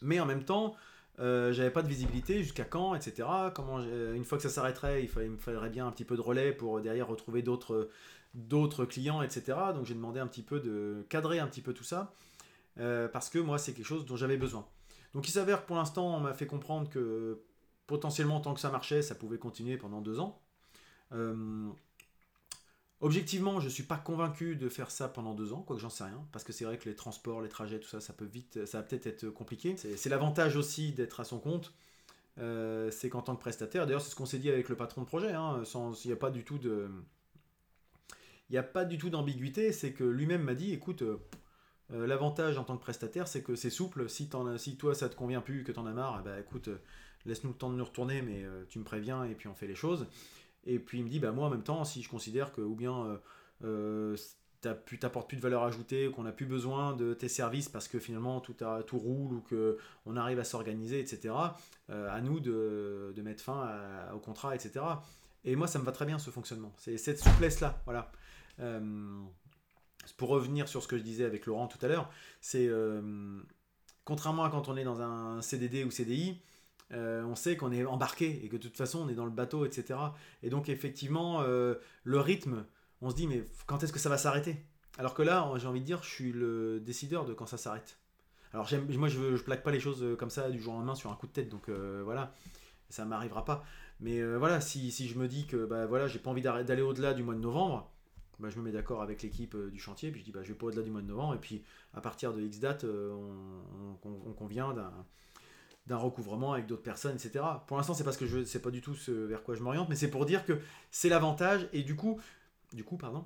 Mais 0.02 0.20
en 0.20 0.26
même 0.26 0.44
temps, 0.44 0.76
euh, 1.20 1.54
j'avais 1.54 1.72
pas 1.72 1.82
de 1.82 1.88
visibilité 1.88 2.44
jusqu'à 2.44 2.66
quand, 2.66 2.94
etc. 2.94 3.26
Comment, 3.54 3.80
une 3.80 4.26
fois 4.26 4.38
que 4.38 4.44
ça 4.44 4.50
s'arrêterait, 4.50 5.02
il, 5.02 5.08
fallait, 5.08 5.30
me 5.30 5.38
faudrait 5.38 5.70
bien 5.70 5.88
un 5.88 5.92
petit 5.92 6.04
peu 6.04 6.18
de 6.18 6.22
relais 6.22 6.52
pour 6.52 6.82
derrière 6.82 7.08
retrouver 7.08 7.42
d'autres 7.42 8.86
clients, 8.86 9.22
etc. 9.22 9.58
Donc 9.74 9.86
j'ai 9.86 9.96
demandé 9.96 10.20
un 10.20 10.28
petit 10.28 10.44
peu 10.44 10.60
de 10.60 11.06
cadrer 11.08 11.40
un 11.40 11.48
petit 11.48 11.62
peu 11.62 11.74
tout 11.74 11.86
ça. 11.86 12.12
parce 12.76 13.30
que 13.30 13.40
moi, 13.40 13.58
c'est 13.58 13.72
quelque 13.72 13.86
chose 13.86 14.06
dont 14.06 14.18
j'avais 14.18 14.38
besoin. 14.38 14.68
Donc 15.14 15.30
il 15.30 15.32
s'avère 15.32 15.62
que 15.62 15.68
pour 15.68 15.78
l'instant, 15.78 16.18
on 16.18 16.20
m'a 16.20 16.34
fait 16.34 16.48
comprendre 16.48 16.90
que 16.90 17.40
potentiellement, 17.88 18.40
tant 18.40 18.54
que 18.54 18.60
ça 18.60 18.70
marchait, 18.70 19.02
ça 19.02 19.16
pouvait 19.16 19.38
continuer 19.38 19.78
pendant 19.78 20.02
deux 20.02 20.20
ans. 20.20 20.42
Euh, 21.12 21.70
objectivement, 23.02 23.60
je 23.60 23.66
ne 23.66 23.72
suis 23.72 23.84
pas 23.84 23.98
convaincu 23.98 24.56
de 24.56 24.70
faire 24.70 24.92
ça 24.92 25.08
pendant 25.08 25.34
deux 25.34 25.54
ans, 25.54 25.62
quoique 25.62 25.82
j'en 25.82 25.90
sais 25.90 26.04
rien, 26.04 26.26
parce 26.32 26.44
que 26.44 26.54
c'est 26.54 26.66
vrai 26.66 26.78
que 26.78 26.90
les 26.90 26.96
transports, 26.96 27.42
les 27.42 27.50
trajets, 27.50 27.80
tout 27.80 27.90
ça, 27.90 28.02
ça 28.02 28.14
peut 28.14 28.26
vite, 28.26 28.66
ça 28.66 28.80
va 28.80 28.84
peut-être 28.84 29.08
être 29.08 29.30
compliqué. 29.30 29.76
C'est 29.78 30.10
l'avantage 30.10 30.56
aussi 30.56 30.92
d'être 30.92 31.20
à 31.20 31.24
son 31.24 31.40
compte, 31.40 31.74
euh, 32.40 32.92
c'est 32.92 33.10
qu'en 33.10 33.22
tant 33.22 33.36
que 33.36 33.42
prestataire, 33.42 33.86
d'ailleurs 33.86 34.02
c'est 34.02 34.12
ce 34.12 34.16
qu'on 34.16 34.26
s'est 34.26 34.40
dit 34.40 34.50
avec 34.50 34.68
le 34.68 34.76
patron 34.76 35.02
de 35.02 35.08
projet, 35.08 35.32
hein, 35.32 35.64
il 36.04 36.08
n'y 36.08 36.14
a 36.14 36.18
pas 36.18 36.32
du 36.32 36.44
tout 36.44 36.58
de, 36.58 36.90
il 38.50 38.54
n'y 38.54 38.58
a 38.58 38.64
pas 38.64 38.86
du 38.86 38.98
tout 38.98 39.10
d'ambiguïté, 39.10 39.72
c'est 39.72 39.94
que 39.94 40.04
lui-même 40.04 40.44
m'a 40.44 40.54
dit, 40.54 40.74
écoute, 40.74 41.04
euh, 41.94 42.08
l'avantage 42.08 42.58
en 42.58 42.64
tant 42.64 42.78
que 42.78 42.82
prestataire, 42.82 43.28
c'est 43.28 43.44
que 43.44 43.56
c'est 43.56 43.70
souple. 43.70 44.10
Si, 44.10 44.30
si 44.58 44.78
toi 44.78 44.96
ça 44.96 45.10
te 45.10 45.16
convient 45.16 45.42
plus, 45.42 45.64
que 45.64 45.72
tu 45.72 45.80
en 45.80 45.86
as 45.86 45.94
marre, 45.94 46.24
bah 46.24 46.40
écoute, 46.40 46.70
laisse-nous 47.26 47.52
le 47.52 47.56
temps 47.56 47.70
de 47.70 47.76
nous 47.76 47.86
retourner, 47.86 48.22
mais 48.22 48.44
euh, 48.44 48.64
tu 48.70 48.80
me 48.80 48.84
préviens 48.84 49.24
et 49.24 49.34
puis 49.34 49.48
on 49.48 49.56
fait 49.56 49.68
les 49.68 49.76
choses. 49.76 50.08
Et 50.66 50.80
puis 50.80 51.00
il 51.00 51.04
me 51.04 51.10
dit, 51.10 51.20
bah 51.20 51.32
moi 51.32 51.48
en 51.48 51.50
même 51.50 51.64
temps, 51.64 51.84
si 51.84 52.02
je 52.02 52.10
considère 52.10 52.52
que 52.52 52.62
ou 52.62 52.76
bien 52.76 53.06
euh, 53.06 53.18
euh 53.64 54.18
tu 54.88 54.98
n'apportes 55.04 55.28
plus 55.28 55.38
de 55.38 55.44
valeur 55.44 55.62
ajoutée, 55.62 56.10
qu'on 56.10 56.24
n'a 56.24 56.32
plus 56.32 56.48
besoin 56.48 56.96
de 56.96 57.14
tes 57.14 57.28
services 57.28 57.70
parce 57.70 57.88
que 57.88 58.00
finalement 58.00 58.40
tout, 58.40 58.56
tout 58.88 58.98
roule 58.98 59.36
ou 59.36 59.44
qu'on 60.04 60.16
arrive 60.16 60.40
à 60.40 60.44
s'organiser, 60.44 61.00
etc., 61.00 61.36
euh, 61.92 62.10
à 62.10 62.20
nous 62.20 62.40
de, 62.40 63.14
de 63.16 63.22
mettre 63.22 63.44
fin 63.44 63.70
au 64.12 64.18
contrat, 64.18 64.56
etc. 64.56 64.84
Et 65.44 65.56
moi, 65.56 65.68
ça 65.68 65.78
me 65.78 65.84
va 65.84 65.92
très 65.92 66.08
bien 66.08 66.18
ce 66.18 66.32
fonctionnement. 66.32 66.74
C'est 66.78 66.98
cette 66.98 67.20
souplesse-là. 67.20 67.80
Voilà. 67.86 68.12
Pour 70.14 70.30
revenir 70.30 70.68
sur 70.68 70.84
ce 70.84 70.88
que 70.88 70.98
je 70.98 71.04
disais 71.04 71.26
avec 71.26 71.46
Laurent 71.46 71.68
tout 71.68 71.84
à 71.84 71.88
l'heure, 71.88 72.10
c'est 72.42 72.70
contrairement 74.06 74.44
à 74.44 74.50
quand 74.50 74.70
on 74.70 74.78
est 74.78 74.84
dans 74.84 75.02
un 75.02 75.42
CDD 75.42 75.84
ou 75.84 75.92
CDI, 75.92 76.40
euh, 76.94 77.24
on 77.24 77.36
sait 77.36 77.58
qu'on 77.58 77.72
est 77.72 77.84
embarqué 77.84 78.46
et 78.46 78.48
que 78.48 78.56
de 78.56 78.62
toute 78.62 78.78
façon 78.78 79.00
on 79.00 79.10
est 79.10 79.16
dans 79.16 79.26
le 79.26 79.32
bateau, 79.32 79.66
etc. 79.66 80.00
Et 80.44 80.50
donc 80.50 80.70
effectivement, 80.70 81.42
euh, 81.42 81.76
le 82.04 82.20
rythme, 82.20 82.66
on 83.02 83.10
se 83.10 83.16
dit 83.16 83.28
mais 83.28 83.44
quand 83.66 83.84
est-ce 83.84 83.92
que 83.92 84.00
ça 84.00 84.10
va 84.10 84.18
s'arrêter? 84.18 84.64
Alors 84.98 85.14
que 85.14 85.24
là, 85.24 85.52
j'ai 85.58 85.68
envie 85.68 85.82
de 85.82 85.86
dire, 85.86 86.02
je 86.04 86.10
suis 86.10 86.32
le 86.32 86.80
décideur 86.80 87.26
de 87.26 87.34
quand 87.34 87.48
ça 87.48 87.58
s'arrête. 87.58 87.98
Alors 88.54 88.70
moi 88.98 89.10
je, 89.10 89.20
ne 89.20 89.38
plaque 89.38 89.64
pas 89.64 89.72
les 89.72 89.82
choses 89.82 90.16
comme 90.18 90.30
ça 90.30 90.50
du 90.50 90.62
jour 90.62 90.76
au 90.76 90.78
lendemain 90.78 90.96
sur 90.96 91.12
un 91.12 91.16
coup 91.16 91.28
de 91.28 91.34
tête, 91.34 91.50
donc 91.50 91.68
euh, 91.68 92.02
voilà, 92.06 92.32
ça 92.90 93.04
m'arrivera 93.04 93.44
pas. 93.44 93.66
Mais 94.00 94.22
voilà, 94.38 94.62
si, 94.62 94.92
je 94.92 95.18
me 95.18 95.28
dis 95.28 95.48
que 95.48 95.66
bah 95.66 95.86
voilà, 95.88 96.08
j'ai 96.08 96.20
pas 96.20 96.30
envie 96.30 96.42
d'aller 96.42 96.82
au-delà 96.82 97.14
du 97.14 97.24
mois 97.24 97.34
de 97.34 97.40
novembre, 97.40 97.90
bah, 98.40 98.50
je 98.50 98.58
me 98.58 98.64
mets 98.64 98.72
d'accord 98.72 99.02
avec 99.02 99.22
l'équipe 99.22 99.56
du 99.72 99.80
chantier, 99.80 100.12
puis 100.12 100.22
je 100.22 100.26
dis 100.26 100.32
bah 100.32 100.42
je 100.44 100.50
vais 100.50 100.58
pas 100.58 100.68
au-delà 100.68 100.82
du 100.82 100.92
mois 100.92 101.02
de 101.02 101.08
novembre, 101.08 101.36
et 101.36 101.40
puis 101.40 101.64
à 101.94 102.02
partir 102.02 102.34
de 102.34 102.42
X 102.42 102.60
date, 102.60 102.86
on 102.86 104.34
convient 104.34 104.74
d'un 105.88 105.98
recouvrement 105.98 106.54
avec 106.54 106.66
d'autres 106.66 106.84
personnes, 106.84 107.16
etc. 107.16 107.46
Pour 107.68 107.78
l'instant, 107.78 107.94
c'est 107.94 108.04
parce 108.04 108.18
que 108.18 108.26
je 108.26 108.44
sais 108.44 108.60
pas 108.60 108.72
du 108.72 108.82
tout 108.82 108.96
ce 108.96 109.12
vers 109.12 109.44
quoi 109.44 109.56
je 109.56 109.62
m'oriente, 109.62 109.90
mais 109.90 109.96
c'est 109.96 110.12
pour 110.12 110.26
dire 110.26 110.46
que 110.46 110.60
c'est 110.92 111.10
l'avantage 111.10 111.68
et 111.74 111.84
du 111.84 111.96
coup, 111.96 112.20
du 112.74 112.84
coup, 112.84 112.98
pardon. 112.98 113.26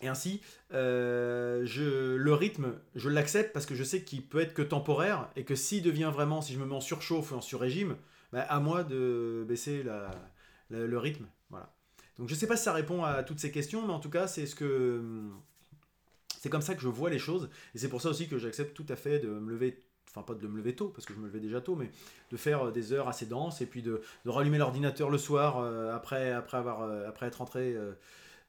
Et 0.00 0.08
ainsi, 0.08 0.40
euh, 0.72 1.62
je, 1.64 2.14
le 2.14 2.34
rythme, 2.34 2.74
je 2.94 3.08
l'accepte 3.08 3.52
parce 3.52 3.66
que 3.66 3.74
je 3.74 3.82
sais 3.82 4.02
qu'il 4.02 4.22
peut 4.22 4.40
être 4.40 4.54
que 4.54 4.62
temporaire 4.62 5.28
et 5.34 5.44
que 5.44 5.54
s'il 5.54 5.82
devient 5.82 6.10
vraiment, 6.12 6.40
si 6.40 6.52
je 6.52 6.58
me 6.58 6.66
mets 6.66 6.74
en 6.74 6.80
surchauffe 6.80 7.32
ou 7.32 7.36
en 7.36 7.40
sur-régime, 7.40 7.96
bah, 8.32 8.42
à 8.42 8.60
moi 8.60 8.84
de 8.84 9.44
baisser 9.48 9.84
le 10.70 10.98
rythme. 10.98 11.26
Donc 12.18 12.28
je 12.28 12.34
sais 12.34 12.46
pas 12.46 12.56
si 12.56 12.64
ça 12.64 12.72
répond 12.72 13.04
à 13.04 13.22
toutes 13.22 13.38
ces 13.38 13.50
questions, 13.50 13.86
mais 13.86 13.92
en 13.92 14.00
tout 14.00 14.10
cas, 14.10 14.26
c'est 14.26 14.46
ce 14.46 14.54
que 14.54 15.02
c'est 16.40 16.50
comme 16.50 16.62
ça 16.62 16.74
que 16.74 16.80
je 16.80 16.88
vois 16.88 17.10
les 17.10 17.18
choses 17.18 17.50
et 17.74 17.78
c'est 17.78 17.88
pour 17.88 18.00
ça 18.00 18.10
aussi 18.10 18.28
que 18.28 18.38
j'accepte 18.38 18.74
tout 18.74 18.86
à 18.88 18.96
fait 18.96 19.18
de 19.18 19.28
me 19.28 19.50
lever 19.50 19.80
enfin 20.10 20.22
pas 20.22 20.34
de 20.34 20.46
me 20.46 20.56
lever 20.56 20.74
tôt 20.74 20.88
parce 20.88 21.06
que 21.06 21.14
je 21.14 21.18
me 21.18 21.26
levais 21.26 21.40
déjà 21.40 21.60
tôt, 21.60 21.76
mais 21.76 21.90
de 22.30 22.36
faire 22.36 22.68
euh, 22.68 22.70
des 22.70 22.92
heures 22.92 23.08
assez 23.08 23.26
denses 23.26 23.60
et 23.60 23.66
puis 23.66 23.82
de, 23.82 24.02
rallumer 24.26 24.58
l'ordinateur 24.58 25.10
le 25.10 25.18
soir 25.18 25.58
euh, 25.58 25.94
après, 25.94 26.32
après, 26.32 26.56
avoir, 26.56 26.82
euh, 26.82 27.08
après 27.08 27.26
être 27.26 27.36
rentré 27.36 27.76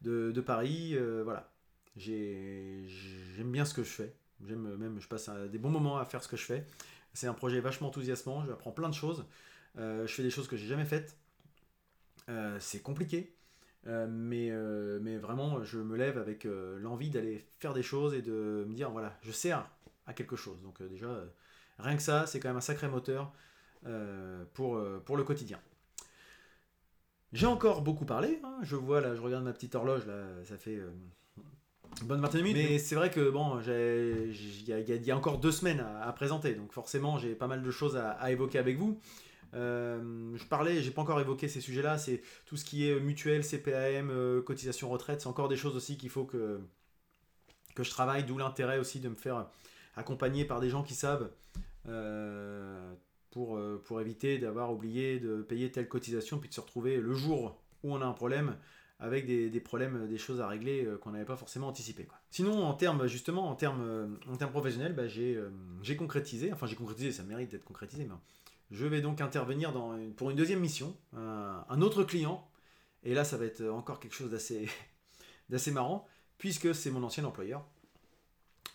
de, 0.01 0.41
Paris. 0.41 0.97
voilà. 1.23 1.51
J'aime 1.97 2.87
bien 3.51 3.65
ce 3.65 3.73
que 3.73 3.83
je 3.83 3.89
fais. 3.89 4.13
J'aime 4.45 4.75
même, 4.77 4.99
je 4.99 5.07
passe 5.07 5.29
des 5.51 5.57
bons 5.57 5.69
moments 5.69 5.97
à 5.97 6.05
faire 6.05 6.23
ce 6.23 6.27
que 6.27 6.37
je 6.37 6.45
fais. 6.45 6.65
C'est 7.13 7.27
un 7.27 7.33
projet 7.33 7.59
vachement 7.59 7.89
enthousiasmant. 7.89 8.45
J'apprends 8.45 8.71
plein 8.71 8.89
de 8.89 8.93
choses. 8.93 9.25
je 9.77 10.07
fais 10.07 10.23
des 10.23 10.29
choses 10.29 10.47
que 10.47 10.55
j'ai 10.55 10.67
jamais 10.67 10.85
faites. 10.85 11.17
c'est 12.59 12.81
compliqué. 12.81 13.35
Mais, 13.85 14.51
mais 15.01 15.17
vraiment, 15.17 15.63
je 15.63 15.79
me 15.79 15.95
lève 15.95 16.17
avec 16.17 16.45
l'envie 16.45 17.09
d'aller 17.09 17.45
faire 17.59 17.73
des 17.73 17.83
choses 17.83 18.13
et 18.13 18.21
de 18.21 18.65
me 18.67 18.73
dire 18.73 18.91
voilà, 18.91 19.17
je 19.21 19.31
sers 19.31 19.69
à 20.05 20.13
quelque 20.13 20.35
chose. 20.35 20.61
Donc, 20.61 20.81
déjà, 20.83 21.23
Rien 21.79 21.95
que 21.95 22.01
ça, 22.01 22.25
c'est 22.27 22.39
quand 22.39 22.49
même 22.49 22.57
un 22.57 22.61
sacré 22.61 22.87
moteur 22.87 23.31
euh, 23.85 24.43
pour, 24.53 24.75
euh, 24.75 25.01
pour 25.05 25.17
le 25.17 25.23
quotidien. 25.23 25.59
J'ai 27.31 27.45
encore 27.45 27.81
beaucoup 27.81 28.05
parlé, 28.05 28.39
hein. 28.43 28.57
je 28.63 28.75
vois 28.75 29.01
là, 29.01 29.15
je 29.15 29.21
regarde 29.21 29.43
ma 29.43 29.53
petite 29.53 29.75
horloge, 29.75 30.05
là, 30.05 30.23
ça 30.43 30.57
fait 30.57 30.75
euh, 30.75 30.89
une 32.01 32.07
bonne 32.07 32.21
vingtaine 32.21 32.41
de 32.41 32.45
minutes. 32.45 32.69
Mais 32.69 32.79
c'est 32.79 32.95
vrai 32.95 33.11
que 33.11 33.29
bon, 33.29 33.59
il 33.61 34.63
y, 34.67 35.11
a 35.11 35.15
encore 35.15 35.37
deux 35.37 35.51
semaines 35.51 35.85
à, 36.01 36.11
présenter, 36.11 36.55
donc 36.55 36.73
forcément 36.73 37.17
j'ai 37.17 37.35
pas 37.35 37.47
mal 37.47 37.61
de 37.61 37.71
choses 37.71 37.95
à, 37.95 38.31
évoquer 38.31 38.57
avec 38.57 38.77
vous. 38.77 38.99
Je 39.53 40.45
parlais, 40.45 40.81
j'ai 40.81 40.91
pas 40.91 41.01
encore 41.01 41.19
évoqué 41.19 41.47
ces 41.47 41.61
sujets-là, 41.61 41.97
c'est 41.97 42.21
tout 42.45 42.57
ce 42.57 42.65
qui 42.65 42.89
est 42.89 42.99
mutuel, 42.99 43.43
CPAM, 43.43 44.41
cotisation 44.45 44.89
retraite, 44.89 45.21
c'est 45.21 45.27
encore 45.27 45.47
des 45.47 45.57
choses 45.57 45.75
aussi 45.75 45.97
qu'il 45.97 46.09
faut 46.09 46.25
que, 46.25 46.59
que 47.75 47.83
je 47.83 47.89
travaille, 47.89 48.23
d'où 48.23 48.37
l'intérêt 48.37 48.77
aussi 48.77 48.99
de 48.99 49.09
me 49.09 49.15
faire 49.15 49.47
accompagner 49.95 50.45
par 50.45 50.59
des 50.59 50.69
gens 50.69 50.83
qui 50.83 50.95
savent 50.95 51.29
euh, 51.87 52.93
pour, 53.31 53.57
euh, 53.57 53.81
pour 53.85 54.01
éviter 54.01 54.39
d'avoir 54.39 54.71
oublié 54.73 55.19
de 55.19 55.41
payer 55.41 55.71
telle 55.71 55.87
cotisation, 55.87 56.39
puis 56.39 56.49
de 56.49 56.53
se 56.53 56.61
retrouver 56.61 56.97
le 56.97 57.13
jour 57.13 57.61
où 57.83 57.93
on 57.93 58.01
a 58.01 58.05
un 58.05 58.13
problème 58.13 58.57
avec 58.99 59.25
des, 59.25 59.49
des 59.49 59.59
problèmes, 59.59 60.07
des 60.07 60.17
choses 60.17 60.41
à 60.41 60.47
régler 60.47 60.85
euh, 60.85 60.97
qu'on 60.97 61.11
n'avait 61.11 61.25
pas 61.25 61.37
forcément 61.37 61.67
anticipé. 61.67 62.07
Sinon, 62.31 62.63
en 62.63 62.73
termes 62.73 63.07
justement, 63.07 63.49
en 63.49 63.55
termes, 63.55 64.17
en 64.27 64.35
termes 64.35 64.51
professionnels, 64.51 64.93
bah, 64.93 65.07
j'ai 65.07 65.95
concrétisé, 65.95 66.51
enfin 66.51 66.65
j'ai 66.65 66.75
concrétisé, 66.75 67.11
ça 67.11 67.23
mérite 67.23 67.51
d'être 67.51 67.65
concrétisé, 67.65 68.05
mais 68.05 68.15
je 68.71 68.85
vais 68.85 69.01
donc 69.01 69.21
intervenir 69.21 69.73
pour 70.15 70.29
une 70.29 70.37
deuxième 70.37 70.59
mission, 70.59 70.95
un 71.13 71.81
autre 71.81 72.03
client. 72.03 72.47
Et 73.03 73.13
là, 73.13 73.23
ça 73.23 73.37
va 73.37 73.45
être 73.45 73.65
encore 73.69 73.99
quelque 73.99 74.15
chose 74.15 74.29
d'assez, 74.29 74.69
marrant, 75.71 76.07
puisque 76.37 76.75
c'est 76.75 76.91
mon 76.91 77.03
ancien 77.03 77.23
employeur. 77.23 77.65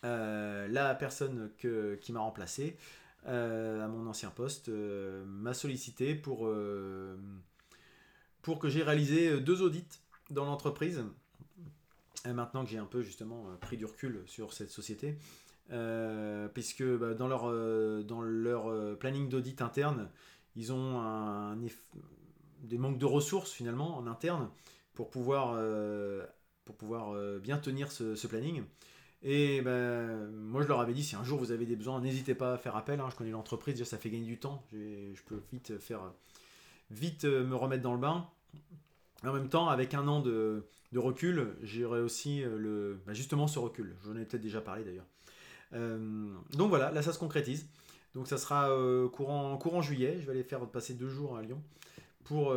la 0.03 0.95
personne 0.95 1.51
qui 1.59 2.13
m'a 2.13 2.21
remplacé 2.21 2.77
à 3.25 3.89
mon 3.89 4.07
ancien 4.07 4.31
poste 4.31 4.69
m'a 4.69 5.55
sollicité 5.55 6.15
pour, 6.15 6.49
que 6.49 7.19
j'ai 8.69 8.83
réalisé 8.83 9.41
deux 9.41 9.63
audits 9.63 10.01
dans 10.31 10.45
l'entreprise 10.45 11.05
maintenant 12.33 12.65
que 12.65 12.71
j'ai 12.71 12.79
un 12.79 12.87
peu 12.87 13.03
justement 13.03 13.49
euh, 13.49 13.57
pris 13.57 13.77
du 13.77 13.85
recul 13.85 14.23
sur 14.27 14.53
cette 14.53 14.71
société, 14.71 15.19
euh, 15.71 16.49
puisque 16.49 16.85
bah, 16.85 17.15
dans 17.15 17.29
leur, 17.29 17.49
euh, 17.49 18.03
dans 18.03 18.23
leur 18.23 18.99
planning 18.99 19.29
d'audit 19.29 19.61
interne, 19.63 20.09
ils 20.57 20.73
ont 20.73 21.03
des 22.63 22.79
manques 22.79 22.99
de 22.99 23.07
ressources 23.07 23.53
finalement 23.53 23.97
en 23.97 24.07
interne 24.07 24.49
pour 24.95 25.11
pouvoir, 25.11 25.61
pour 26.65 26.77
pouvoir 26.77 27.15
bien 27.41 27.59
tenir 27.59 27.91
ce, 27.91 28.27
planning. 28.27 28.63
Et 29.23 29.63
ben, 29.63 30.31
moi, 30.31 30.63
je 30.63 30.69
leur 30.69 30.81
avais 30.81 30.93
dit, 30.93 31.03
si 31.03 31.17
un 31.17 31.25
jour 31.25 31.41
vous 31.41 31.51
avez 31.51 31.67
des 31.67 31.75
besoins, 31.75 32.01
n'hésitez 32.01 32.37
pas 32.37 32.55
à 32.55 32.59
faire 32.59 32.77
appel. 32.77 33.01
Hein. 33.01 33.09
je 33.11 33.17
connais 33.17 33.33
l'entreprise, 33.33 33.83
ça 33.83 33.99
fait 33.99 34.11
gagner 34.11 34.27
du 34.27 34.39
temps. 34.39 34.65
Je 34.73 35.23
peux 35.27 35.41
vite 35.53 35.77
faire, 35.81 36.13
vite 36.93 37.25
me 37.25 37.57
remettre 37.57 37.83
dans 37.83 37.95
le 37.95 38.01
bain. 38.01 38.29
En 39.25 39.33
même 39.33 39.49
temps, 39.49 39.69
avec 39.69 39.95
un 39.95 40.07
an 40.07 40.21
de, 40.21 40.65
de 40.95 40.99
recul, 41.01 41.49
j'irai 41.63 42.01
aussi 42.01 42.43
euh, 42.43 42.57
le, 42.57 42.99
bah, 43.07 43.13
justement 43.13 43.47
ce 43.49 43.59
recul. 43.59 43.97
J'en 44.05 44.17
ai 44.17 44.25
peut-être 44.25 44.43
déjà 44.43 44.61
parlé 44.61 44.85
d'ailleurs. 44.85 45.07
Euh, 45.75 46.33
donc 46.53 46.69
voilà, 46.69 46.91
là 46.91 47.03
ça 47.03 47.13
se 47.13 47.19
concrétise. 47.19 47.69
Donc 48.15 48.29
ça 48.29 48.39
sera 48.39 48.71
euh, 48.71 49.09
courant, 49.09 49.57
courant 49.59 49.83
juillet. 49.83 50.17
Je 50.21 50.27
vais 50.27 50.33
aller 50.33 50.45
faire 50.45 50.67
passer 50.69 50.95
deux 50.95 51.09
jours 51.09 51.37
à 51.37 51.43
Lyon 51.43 51.63
pour, 52.25 52.55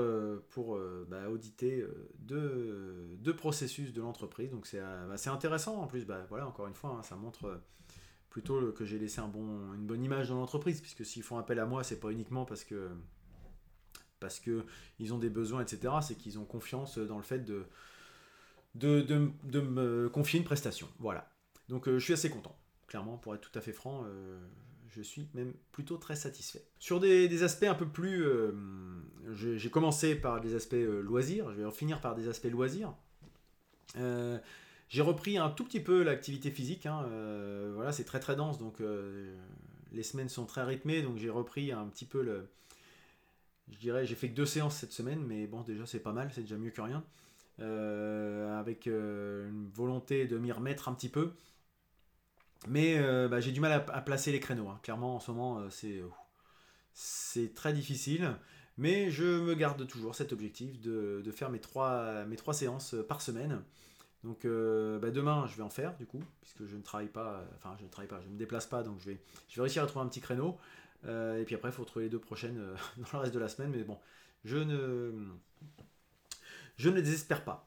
pour 0.51 0.79
bah, 1.09 1.29
auditer 1.29 1.85
deux, 2.19 3.35
processus 3.35 3.91
de 3.91 4.01
l'entreprise. 4.01 4.51
Donc 4.51 4.65
c'est 4.65 4.79
bah, 4.79 5.17
intéressant 5.31 5.81
en 5.81 5.87
plus. 5.87 6.05
voilà, 6.29 6.47
encore 6.47 6.67
une 6.67 6.73
fois, 6.73 6.97
hein, 6.97 7.03
ça 7.03 7.15
montre 7.15 7.59
plutôt 8.29 8.71
que 8.71 8.85
j'ai 8.85 8.99
laissé 8.99 9.19
une 9.19 9.85
bonne 9.85 10.03
image 10.03 10.29
dans 10.29 10.35
l'entreprise, 10.35 10.79
puisque 10.79 11.05
s'ils 11.05 11.23
font 11.23 11.37
appel 11.37 11.59
à 11.59 11.65
moi, 11.65 11.83
c'est 11.83 11.99
pas 11.99 12.11
uniquement 12.11 12.45
parce 12.45 12.63
que 12.63 12.89
parce 14.19 14.41
ont 15.13 15.17
des 15.19 15.29
besoins, 15.29 15.61
etc. 15.61 15.95
C'est 16.01 16.15
qu'ils 16.15 16.39
ont 16.39 16.45
confiance 16.45 16.97
dans 16.97 17.17
le 17.17 17.23
fait 17.23 17.39
de 17.39 17.65
de, 18.77 19.59
me 19.59 20.09
confier 20.09 20.39
une 20.39 20.45
prestation. 20.45 20.87
Voilà. 20.99 21.29
Donc 21.69 21.87
euh, 21.87 21.99
je 21.99 22.03
suis 22.03 22.13
assez 22.13 22.29
content. 22.29 22.57
Clairement, 22.87 23.17
pour 23.17 23.35
être 23.35 23.41
tout 23.41 23.57
à 23.57 23.61
fait 23.61 23.73
franc, 23.73 24.03
euh, 24.05 24.39
je 24.89 25.01
suis 25.01 25.27
même 25.33 25.53
plutôt 25.71 25.97
très 25.97 26.15
satisfait. 26.15 26.63
Sur 26.79 26.99
des, 26.99 27.43
aspects 27.43 27.63
un 27.65 27.75
peu 27.75 27.87
plus... 27.87 28.25
Euh, 28.25 28.51
j'ai 29.33 29.69
commencé 29.69 30.15
par 30.15 30.39
des 30.39 30.55
aspects 30.55 30.73
loisirs, 30.73 31.51
je 31.51 31.57
vais 31.57 31.65
en 31.65 31.71
finir 31.71 31.99
par 31.99 32.15
des 32.15 32.29
aspects 32.29 32.49
loisirs. 32.49 32.93
j'ai 33.95 35.01
repris 35.01 35.37
un 35.37 35.49
tout 35.49 35.65
petit 35.65 35.81
peu 35.81 36.01
l'activité 36.01 36.49
physique. 36.49 36.85
Hein, 36.85 37.05
voilà, 37.75 37.91
c'est 37.91 38.05
très 38.05 38.21
très 38.21 38.37
dense, 38.37 38.57
donc 38.57 38.81
les 39.91 40.03
semaines 40.03 40.29
sont 40.29 40.45
très 40.45 40.63
rythmées, 40.63 41.01
donc 41.01 41.17
j'ai 41.17 41.29
repris 41.29 41.73
un 41.73 41.87
petit 41.87 42.05
peu 42.05 42.21
le... 42.21 42.47
Je 43.69 43.77
dirais, 43.79 44.05
j'ai 44.05 44.15
fait 44.15 44.29
que 44.29 44.35
deux 44.35 44.45
séances 44.45 44.77
cette 44.77 44.93
semaine, 44.93 45.25
mais 45.25 45.45
bon, 45.45 45.61
déjà 45.61 45.85
c'est 45.85 45.99
pas 45.99 46.13
mal, 46.13 46.31
c'est 46.33 46.41
déjà 46.41 46.55
mieux 46.55 46.71
que 46.71 46.79
rien. 46.79 47.03
Euh, 47.59 48.59
avec 48.59 48.85
euh, 48.85 49.49
une 49.49 49.67
volonté 49.69 50.27
de 50.27 50.37
m'y 50.37 50.51
remettre 50.51 50.89
un 50.89 50.93
petit 50.93 51.09
peu. 51.09 51.31
Mais 52.67 52.97
euh, 52.97 53.27
bah, 53.27 53.39
j'ai 53.39 53.51
du 53.51 53.59
mal 53.59 53.71
à, 53.71 54.01
placer 54.01 54.31
les 54.31 54.39
créneaux. 54.39 54.67
Hein. 54.69 54.79
Clairement, 54.83 55.15
en 55.15 55.19
ce 55.19 55.31
moment, 55.31 55.69
c'est 55.69 56.01
c'est 56.93 57.53
très 57.53 57.73
difficile. 57.73 58.35
Mais 58.77 59.09
je 59.09 59.23
me 59.23 59.55
garde 59.55 59.87
toujours 59.87 60.15
cet 60.15 60.33
objectif 60.33 60.79
de, 60.79 61.23
faire 61.31 61.49
mes 61.49 61.59
trois, 61.59 62.25
séances 62.53 62.95
par 63.07 63.21
semaine. 63.21 63.63
Donc 64.23 64.43
bah, 64.43 65.11
demain, 65.11 65.47
je 65.47 65.57
vais 65.57 65.63
en 65.63 65.69
faire 65.69 65.95
du 65.97 66.05
coup, 66.05 66.21
puisque 66.41 66.65
je 66.65 66.75
ne 66.75 66.81
travaille 66.81 67.07
pas, 67.07 67.43
enfin 67.55 67.75
je 67.79 67.85
ne 67.85 67.89
travaille 67.89 68.09
pas, 68.09 68.21
je 68.21 68.27
me 68.27 68.37
déplace 68.37 68.67
pas, 68.67 68.83
donc 68.83 68.99
je 68.99 69.11
vais, 69.11 69.19
je 69.49 69.55
vais 69.55 69.61
réussir 69.63 69.83
à 69.83 69.87
trouver 69.87 70.05
un 70.05 70.09
petit 70.09 70.21
créneau. 70.21 70.57
et 71.05 71.43
puis 71.45 71.55
après, 71.55 71.69
il 71.69 71.71
faut 71.71 71.85
trouver 71.85 72.05
les 72.05 72.11
deux 72.11 72.19
prochaines 72.19 72.57
dans 72.97 73.07
le 73.13 73.19
reste 73.19 73.33
de 73.33 73.39
la 73.39 73.49
semaine. 73.49 73.71
Mais 73.71 73.83
bon, 73.83 73.97
je 74.45 74.57
ne, 74.57 75.11
je 76.77 76.89
ne 76.89 77.01
désespère 77.01 77.43
pas. 77.43 77.66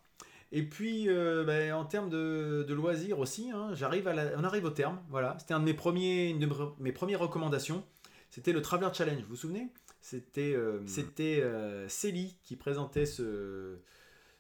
Et 0.53 0.63
puis, 0.63 1.09
euh, 1.09 1.45
ben, 1.45 1.73
en 1.73 1.85
termes 1.85 2.11
de, 2.11 2.67
loisirs 2.71 3.19
aussi, 3.19 3.51
hein, 3.51 3.71
j'arrive 3.75 4.09
à 4.09 4.15
on 4.37 4.45
arrive 4.45 4.65
au 4.65 4.71
terme. 4.71 5.01
Voilà, 5.09 5.37
c'était 5.39 5.55
un 5.55 5.61
de 5.61 5.65
mes 5.65 5.75
premiers, 5.75 6.29
une 6.29 6.41
de 6.41 6.49
mes 6.79 6.93
premières 6.93 7.21
recommandations. 7.21 7.85
C'était 8.31 8.53
le 8.53 8.63
Traveler 8.63 8.91
Challenge. 8.93 9.23
Vous 9.23 9.31
vous 9.31 9.37
souvenez? 9.37 9.69
C'était, 10.01 10.55
euh, 10.55 10.81
c'était 10.87 11.41
euh, 11.43 11.89
Célie 11.89 12.39
qui 12.43 12.57
présentait 12.57 13.07
ce, 13.07 13.79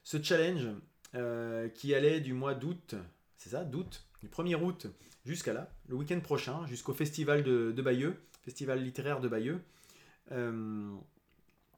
ce 0.02 0.22
challenge 0.22 0.68
qui 1.74 1.94
allait 1.94 2.20
du 2.20 2.34
mois 2.34 2.54
d'août. 2.54 2.94
C'est 3.36 3.50
ça, 3.50 3.64
d'août, 3.64 4.04
du 4.20 4.28
1er 4.28 4.54
août 4.54 4.86
jusqu'à 5.24 5.52
là, 5.52 5.72
le 5.88 5.96
week-end 5.96 6.20
prochain, 6.20 6.66
jusqu'au 6.66 6.92
festival 6.92 7.42
de, 7.42 7.72
de, 7.72 7.82
Bayeux, 7.82 8.14
festival 8.42 8.80
littéraire 8.82 9.20
de 9.20 9.28
Bayeux 9.28 9.60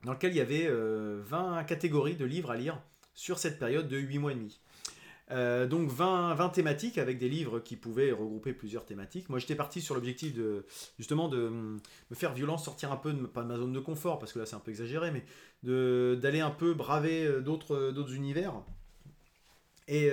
dans 0.05 0.13
lequel 0.13 0.33
il 0.33 0.37
y 0.37 0.41
avait 0.41 0.69
20 0.69 0.73
euh, 0.73 1.63
catégories 1.65 2.17
de 2.17 2.25
livres 2.25 2.51
à 2.51 2.57
lire 2.57 2.81
sur 3.15 3.39
cette 3.39 3.59
période 3.59 3.89
de 3.89 3.97
8 3.97 4.19
mois 4.19 4.33
et 4.33 4.37
demi. 4.37 4.61
Euh, 5.31 5.67
donc 5.67 5.89
20, 5.89 6.35
20, 6.35 6.49
thématiques 6.51 6.99
avec 6.99 7.19
des 7.19 7.29
livres 7.29 7.61
qui 7.61 7.77
pouvaient 7.77 8.13
regrouper 8.13 8.53
plusieurs 8.53 8.85
thématiques. 8.85 9.29
Moi 9.31 9.39
j'étais 9.39 9.55
parti 9.55 9.81
sur 9.81 9.95
l'objectif 9.95 10.35
de 10.35 10.67
justement 10.99 11.29
de 11.29 11.49
me 11.49 12.15
faire 12.15 12.35
violence, 12.35 12.65
sortir 12.65 12.93
un 12.93 12.97
peu 12.97 13.13
de, 13.13 13.29
ma 13.43 13.57
zone 13.57 13.73
de 13.73 13.81
confort 13.81 14.19
parce 14.19 14.33
que 14.33 14.41
là 14.41 14.47
c'est 14.47 14.57
un 14.57 14.61
peu 14.61 14.71
exagéré, 14.71 15.11
mais 15.11 15.25
d'aller 15.63 16.41
un 16.41 16.51
peu 16.51 16.75
braver 16.75 17.25
euh, 17.25 17.41
d'autres 17.41 18.15
univers. 18.15 18.55
Et 19.89 20.11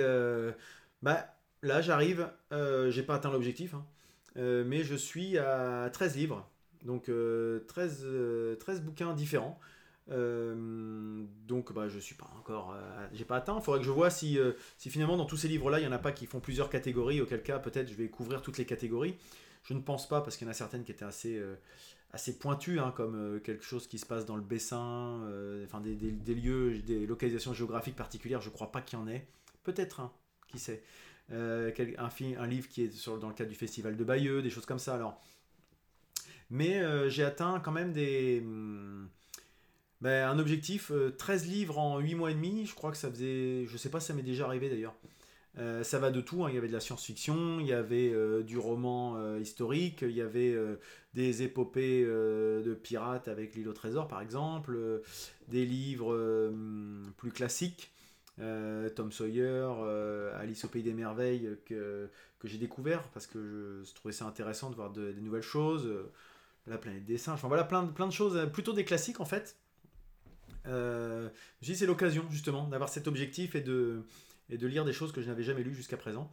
bah 1.02 1.26
là 1.62 1.80
j'arrive, 1.80 2.28
j'ai 2.50 3.02
pas 3.02 3.14
atteint 3.14 3.30
l'objectif, 3.30 3.74
hein, 3.74 3.84
mais 4.36 4.84
je 4.84 4.94
suis 4.94 5.38
à 5.38 5.88
13 5.92 6.16
livres, 6.16 6.48
donc 6.84 7.10
13, 7.68 8.06
13 8.58 8.82
bouquins 8.82 9.14
différents. 9.14 9.58
Euh, 10.10 11.24
donc 11.46 11.72
bah, 11.72 11.88
je 11.88 11.98
suis 11.98 12.14
pas 12.14 12.28
encore, 12.38 12.74
euh, 12.74 13.06
j'ai 13.12 13.24
pas 13.24 13.36
atteint. 13.36 13.56
Il 13.58 13.62
faudrait 13.62 13.80
que 13.80 13.86
je 13.86 13.90
vois 13.90 14.10
si, 14.10 14.38
euh, 14.38 14.52
si 14.76 14.90
finalement 14.90 15.16
dans 15.16 15.24
tous 15.24 15.36
ces 15.36 15.48
livres-là, 15.48 15.78
il 15.80 15.84
y 15.84 15.86
en 15.86 15.92
a 15.92 15.98
pas 15.98 16.12
qui 16.12 16.26
font 16.26 16.40
plusieurs 16.40 16.70
catégories. 16.70 17.20
Auquel 17.20 17.42
cas, 17.42 17.58
peut-être 17.58 17.88
je 17.88 17.94
vais 17.94 18.08
couvrir 18.08 18.42
toutes 18.42 18.58
les 18.58 18.64
catégories. 18.64 19.16
Je 19.62 19.74
ne 19.74 19.80
pense 19.80 20.08
pas 20.08 20.20
parce 20.20 20.36
qu'il 20.36 20.46
y 20.46 20.48
en 20.48 20.50
a 20.50 20.54
certaines 20.54 20.84
qui 20.84 20.92
étaient 20.92 21.04
assez, 21.04 21.40
assez 22.12 22.38
pointues, 22.38 22.80
hein, 22.80 22.92
comme 22.96 23.40
quelque 23.44 23.62
chose 23.62 23.86
qui 23.86 23.98
se 23.98 24.06
passe 24.06 24.24
dans 24.24 24.36
le 24.36 24.42
Bessin, 24.42 25.20
enfin 25.64 25.80
des, 25.80 25.94
des, 25.94 26.34
lieux, 26.34 26.78
des 26.78 27.06
localisations 27.06 27.52
géographiques 27.52 27.94
particulières. 27.94 28.40
Je 28.40 28.48
crois 28.48 28.72
pas 28.72 28.80
qu'il 28.80 28.98
y 28.98 29.02
en 29.02 29.06
ait. 29.06 29.26
Peut-être 29.62 30.00
un, 30.00 30.12
qui 30.48 30.58
sait. 30.58 30.82
un, 31.30 32.46
livre 32.46 32.68
qui 32.68 32.84
est 32.84 33.06
dans 33.06 33.28
le 33.28 33.34
cadre 33.34 33.50
du 33.50 33.56
festival 33.56 33.98
de 33.98 34.04
Bayeux, 34.04 34.40
des 34.40 34.48
choses 34.48 34.64
comme 34.64 34.78
ça. 34.78 34.94
Alors, 34.94 35.20
mais 36.48 37.10
j'ai 37.10 37.22
atteint 37.22 37.60
quand 37.60 37.72
même 37.72 37.92
des 37.92 38.40
hum, 38.40 39.10
ben, 40.00 40.26
un 40.28 40.38
objectif, 40.38 40.92
13 41.18 41.44
euh, 41.44 41.46
livres 41.46 41.78
en 41.78 41.98
8 41.98 42.14
mois 42.14 42.30
et 42.30 42.34
demi, 42.34 42.64
je 42.64 42.74
crois 42.74 42.90
que 42.90 42.96
ça 42.96 43.10
faisait, 43.10 43.66
je 43.66 43.76
sais 43.76 43.90
pas 43.90 44.00
si 44.00 44.06
ça 44.06 44.14
m'est 44.14 44.22
déjà 44.22 44.46
arrivé 44.46 44.70
d'ailleurs. 44.70 44.94
Euh, 45.58 45.82
ça 45.82 45.98
va 45.98 46.10
de 46.10 46.20
tout, 46.20 46.44
hein. 46.44 46.48
il 46.48 46.54
y 46.54 46.58
avait 46.58 46.68
de 46.68 46.72
la 46.72 46.80
science-fiction, 46.80 47.60
il 47.60 47.66
y 47.66 47.72
avait 47.72 48.10
euh, 48.10 48.42
du 48.42 48.56
roman 48.56 49.36
historique, 49.36 50.02
il 50.02 50.12
y 50.12 50.22
avait 50.22 50.56
des 51.12 51.42
épopées 51.42 52.04
de 52.04 52.74
pirates 52.74 53.28
avec 53.28 53.54
l'île 53.54 53.68
au 53.68 53.72
trésor 53.72 54.08
par 54.08 54.22
exemple, 54.22 54.78
des 55.48 55.66
livres 55.66 56.50
plus 57.18 57.32
classiques, 57.32 57.92
Tom 58.38 59.12
Sawyer, 59.12 59.68
Alice 60.38 60.64
au 60.64 60.68
pays 60.68 60.82
des 60.82 60.94
merveilles 60.94 61.58
que, 61.66 62.08
que 62.38 62.48
j'ai 62.48 62.58
découvert 62.58 63.02
parce 63.08 63.26
que 63.26 63.82
je, 63.84 63.94
trouvais 63.94 64.14
ça 64.14 64.24
intéressant 64.26 64.70
de 64.70 64.76
voir 64.76 64.90
des 64.90 65.20
nouvelles 65.20 65.42
choses, 65.42 65.92
la 66.66 66.78
planète 66.78 67.04
des 67.04 67.18
singes, 67.18 67.34
enfin 67.34 67.48
voilà 67.48 67.64
plein 67.64 67.86
plein 67.86 68.06
de 68.06 68.12
choses, 68.12 68.48
plutôt 68.52 68.72
des 68.72 68.84
classiques 68.84 69.20
en 69.20 69.26
fait. 69.26 69.56
Euh, 70.66 71.28
c'est 71.62 71.86
l'occasion 71.86 72.24
justement 72.30 72.66
d'avoir 72.68 72.88
cet 72.88 73.08
objectif 73.08 73.54
et 73.54 73.60
de, 73.60 74.02
et 74.50 74.58
de 74.58 74.66
lire 74.66 74.84
des 74.84 74.92
choses 74.92 75.12
que 75.12 75.20
je 75.20 75.28
n'avais 75.28 75.42
jamais 75.42 75.62
lues 75.62 75.74
jusqu'à 75.74 75.96
présent. 75.96 76.32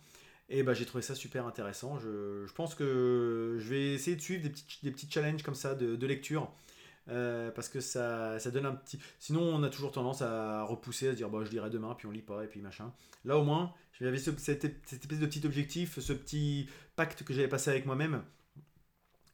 Et 0.49 0.63
bah, 0.63 0.73
j'ai 0.73 0.85
trouvé 0.85 1.01
ça 1.01 1.15
super 1.15 1.45
intéressant. 1.45 1.99
Je, 1.99 2.45
je, 2.47 2.53
pense 2.53 2.73
que 2.75 3.57
je 3.59 3.69
vais 3.69 3.93
essayer 3.93 4.15
de 4.15 4.21
suivre 4.21 4.43
des 4.43 4.49
petits, 4.49 4.79
des 4.83 4.91
petits 4.91 5.09
challenges 5.09 5.43
comme 5.43 5.55
ça 5.55 5.75
de, 5.75 5.95
de 5.95 6.07
lecture. 6.07 6.51
Euh, 7.09 7.51
parce 7.51 7.69
que 7.69 7.79
ça, 7.79 8.37
ça 8.39 8.51
donne 8.51 8.65
un 8.65 8.75
petit. 8.75 8.99
Sinon, 9.19 9.41
on 9.41 9.63
a 9.63 9.69
toujours 9.69 9.91
tendance 9.91 10.21
à 10.21 10.63
repousser, 10.63 11.07
à 11.07 11.11
se 11.11 11.17
dire 11.17 11.29
bah, 11.29 11.39
je 11.45 11.51
lirai 11.51 11.69
demain, 11.69 11.95
puis 11.97 12.07
on 12.07 12.11
lit 12.11 12.21
pas, 12.21 12.43
et 12.43 12.47
puis 12.47 12.61
machin. 12.61 12.91
Là, 13.23 13.37
au 13.37 13.43
moins, 13.43 13.73
j'avais 13.99 14.17
cette, 14.17 14.39
cette, 14.39 14.65
espèce 14.91 15.19
de 15.19 15.25
petit 15.25 15.45
objectif, 15.45 15.99
ce 15.99 16.13
petit 16.13 16.67
pacte 16.95 17.23
que 17.23 17.33
j'avais 17.33 17.47
passé 17.47 17.69
avec 17.69 17.85
moi-même. 17.85 18.23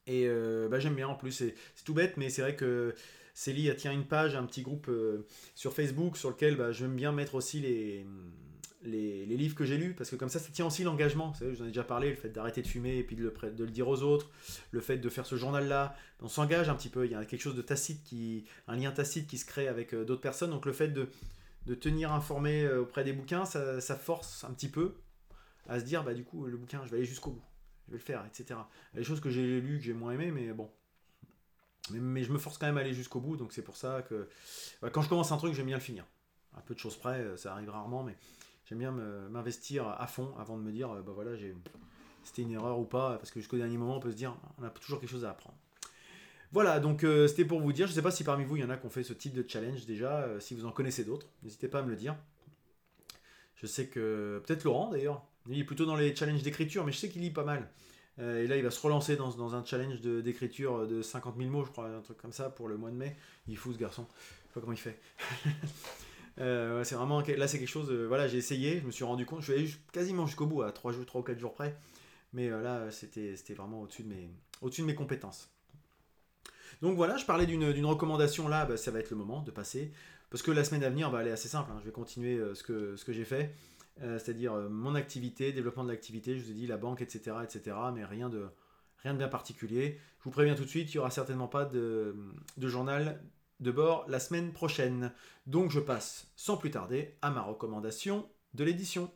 Et 0.06 0.25
euh, 0.27 0.67
bah, 0.69 0.79
j'aime 0.79 0.95
bien 0.95 1.08
en 1.08 1.15
plus. 1.15 1.32
C'est 1.32 1.56
tout 1.84 1.93
bête, 1.93 2.17
mais 2.17 2.29
c'est 2.29 2.41
vrai 2.41 2.56
que 2.56 2.93
Célie 3.34 3.76
tient 3.76 3.91
une 3.91 4.06
page, 4.06 4.36
un 4.36 4.46
petit 4.46 4.62
groupe 4.62 4.88
euh, 4.89 5.26
sur 5.56 5.74
Facebook 5.74 6.17
sur 6.17 6.30
lequel 6.30 6.56
bah, 6.56 6.72
j'aime 6.72 6.96
bien 6.96 7.12
mettre 7.12 7.34
aussi 7.36 7.60
les, 7.60 8.06
les, 8.84 9.26
livres 9.26 9.56
que 9.56 9.65
j'ai 9.65 9.78
lus, 9.78 9.96
parce 9.96 10.12
que 10.12 10.15
comme 10.15 10.30
ça, 10.30 10.39
ça 10.39 10.52
tient 10.52 10.67
aussi 10.67 10.84
l'engagement. 10.84 11.34
Je 11.39 11.46
vous 11.46 11.62
en 11.62 11.65
ai 11.65 11.69
déjà 11.69 11.84
parlé, 11.84 12.12
le 12.12 12.15
fait 12.15 12.30
d'arrêter 12.30 12.62
de 12.62 12.67
fumer 12.67 12.98
et 12.98 13.04
puis 13.04 13.15
de 13.15 13.24
le, 13.24 13.52
de 13.52 13.63
le, 13.63 13.72
dire 13.72 13.88
aux 13.88 14.04
autres, 14.04 14.30
le 14.72 14.82
fait 14.82 14.98
de 14.98 15.10
faire 15.10 15.26
ce 15.26 15.36
journal-là. 15.36 15.96
On 16.22 16.28
s'engage 16.28 16.69
un 16.69 16.76
petit 16.76 16.89
peu, 16.89 17.06
il 17.06 17.12
y 17.12 17.15
a 17.15 17.26
quelque 17.26 17.41
chose 17.41 17.56
de 17.56 17.63
tacite, 17.63 18.04
qui, 18.04 18.46
un 18.67 18.76
lien 18.76 18.91
tacite 18.91 19.28
qui 19.28 19.39
se 19.39 19.46
crée 19.46 19.67
avec 19.67 19.96
d'autres 19.96 20.22
personnes. 20.22 20.52
Donc 20.52 20.67
le 20.67 20.74
fait 20.74 20.89
de, 20.89 21.10
de 21.65 21.74
tenir 21.74 22.13
informé 22.13 22.69
auprès 22.72 23.04
des 23.04 23.13
bouquins, 23.13 23.46
ça, 23.46 23.82
ça, 23.82 23.96
force 23.96 24.43
un 24.43 24.54
petit 24.54 24.69
peu 24.69 24.93
à 25.67 25.80
se 25.80 25.86
dire, 25.86 26.04
bah 26.04 26.13
du 26.13 26.24
coup, 26.24 26.46
le 26.46 26.58
bouquin, 26.58 26.82
je 26.86 26.91
vais 26.91 26.98
aller 26.98 27.06
jusqu'au 27.06 27.32
bout, 27.32 27.43
je 27.88 27.93
vais 27.93 27.98
le 27.98 28.04
faire, 28.04 28.24
etc. 28.28 28.60
Des 28.93 29.04
choses 29.04 29.22
que 29.22 29.32
j'ai 29.32 29.60
lues, 29.60 29.80
que 29.80 29.86
j'ai 29.86 29.93
moins 29.93 30.12
aimées, 30.12 30.32
mais 30.32 30.54
bon, 30.54 30.69
mais, 31.91 32.24
je 32.24 32.32
me 32.32 32.38
force 32.38 32.58
quand 32.58 32.65
même 32.65 32.78
à 32.78 32.82
aller 32.82 32.93
jusqu'au 32.93 33.19
bout, 33.19 33.38
donc 33.38 33.54
c'est 33.54 33.62
pour 33.62 33.76
ça 33.76 34.02
que 34.04 34.30
quand 34.91 35.02
je 35.02 35.10
commence 35.10 35.32
un 35.32 35.38
truc, 35.38 35.54
j'aime 35.54 35.65
bien 35.65 35.78
le 35.78 35.82
finir. 35.82 36.06
Un 36.56 36.62
peu 36.62 36.74
de 36.74 36.80
choses 36.80 36.96
près, 36.96 37.19
euh, 37.19 37.38
ça 37.38 37.52
arrive 37.54 37.69
rarement, 37.69 38.04
mais 38.04 38.15
j'aime 38.65 38.80
bien 38.80 38.91
m'investir 38.91 39.88
à 39.88 40.08
fond 40.08 40.34
avant 40.38 40.58
de 40.58 40.63
me 40.63 40.72
dire, 40.72 40.91
euh, 40.91 41.02
bah 41.02 41.12
voilà, 41.13 41.32
c'était 42.24 42.43
une 42.43 42.52
erreur 42.52 42.80
ou 42.80 42.86
pas, 42.86 43.17
parce 43.17 43.32
que 43.32 43.39
jusqu'au 43.39 43.58
dernier 43.58 43.78
moment, 43.78 43.98
on 43.98 44.00
peut 44.00 44.12
se 44.12 44.15
dire, 44.15 44.38
on 44.60 44.63
a 44.63 44.69
toujours 44.69 45.00
quelque 45.00 45.10
chose 45.10 45.26
à 45.26 45.32
apprendre. 45.32 45.58
Voilà, 46.52 46.80
donc 46.80 47.04
euh, 47.04 47.28
c'était 47.28 47.46
pour 47.46 47.60
vous 47.60 47.74
dire, 47.74 47.88
je 47.88 47.91
ne 47.91 47.96
sais 47.96 48.02
pas 48.04 48.12
si 48.12 48.24
parmi 48.24 48.46
vous, 48.46 48.56
il 48.56 48.62
y 48.62 48.63
en 48.63 48.69
a 48.69 48.78
qui 48.78 48.86
ont 48.86 48.91
fait 48.91 49.04
ce 49.04 49.13
type 49.13 49.34
de 49.34 49.43
challenge 49.48 49.86
déjà, 49.86 50.30
si 50.39 50.54
vous 50.54 50.65
en 50.65 50.72
connaissez 50.72 51.04
d'autres, 51.04 51.28
n'hésitez 51.41 51.67
pas 51.67 51.80
à 51.80 51.82
me 51.82 51.89
le 51.89 51.96
dire. 51.96 52.15
Je 53.56 53.65
sais 53.65 53.88
que, 53.88 54.41
peut-être 54.46 54.63
Laurent 54.63 54.89
d'ailleurs, 54.89 55.26
il 55.50 55.60
est 55.60 55.63
plutôt 55.63 55.86
dans 55.86 55.96
les 55.96 56.15
challenges 56.15 56.43
d'écriture, 56.43 56.86
mais 56.86 56.91
je 56.91 56.98
sais 57.00 57.10
qu'il 57.10 57.22
lit 57.22 57.32
pas 57.32 57.43
mal. 57.43 57.69
Euh, 58.19 58.43
et 58.43 58.47
là, 58.47 58.58
il 58.58 58.63
va 58.63 58.71
se 58.71 58.80
relancer 58.80 59.15
dans, 59.15 59.30
dans 59.32 59.56
un 59.56 59.65
challenge 59.65 60.02
d'écriture 60.02 60.88
de, 60.88 61.02
50 61.02 61.38
000 61.38 61.49
mots, 61.49 61.65
je 61.65 61.71
crois, 61.71 61.88
un 61.88 62.02
truc 62.02 62.17
comme 62.17 62.32
ça 62.32 62.49
pour 62.49 62.67
le 62.67 62.78
mois 62.78 62.91
de 62.91 62.95
mai. 62.95 63.15
Il 63.47 63.54
est 63.54 63.58
fou 63.58 63.73
ce 63.73 63.78
garçon. 63.78 64.06
Je 64.12 64.47
sais 64.47 64.54
pas 64.54 64.62
comment 64.62 64.73
il 64.73 64.78
fait. 64.78 64.99
Euh, 66.39 66.84
c'est 66.84 66.95
vraiment 66.95 67.21
là, 67.21 67.47
c'est 67.47 67.60
quelque 67.60 67.67
chose. 67.67 67.91
voilà, 67.91 68.28
j'ai 68.28 68.39
essayé, 68.39 68.80
je 68.80 68.88
me 68.88 68.91
suis 68.91 69.04
rendu 69.04 69.23
compte, 69.23 69.41
je 69.41 69.52
suis 69.52 69.54
allé 69.54 69.69
quasiment 69.91 70.26
jusqu'au 70.26 70.47
bout, 70.47 70.63
à 70.63 70.71
3, 70.71 70.91
jours, 70.91 71.06
3 71.06 71.21
ou 71.21 71.23
4 71.23 71.38
jours 71.38 71.54
près. 71.54 71.78
Mais 72.34 72.49
euh, 72.49 72.60
là, 72.63 72.89
c'était 72.89 73.54
vraiment 73.54 73.82
au-dessus 73.82 74.02
de, 74.02 74.10
mes, 74.10 74.32
au 74.62 74.71
de 74.71 74.82
mes 74.82 74.95
compétences. 74.95 75.52
Donc 76.82 76.95
voilà, 76.95 77.17
je 77.17 77.26
parlais 77.26 77.45
d'une 77.45 77.86
recommandation 77.86 78.47
là, 78.47 78.65
bah, 78.65 78.78
ça 78.78 78.89
va 78.89 78.99
être 78.99 79.12
le 79.12 79.15
moment 79.15 79.43
de 79.43 79.52
passer. 79.52 79.91
Parce 80.32 80.41
que 80.41 80.49
la 80.49 80.63
semaine 80.63 80.84
à 80.84 80.89
venir, 80.89 81.12
bah, 81.12 81.21
elle 81.21 81.28
est 81.28 81.32
assez 81.32 81.49
simple. 81.49 81.69
Hein. 81.71 81.78
je 81.82 81.86
vais 81.86 81.91
continuer 81.91 82.41
ce 82.56 82.63
que, 82.63 82.95
ce 82.95 83.06
que 83.06 83.13
j'ai 83.13 83.26
fait. 83.26 83.54
Euh, 84.01 84.17
c'est-à-dire 84.17 84.53
euh, 84.53 84.69
mon 84.69 84.95
activité, 84.95 85.51
développement 85.51 85.84
de 85.84 85.89
l'activité, 85.91 86.38
je 86.38 86.43
vous 86.43 86.51
ai 86.51 86.53
dit 86.56 86.67
la 86.67 86.77
banque, 86.77 87.01
etc., 87.01 87.38
etc., 87.43 87.77
mais 87.93 88.03
rien 88.03 88.27
de, 88.29 88.47
rien 89.03 89.13
de 89.13 89.19
bien 89.19 89.27
particulier. 89.27 89.99
Je 90.19 90.23
vous 90.23 90.32
préviens 90.32 90.56
tout 90.56 90.63
de 90.63 90.69
suite, 90.69 90.93
il 90.93 90.97
n'y 90.97 90.99
aura 90.99 91.12
certainement 91.12 91.47
pas 91.47 91.65
de, 91.65 92.15
journal 92.58 93.21
de 93.60 93.71
bord 93.71 94.06
la 94.08 94.19
semaine 94.19 94.51
prochaine. 94.51 95.12
Donc 95.45 95.69
je 95.69 95.79
passe 95.79 96.32
sans 96.36 96.58
plus 96.58 96.71
tarder 96.71 97.15
à 97.21 97.29
ma 97.29 97.41
recommandation 97.41 98.27
de 98.56 98.63
l'édition. 98.63 99.12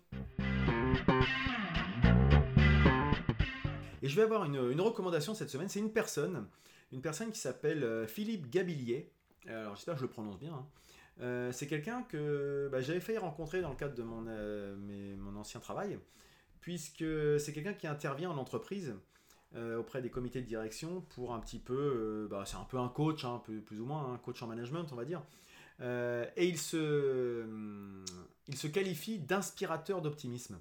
Et 4.03 4.09
je 4.09 4.15
vais 4.15 4.21
avoir 4.21 4.45
une, 4.45 4.79
recommandation 4.79 5.33
cette 5.33 5.49
semaine, 5.49 5.69
c'est 5.69 5.79
une 5.79 5.91
personne, 5.91 6.47
une 6.91 7.01
personne 7.01 7.31
qui 7.31 7.39
s'appelle 7.39 7.83
euh, 7.83 8.05
Philippe 8.05 8.49
Gabillier. 8.51 9.11
Alors 9.47 9.75
j'espère 9.75 9.95
que 9.95 10.01
je 10.01 10.05
le 10.05 10.11
prononce 10.11 10.37
bien. 10.37 10.53
Hein. 10.53 10.67
Euh, 11.21 11.51
c'est 11.51 11.67
quelqu'un 11.67 12.03
que 12.03 12.69
bah, 12.71 12.81
j'avais 12.81 12.99
failli 12.99 13.17
rencontrer 13.17 13.61
dans 13.61 13.69
le 13.69 13.75
cadre 13.75 13.95
de 13.95 14.03
mon, 14.03 14.25
euh, 14.27 15.15
mon 15.17 15.35
ancien 15.35 15.59
travail, 15.59 15.97
puisque 16.61 17.05
c'est 17.39 17.53
quelqu'un 17.53 17.73
qui 17.73 17.87
intervient 17.87 18.29
en 18.29 18.37
entreprise 18.37 18.95
euh, 19.55 19.77
auprès 19.77 20.01
des 20.01 20.09
comités 20.09 20.41
de 20.41 20.47
direction 20.47 21.01
pour 21.15 21.33
un 21.33 21.39
petit 21.39 21.59
peu, 21.59 22.27
bah, 22.29 22.43
c'est 22.45 22.57
un 22.57 22.65
peu 22.65 22.77
un 22.77 22.89
coach, 22.89 23.25
hein, 23.25 23.41
plus, 23.65 23.79
ou 23.79 23.85
moins, 23.85 24.13
un 24.13 24.17
coach 24.17 24.41
en 24.43 24.47
management, 24.47 24.85
on 24.91 24.95
va 24.95 25.05
dire. 25.05 25.23
et 25.81 26.47
il 26.47 26.57
se, 26.57 27.45
il 28.47 28.55
se 28.55 28.67
qualifie 28.67 29.19
d'inspirateur 29.19 30.01
d'optimisme. 30.01 30.59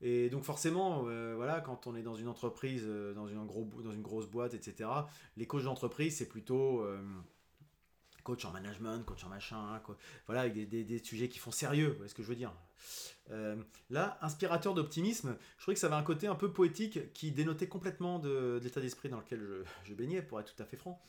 Et 0.00 0.30
donc 0.30 0.44
forcément, 0.44 1.02
voilà, 1.36 1.60
quand 1.60 1.86
on 1.86 1.96
est 1.96 2.02
dans 2.02 2.14
une 2.14 2.28
entreprise, 2.28 2.86
dans 3.14 3.26
une, 3.26 3.46
gros, 3.46 3.64
dans 3.82 3.92
une 3.92 4.02
grosse 4.02 4.26
boîte, 4.26 4.52
etc., 4.52 4.90
les 5.36 5.46
coachs 5.46 5.64
d'entreprise, 5.64 6.16
c'est 6.16 6.28
plutôt 6.28 6.84
coach 8.28 8.44
en 8.44 8.50
management, 8.50 9.06
coach 9.06 9.24
en 9.24 9.30
machin, 9.30 9.80
voilà, 10.26 10.42
avec 10.42 10.68
des, 10.68 10.98
sujets 10.98 11.30
qui 11.30 11.38
font 11.38 11.50
sérieux, 11.50 11.88
vous 11.88 11.94
voyez 11.94 12.10
ce 12.10 12.14
que 12.14 12.22
je 12.22 12.28
veux 12.28 12.34
dire. 12.34 12.52
Euh, 13.30 13.56
là, 13.88 14.18
inspirateur 14.20 14.74
d'optimisme, 14.74 15.34
je 15.56 15.62
trouvais 15.62 15.74
que 15.74 15.80
ça 15.80 15.86
avait 15.86 15.96
un 15.96 16.02
côté 16.02 16.26
un 16.26 16.34
peu 16.34 16.52
poétique 16.52 17.10
qui 17.14 17.32
dénotait 17.32 17.68
complètement 17.68 18.18
de, 18.18 18.60
l'état 18.62 18.82
d'esprit 18.82 19.08
dans 19.08 19.16
lequel 19.16 19.64
je, 19.84 19.94
baignais, 19.94 20.20
pour 20.20 20.38
être 20.40 20.54
tout 20.54 20.62
à 20.62 20.66
fait 20.66 20.76
franc. 20.76 21.00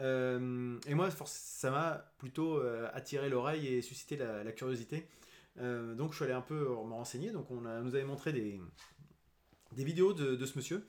Euh, 0.00 0.78
et 0.86 0.94
moi, 0.94 1.10
ça 1.26 1.70
m'a 1.70 2.02
plutôt 2.16 2.56
euh, 2.56 2.88
attiré 2.94 3.28
l'oreille 3.28 3.66
et 3.66 3.82
suscité 3.82 4.16
la, 4.16 4.50
curiosité. 4.52 5.06
donc 5.58 6.12
je 6.12 6.16
suis 6.16 6.24
allé 6.24 6.32
un 6.32 6.40
peu 6.40 6.60
me 6.60 6.94
renseigner, 6.94 7.30
donc 7.30 7.50
on 7.50 7.60
nous 7.60 7.94
avait 7.94 8.04
montré 8.04 8.32
des, 8.32 8.58
vidéos 9.76 10.14
de 10.14 10.46
ce 10.46 10.56
monsieur. 10.56 10.86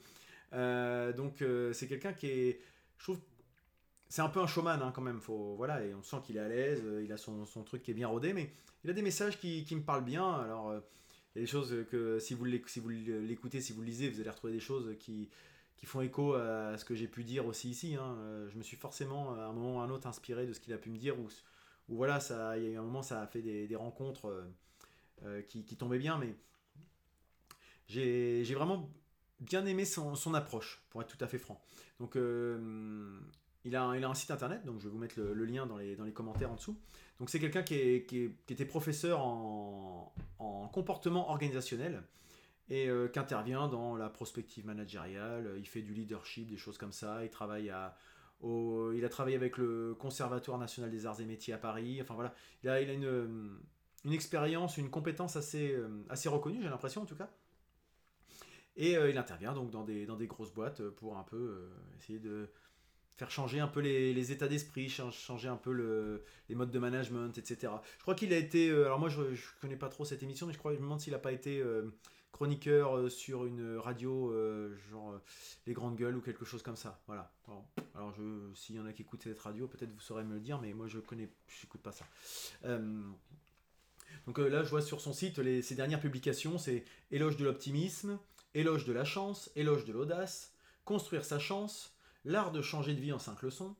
donc 1.12 1.44
c'est 1.74 1.86
quelqu'un 1.86 2.14
qui 2.14 2.28
est, 2.28 2.60
je 2.96 3.04
trouve, 3.04 3.20
c'est 4.08 4.22
un 4.22 4.28
peu 4.28 4.40
un 4.40 4.46
showman 4.46 4.80
hein, 4.82 4.92
quand 4.94 5.02
même. 5.02 5.20
Faut, 5.20 5.54
voilà, 5.56 5.84
et 5.84 5.94
on 5.94 6.02
sent 6.02 6.18
qu'il 6.24 6.36
est 6.36 6.40
à 6.40 6.48
l'aise, 6.48 6.82
euh, 6.84 7.02
il 7.04 7.12
a 7.12 7.16
son, 7.16 7.44
truc 7.64 7.82
qui 7.82 7.90
est 7.90 7.94
bien 7.94 8.08
rodé, 8.08 8.32
mais 8.32 8.50
il 8.84 8.90
a 8.90 8.92
des 8.92 9.02
messages 9.02 9.38
qui, 9.38 9.66
me 9.72 9.82
parlent 9.82 10.04
bien. 10.04 10.32
Alors, 10.34 10.70
euh, 10.70 10.80
il 11.34 11.38
y 11.38 11.42
a 11.42 11.42
des 11.42 11.50
choses 11.50 11.74
que 11.90 12.18
si 12.18 12.34
vous 12.34 12.44
l'écoutez, 12.44 13.60
si 13.60 13.72
vous 13.72 13.80
le 13.80 13.86
lisez, 13.86 14.08
vous 14.08 14.20
allez 14.20 14.30
retrouver 14.30 14.52
des 14.52 14.60
choses 14.60 14.94
qui, 14.98 15.28
font 15.84 16.00
écho 16.00 16.34
à 16.34 16.76
ce 16.78 16.84
que 16.84 16.96
j'ai 16.96 17.06
pu 17.06 17.22
dire 17.22 17.46
aussi 17.46 17.70
ici. 17.70 17.94
Hein. 17.94 18.16
Euh, 18.18 18.48
je 18.48 18.56
me 18.56 18.62
suis 18.62 18.76
forcément, 18.76 19.34
à 19.34 19.44
un 19.44 19.52
moment 19.52 19.76
ou 19.76 19.80
à 19.80 19.84
un 19.84 19.90
autre, 19.90 20.06
inspiré 20.06 20.46
de 20.46 20.52
ce 20.52 20.60
qu'il 20.60 20.72
a 20.72 20.78
pu 20.78 20.90
me 20.90 20.98
dire, 20.98 21.18
ou, 21.18 21.28
voilà, 21.88 22.18
ça, 22.20 22.56
il 22.58 22.64
y 22.64 22.66
a 22.66 22.70
eu 22.70 22.76
un 22.76 22.82
moment, 22.82 23.02
ça 23.02 23.20
a 23.20 23.26
fait 23.26 23.42
des, 23.42 23.76
rencontres 23.76 24.44
qui, 25.48 25.76
tombaient 25.76 25.98
bien, 25.98 26.18
mais 26.18 26.34
j'ai 27.88 28.54
vraiment 28.54 28.90
bien 29.40 29.66
aimé 29.66 29.84
son, 29.84 30.34
approche, 30.34 30.82
pour 30.90 31.02
être 31.02 31.14
tout 31.14 31.22
à 31.22 31.28
fait 31.28 31.38
franc. 31.38 31.60
Donc, 32.00 32.16
il 33.66 33.74
a, 33.74 33.82
un, 33.82 34.14
site 34.14 34.30
internet, 34.30 34.64
donc 34.64 34.78
je 34.78 34.84
vais 34.84 34.90
vous 34.90 34.98
mettre 34.98 35.18
le, 35.18 35.44
lien 35.44 35.66
dans 35.66 35.76
les, 35.76 35.96
commentaires 36.14 36.52
en 36.52 36.54
dessous. 36.54 36.78
Donc 37.18 37.30
c'est 37.30 37.40
quelqu'un 37.40 37.64
qui, 37.64 37.80
était 38.48 38.64
professeur 38.64 39.20
en, 39.20 40.12
comportement 40.72 41.30
organisationnel 41.30 42.02
et 42.68 42.88
euh, 42.88 43.08
qui 43.08 43.18
intervient 43.18 43.66
dans 43.66 43.96
la 43.96 44.08
prospective 44.08 44.66
managériale. 44.66 45.54
Il 45.58 45.66
fait 45.66 45.82
du 45.82 45.94
leadership, 45.94 46.48
des 46.48 46.56
choses 46.56 46.78
comme 46.78 46.92
ça. 46.92 47.24
Il 47.24 47.30
travaille 47.30 47.70
à, 47.70 47.96
il 48.42 49.04
a 49.04 49.08
travaillé 49.08 49.36
avec 49.36 49.58
le 49.58 49.96
Conservatoire 49.98 50.58
national 50.58 50.90
des 50.90 51.06
arts 51.06 51.20
et 51.20 51.24
métiers 51.24 51.54
à 51.54 51.58
Paris. 51.58 52.00
Enfin 52.00 52.14
voilà, 52.14 52.34
il 52.62 52.68
a, 52.68 52.80
une, 52.80 53.58
expérience, 54.12 54.76
une 54.76 54.90
compétence 54.90 55.34
assez, 55.34 55.72
euh, 55.72 55.88
assez 56.08 56.28
reconnue, 56.28 56.62
j'ai 56.62 56.68
l'impression 56.68 57.02
en 57.02 57.06
tout 57.06 57.16
cas. 57.16 57.30
Et 58.76 58.96
euh, 58.96 59.10
il 59.10 59.18
intervient 59.18 59.54
donc 59.54 59.70
dans 59.70 59.82
des 59.82 60.26
grosses 60.28 60.52
boîtes 60.52 60.88
pour 60.90 61.18
un 61.18 61.24
peu 61.24 61.68
essayer 61.98 62.20
de 62.20 62.48
faire 63.16 63.30
changer 63.30 63.60
un 63.60 63.68
peu 63.68 63.80
les, 63.80 64.32
états 64.32 64.48
d'esprit, 64.48 64.88
changer 64.88 65.48
un 65.48 65.56
peu 65.56 65.72
le, 65.72 66.22
les 66.48 66.54
modes 66.54 66.70
de 66.70 66.78
management, 66.78 67.36
etc. 67.38 67.72
Je 67.96 68.02
crois 68.02 68.14
qu'il 68.14 68.32
a 68.32 68.36
été, 68.36 68.68
euh, 68.68 68.84
alors 68.84 68.98
moi 68.98 69.08
je, 69.08 69.22
ne 69.22 69.36
connais 69.60 69.76
pas 69.76 69.88
trop 69.88 70.04
cette 70.04 70.22
émission, 70.22 70.46
mais 70.46 70.52
je 70.52 70.58
crois, 70.58 70.72
je 70.72 70.78
me 70.78 70.82
demande 70.82 71.00
s'il 71.00 71.14
n'a 71.14 71.18
pas 71.18 71.32
été 71.32 71.58
euh, 71.60 71.94
chroniqueur 72.32 72.96
euh, 72.96 73.08
sur 73.08 73.46
une 73.46 73.76
radio, 73.78 74.34
genre 74.90 75.18
Les 75.66 75.72
Grandes 75.72 75.96
Gueules 75.96 76.16
ou 76.16 76.20
quelque 76.20 76.44
chose 76.44 76.62
comme 76.62 76.76
ça. 76.76 77.00
Voilà. 77.06 77.32
Alors, 77.94 78.14
s'il 78.54 78.76
y 78.76 78.80
en 78.80 78.86
a 78.86 78.92
qui 78.92 79.02
écoutent 79.02 79.22
cette 79.22 79.40
radio, 79.40 79.66
peut-être 79.66 79.92
vous 79.92 80.00
saurez 80.00 80.24
me 80.24 80.34
le 80.34 80.40
dire, 80.40 80.60
mais 80.60 80.74
moi 80.74 80.86
je 80.86 80.98
connais, 80.98 81.30
je 81.48 81.64
n'écoute 81.64 81.80
pas 81.80 81.92
ça. 81.92 82.04
donc 84.26 84.38
là, 84.38 84.62
je 84.62 84.68
vois 84.68 84.82
sur 84.82 85.00
son 85.00 85.14
site 85.14 85.40
ses 85.62 85.74
dernières 85.74 86.00
publications, 86.00 86.58
c'est 86.58 86.84
Éloge 87.10 87.38
de 87.38 87.44
l'optimisme, 87.46 88.18
Éloge 88.52 88.84
de 88.84 88.92
la 88.92 89.04
chance, 89.04 89.50
Éloge 89.56 89.86
de 89.86 89.92
l'audace, 89.92 90.52
Construire 90.84 91.24
sa 91.24 91.40
chance, 91.40 91.95
L'art 92.26 92.50
de 92.50 92.60
changer 92.60 92.92
de 92.92 93.00
vie 93.00 93.12
en 93.12 93.20
cinq 93.20 93.42
leçons. 93.42 93.74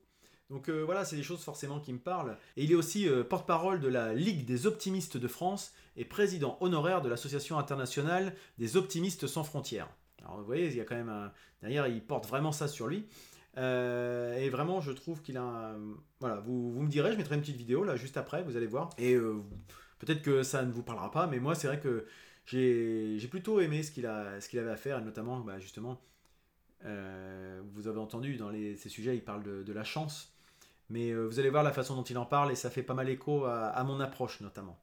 Donc 0.49 0.69
euh, 0.69 0.81
voilà, 0.81 1.03
c'est 1.03 1.17
des 1.17 1.23
choses 1.23 1.43
forcément 1.43 1.81
qui 1.81 1.91
me 1.91 1.99
parlent. 1.99 2.37
Et 2.55 2.63
il 2.63 2.71
est 2.71 2.75
aussi 2.75 3.07
euh, 3.07 3.25
porte-parole 3.25 3.81
de 3.81 3.89
la 3.89 4.13
Ligue 4.13 4.45
des 4.45 4.65
optimistes 4.65 5.17
de 5.17 5.27
France 5.27 5.73
et 5.97 6.05
président 6.05 6.57
honoraire 6.61 7.01
de 7.01 7.09
l'Association 7.09 7.59
internationale 7.59 8.33
des 8.57 8.77
optimistes 8.77 9.27
sans 9.27 9.43
frontières. 9.43 9.89
Alors 10.23 10.37
vous 10.37 10.45
voyez, 10.45 10.67
il 10.67 10.77
y 10.77 10.81
a 10.81 10.85
quand 10.85 10.95
même 10.95 11.09
un... 11.09 11.33
Derrière, 11.61 11.87
il 11.87 12.01
porte 12.01 12.25
vraiment 12.25 12.53
ça 12.53 12.69
sur 12.69 12.87
lui. 12.87 13.05
Euh, 13.57 14.37
et 14.37 14.49
vraiment, 14.49 14.79
je 14.79 14.93
trouve 14.93 15.21
qu'il 15.21 15.35
a... 15.35 15.41
Un... 15.41 15.75
Voilà, 16.21 16.39
vous, 16.39 16.71
vous, 16.71 16.81
me 16.81 16.89
direz, 16.89 17.11
je 17.11 17.17
mettrai 17.17 17.35
une 17.35 17.41
petite 17.41 17.57
vidéo 17.57 17.83
là 17.83 17.97
juste 17.97 18.15
après, 18.15 18.43
vous 18.43 18.55
allez 18.55 18.67
voir. 18.67 18.91
Et 18.97 19.17
peut-être 19.99 20.21
que 20.21 20.43
ça 20.43 20.63
ne 20.63 20.71
vous 20.71 20.83
parlera 20.83 21.11
pas, 21.11 21.27
mais 21.27 21.39
moi, 21.39 21.53
c'est 21.55 21.67
vrai 21.67 21.79
que 21.79 22.05
j'ai 22.45 23.27
plutôt 23.29 23.59
aimé 23.59 23.83
ce 23.83 23.91
qu'il 23.91 24.05
avait 24.05 24.71
à 24.71 24.77
faire, 24.77 24.99
et 24.99 25.01
notamment, 25.01 25.39
bah, 25.41 25.59
justement, 25.59 25.99
euh, 26.85 27.61
vous 27.73 27.87
avez 27.87 27.99
entendu 27.99 28.37
dans 28.37 28.51
ces 28.51 28.89
sujets, 28.89 29.15
il 29.15 29.23
parle 29.23 29.43
de, 29.43 29.73
la 29.73 29.83
chance. 29.83 30.33
Mais 30.89 31.09
euh, 31.09 31.25
vous 31.25 31.39
allez 31.39 31.49
voir 31.49 31.63
la 31.63 31.73
façon 31.73 31.95
dont 31.95 32.03
il 32.03 32.17
en 32.17 32.25
parle 32.25 32.51
et 32.51 32.55
ça 32.55 32.69
fait 32.69 32.83
pas 32.83 32.93
mal 32.93 33.09
écho 33.09 33.45
à, 33.45 33.83
mon 33.83 33.99
approche 33.99 34.41
notamment. 34.41 34.77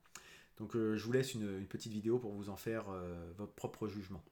Donc 0.59 0.76
euh, 0.76 0.96
je 0.96 1.04
vous 1.04 1.12
laisse 1.12 1.35
une, 1.35 1.66
petite 1.66 1.92
vidéo 1.92 2.18
pour 2.18 2.33
vous 2.33 2.50
en 2.50 2.57
faire 2.57 2.85
votre 3.37 3.52
propre 3.52 3.88
jugement. 3.88 4.22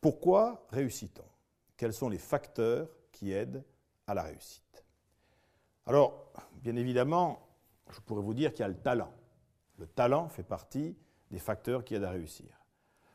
Pourquoi 0.00 0.66
réussit-on? 0.70 1.24
Quels 1.76 1.94
sont 1.94 2.08
les 2.08 2.18
facteurs 2.18 2.88
qui 3.10 3.32
aident 3.32 3.64
à 4.06 4.14
la 4.14 4.22
réussite? 4.22 4.84
Alors, 5.86 6.32
bien 6.62 6.76
évidemment, 6.76 7.48
je 7.90 8.00
pourrais 8.00 8.22
vous 8.22 8.34
dire 8.34 8.52
qu'il 8.52 8.60
y 8.60 8.64
a 8.64 8.68
le 8.68 8.76
talent. 8.76 9.12
Le 9.78 9.86
talent 9.86 10.28
fait 10.28 10.42
partie 10.42 10.96
des 11.30 11.38
facteurs 11.38 11.84
qui 11.84 11.94
aident 11.94 12.04
à 12.04 12.10
réussir. 12.10 12.46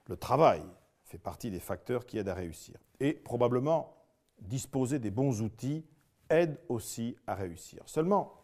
Le 0.08 0.18
travail 0.18 0.64
fait 1.10 1.18
partie 1.18 1.50
des 1.50 1.60
facteurs 1.60 2.06
qui 2.06 2.20
aident 2.20 2.30
à 2.30 2.36
réussir. 2.36 2.78
Et 3.00 3.14
probablement, 3.14 3.98
disposer 4.40 5.00
des 5.00 5.10
bons 5.10 5.42
outils 5.42 5.84
aide 6.30 6.60
aussi 6.70 7.18
à 7.26 7.34
réussir. 7.34 7.82
Seulement, 7.88 8.40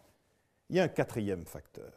il 0.70 0.78
y 0.78 0.80
a 0.80 0.84
un 0.84 0.88
quatrième 0.88 1.46
facteur 1.46 1.94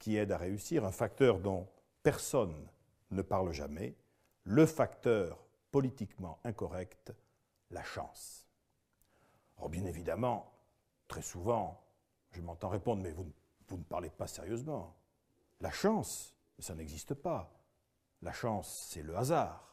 qui 0.00 0.16
aide 0.16 0.32
à 0.32 0.38
réussir, 0.38 0.84
un 0.84 0.90
facteur 0.90 1.38
dont 1.38 1.68
personne 2.02 2.68
ne 3.12 3.22
parle 3.22 3.52
jamais, 3.52 3.94
le 4.42 4.66
facteur 4.66 5.38
politiquement 5.70 6.40
incorrect, 6.42 7.12
la 7.70 7.84
chance. 7.84 8.48
Or, 9.58 9.68
bien 9.68 9.84
évidemment, 9.84 10.52
très 11.06 11.22
souvent, 11.22 11.80
je 12.32 12.40
m'entends 12.40 12.70
répondre, 12.70 13.02
mais 13.02 13.12
vous, 13.12 13.30
vous, 13.68 13.76
ne 13.76 13.84
parlez 13.84 14.10
pas 14.10 14.26
sérieusement. 14.26 14.96
La 15.60 15.70
chance, 15.70 16.34
ça 16.58 16.74
n'existe 16.74 17.14
pas. 17.14 17.54
La 18.20 18.32
chance, 18.32 18.88
c'est 18.90 19.02
le 19.02 19.16
hasard. 19.16 19.72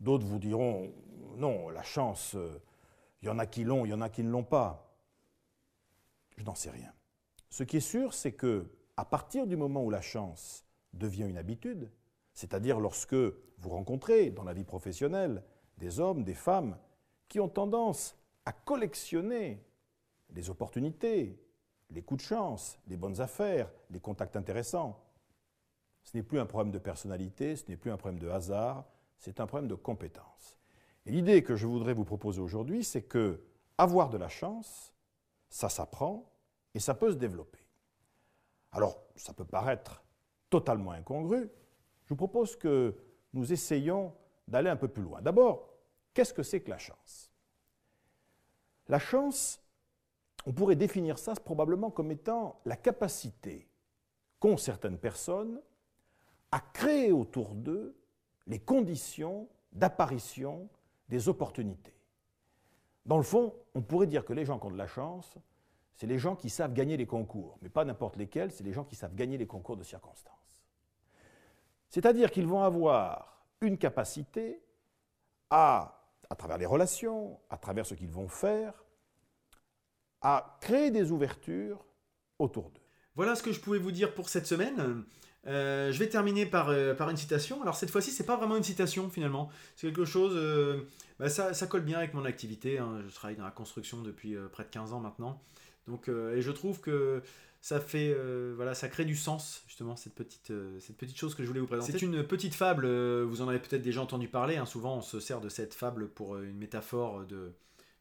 D'autres 0.00 0.26
vous 0.26 0.38
diront, 0.38 0.92
non, 1.36 1.68
la 1.70 1.82
chance, 1.82 2.34
euh, 2.34 2.60
il 3.22 3.26
y 3.26 3.28
en 3.28 3.38
a 3.38 3.46
qui 3.46 3.64
l'ont, 3.64 3.84
il 3.84 3.90
y 3.90 3.94
en 3.94 4.00
a 4.00 4.08
qui 4.08 4.22
ne 4.22 4.30
l'ont 4.30 4.44
pas. 4.44 4.94
Je 6.36 6.44
n'en 6.44 6.54
sais 6.54 6.70
rien. 6.70 6.92
Ce 7.50 7.62
qui 7.64 7.78
est 7.78 7.80
sûr, 7.80 8.14
c'est 8.14 8.32
que 8.32 8.70
à 8.96 9.04
partir 9.04 9.46
du 9.46 9.56
moment 9.56 9.84
où 9.84 9.90
la 9.90 10.00
chance 10.00 10.64
devient 10.92 11.28
une 11.28 11.38
habitude, 11.38 11.90
c'est-à-dire 12.34 12.80
lorsque 12.80 13.14
vous 13.14 13.70
rencontrez 13.70 14.30
dans 14.30 14.44
la 14.44 14.52
vie 14.52 14.64
professionnelle 14.64 15.42
des 15.78 16.00
hommes, 16.00 16.24
des 16.24 16.34
femmes 16.34 16.78
qui 17.28 17.40
ont 17.40 17.48
tendance 17.48 18.16
à 18.44 18.52
collectionner 18.52 19.64
les 20.30 20.50
opportunités, 20.50 21.40
les 21.90 22.02
coups 22.02 22.22
de 22.22 22.28
chance, 22.28 22.78
les 22.86 22.96
bonnes 22.96 23.20
affaires, 23.20 23.70
les 23.90 24.00
contacts 24.00 24.36
intéressants, 24.36 25.00
ce 26.02 26.16
n'est 26.16 26.22
plus 26.22 26.38
un 26.38 26.46
problème 26.46 26.72
de 26.72 26.78
personnalité, 26.78 27.56
ce 27.56 27.68
n'est 27.68 27.76
plus 27.76 27.90
un 27.90 27.96
problème 27.96 28.20
de 28.20 28.28
hasard, 28.28 28.84
c'est 29.18 29.40
un 29.40 29.46
problème 29.46 29.68
de 29.68 29.74
compétence. 29.74 30.56
Et 31.06 31.12
l'idée 31.12 31.42
que 31.42 31.56
je 31.56 31.66
voudrais 31.66 31.94
vous 31.94 32.04
proposer 32.04 32.40
aujourd'hui, 32.40 32.84
c'est 32.84 33.02
que 33.02 33.42
avoir 33.76 34.10
de 34.10 34.18
la 34.18 34.28
chance, 34.28 34.92
ça 35.48 35.68
s'apprend 35.68 36.30
et 36.74 36.80
ça 36.80 36.94
peut 36.94 37.10
se 37.10 37.16
développer. 37.16 37.64
Alors, 38.72 39.02
ça 39.16 39.32
peut 39.32 39.44
paraître 39.44 40.02
totalement 40.50 40.92
incongru. 40.92 41.50
Je 42.04 42.10
vous 42.10 42.16
propose 42.16 42.56
que 42.56 42.96
nous 43.32 43.52
essayions 43.52 44.14
d'aller 44.46 44.70
un 44.70 44.76
peu 44.76 44.88
plus 44.88 45.02
loin. 45.02 45.20
D'abord, 45.20 45.68
qu'est-ce 46.14 46.34
que 46.34 46.42
c'est 46.42 46.60
que 46.60 46.70
la 46.70 46.78
chance? 46.78 47.30
La 48.88 48.98
chance, 48.98 49.60
on 50.46 50.52
pourrait 50.52 50.76
définir 50.76 51.18
ça 51.18 51.34
probablement 51.34 51.90
comme 51.90 52.10
étant 52.10 52.60
la 52.64 52.76
capacité 52.76 53.68
qu'ont 54.40 54.56
certaines 54.56 54.98
personnes 54.98 55.60
à 56.50 56.60
créer 56.60 57.12
autour 57.12 57.54
d'eux 57.54 57.94
les 58.48 58.58
conditions 58.58 59.48
d'apparition 59.72 60.68
des 61.08 61.28
opportunités. 61.28 61.94
Dans 63.06 63.16
le 63.16 63.22
fond, 63.22 63.54
on 63.74 63.82
pourrait 63.82 64.06
dire 64.06 64.24
que 64.24 64.32
les 64.32 64.44
gens 64.44 64.58
qui 64.58 64.66
ont 64.66 64.70
de 64.70 64.76
la 64.76 64.86
chance, 64.86 65.38
c'est 65.94 66.06
les 66.06 66.18
gens 66.18 66.36
qui 66.36 66.50
savent 66.50 66.72
gagner 66.72 66.96
les 66.96 67.06
concours, 67.06 67.58
mais 67.62 67.68
pas 67.68 67.84
n'importe 67.84 68.16
lesquels, 68.16 68.50
c'est 68.50 68.64
les 68.64 68.72
gens 68.72 68.84
qui 68.84 68.96
savent 68.96 69.14
gagner 69.14 69.38
les 69.38 69.46
concours 69.46 69.76
de 69.76 69.82
circonstances. 69.82 70.64
C'est-à-dire 71.88 72.30
qu'ils 72.30 72.46
vont 72.46 72.62
avoir 72.62 73.46
une 73.60 73.78
capacité 73.78 74.62
à, 75.50 76.04
à 76.28 76.34
travers 76.34 76.58
les 76.58 76.66
relations, 76.66 77.40
à 77.50 77.56
travers 77.56 77.86
ce 77.86 77.94
qu'ils 77.94 78.10
vont 78.10 78.28
faire, 78.28 78.84
à 80.20 80.58
créer 80.60 80.90
des 80.90 81.12
ouvertures 81.12 81.84
autour 82.38 82.70
d'eux. 82.70 82.82
Voilà 83.14 83.34
ce 83.34 83.42
que 83.42 83.52
je 83.52 83.60
pouvais 83.60 83.78
vous 83.78 83.92
dire 83.92 84.14
pour 84.14 84.28
cette 84.28 84.46
semaine. 84.46 85.04
Euh, 85.48 85.90
je 85.92 85.98
vais 85.98 86.08
terminer 86.08 86.46
par, 86.46 86.68
euh, 86.68 86.94
par 86.94 87.08
une 87.08 87.16
citation. 87.16 87.62
Alors 87.62 87.74
cette 87.74 87.90
fois-ci, 87.90 88.10
c'est 88.10 88.26
pas 88.26 88.36
vraiment 88.36 88.56
une 88.56 88.62
citation 88.62 89.08
finalement. 89.08 89.50
C'est 89.76 89.86
quelque 89.86 90.04
chose. 90.04 90.32
Euh, 90.36 90.82
bah, 91.18 91.28
ça, 91.28 91.66
colle 91.66 91.82
bien 91.82 91.98
avec 91.98 92.14
mon 92.14 92.24
activité. 92.24 92.78
Hein. 92.78 93.02
Je 93.08 93.14
travaille 93.14 93.36
dans 93.36 93.44
la 93.44 93.50
construction 93.50 94.02
depuis 94.02 94.36
près 94.52 94.64
de 94.64 94.68
15 94.68 94.92
ans 94.92 95.00
maintenant. 95.00 95.40
Donc, 95.86 96.08
et 96.08 96.42
je 96.42 96.50
trouve 96.50 96.80
que 96.80 97.22
ça 97.62 97.80
fait 97.80 98.16
voilà 98.54 98.74
ça 98.74 98.88
crée 98.88 99.04
du 99.04 99.16
sens 99.16 99.64
justement 99.66 99.96
cette 99.96 100.14
petite 100.14 100.52
cette 100.78 100.96
petite 100.96 101.16
chose 101.16 101.34
que 101.34 101.42
je 101.42 101.48
voulais 101.48 101.58
vous 101.58 101.66
présenter 101.66 101.90
c'est 101.90 102.02
une 102.02 102.22
petite 102.22 102.54
fable 102.54 102.86
vous 103.22 103.42
en 103.42 103.48
avez 103.48 103.58
peut-être 103.58 103.82
déjà 103.82 104.00
entendu 104.00 104.28
parler 104.28 104.58
hein. 104.58 104.66
souvent 104.66 104.98
on 104.98 105.00
se 105.00 105.18
sert 105.18 105.40
de 105.40 105.48
cette 105.48 105.74
fable 105.74 106.08
pour 106.08 106.38
une 106.38 106.56
métaphore 106.56 107.24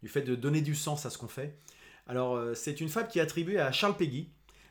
du 0.03 0.09
fait 0.09 0.21
de 0.21 0.35
donner 0.35 0.61
du 0.61 0.75
sens 0.75 1.07
à 1.07 1.09
ce 1.09 1.17
qu'on 1.17 1.27
fait 1.27 1.57
alors 2.05 2.39
c'est 2.55 2.81
une 2.81 2.89
fable 2.89 3.07
qui 3.07 3.17
est 3.17 3.21
attribuée 3.23 3.59
à 3.59 3.71
Charles 3.71 3.97
Peggy 3.97 4.29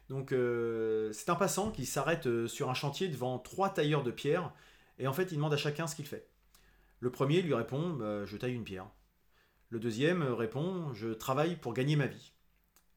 donc 0.09 0.33
euh, 0.33 1.12
c'est 1.12 1.31
un 1.31 1.35
passant 1.35 1.71
qui 1.71 1.87
s'arrête 1.87 2.27
euh, 2.27 2.47
sur 2.47 2.71
un 2.71 2.75
chantier 2.75 3.09
devant 3.09 3.38
trois 3.38 3.71
tailleurs 3.71 4.03
de 4.03 4.11
pierre 4.11 4.53
et 4.99 5.07
en 5.07 5.12
fait 5.12 5.33
il 5.33 5.37
demande 5.37 5.55
à 5.55 5.57
chacun 5.57 5.87
ce 5.87 5.97
qu'il 5.97 6.07
fait. 6.07 6.29
Le 7.01 7.11
premier 7.11 7.42
lui 7.42 7.55
répond 7.55 7.90
bah, 7.90 8.25
je 8.25 8.37
taille 8.37 8.55
une 8.55 8.64
pierre. 8.64 8.88
Le 9.71 9.81
deuxième 9.81 10.23
répond 10.23 10.92
je 10.95 11.09
travaille 11.09 11.57
pour 11.57 11.75
gagner 11.75 11.97
ma 11.97 12.07
vie. 12.07 12.33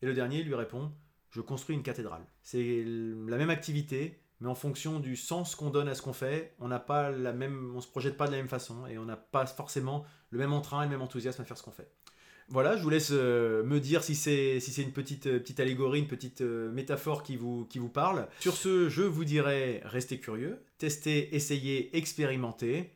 Et 0.01 0.05
le 0.05 0.13
dernier 0.13 0.43
lui 0.43 0.55
répond 0.55 0.91
je 1.31 1.41
construis 1.41 1.75
une 1.75 1.83
cathédrale. 1.83 2.25
C'est 2.43 2.83
la 2.85 3.37
même 3.37 3.49
activité, 3.49 4.19
mais 4.39 4.47
en 4.47 4.55
fonction 4.55 4.99
du 4.99 5.15
sens 5.15 5.55
qu'on 5.55 5.69
donne 5.69 5.87
à 5.87 5.95
ce 5.95 6.01
qu'on 6.01 6.13
fait, 6.13 6.55
on 6.59 6.67
n'a 6.67 6.79
pas 6.79 7.11
la 7.11 7.33
même, 7.33 7.73
on 7.75 7.81
se 7.81 7.87
projette 7.87 8.17
pas 8.17 8.27
de 8.27 8.31
la 8.31 8.37
même 8.37 8.49
façon 8.49 8.87
et 8.87 8.97
on 8.97 9.05
n'a 9.05 9.17
pas 9.17 9.45
forcément 9.45 10.05
le 10.29 10.39
même 10.39 10.53
entrain 10.53 10.81
et 10.81 10.85
le 10.85 10.91
même 10.91 11.01
enthousiasme 11.01 11.41
à 11.41 11.45
faire 11.45 11.57
ce 11.57 11.63
qu'on 11.63 11.71
fait. 11.71 11.91
Voilà, 12.51 12.75
je 12.75 12.81
vous 12.81 12.89
laisse 12.89 13.11
euh, 13.11 13.63
me 13.63 13.79
dire 13.79 14.03
si 14.03 14.15
c'est 14.15 14.59
si 14.59 14.81
une 14.81 14.91
petite, 14.91 15.27
euh, 15.27 15.39
petite 15.39 15.59
allégorie, 15.59 15.99
une 15.99 16.07
petite 16.07 16.41
euh, 16.41 16.71
métaphore 16.71 17.21
qui 17.21 17.35
vous, 17.35 17.65
qui 17.65 17.77
vous 17.77 17.89
parle. 17.89 18.27
Sur 18.39 18.55
ce, 18.55 18.89
je 18.89 19.03
vous 19.03 19.23
dirais 19.23 19.81
restez 19.85 20.19
curieux, 20.19 20.63
testez, 20.79 21.35
essayez, 21.35 21.95
expérimentez, 21.95 22.91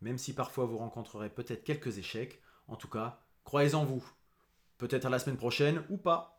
même 0.00 0.18
si 0.18 0.32
parfois 0.32 0.64
vous 0.64 0.78
rencontrerez 0.78 1.30
peut-être 1.30 1.62
quelques 1.62 1.98
échecs. 1.98 2.40
En 2.66 2.74
tout 2.74 2.88
cas, 2.88 3.20
croyez 3.44 3.76
en 3.76 3.84
vous. 3.84 4.04
Peut-être 4.76 5.06
à 5.06 5.10
la 5.10 5.20
semaine 5.20 5.36
prochaine 5.36 5.84
ou 5.88 5.98
pas. 5.98 6.35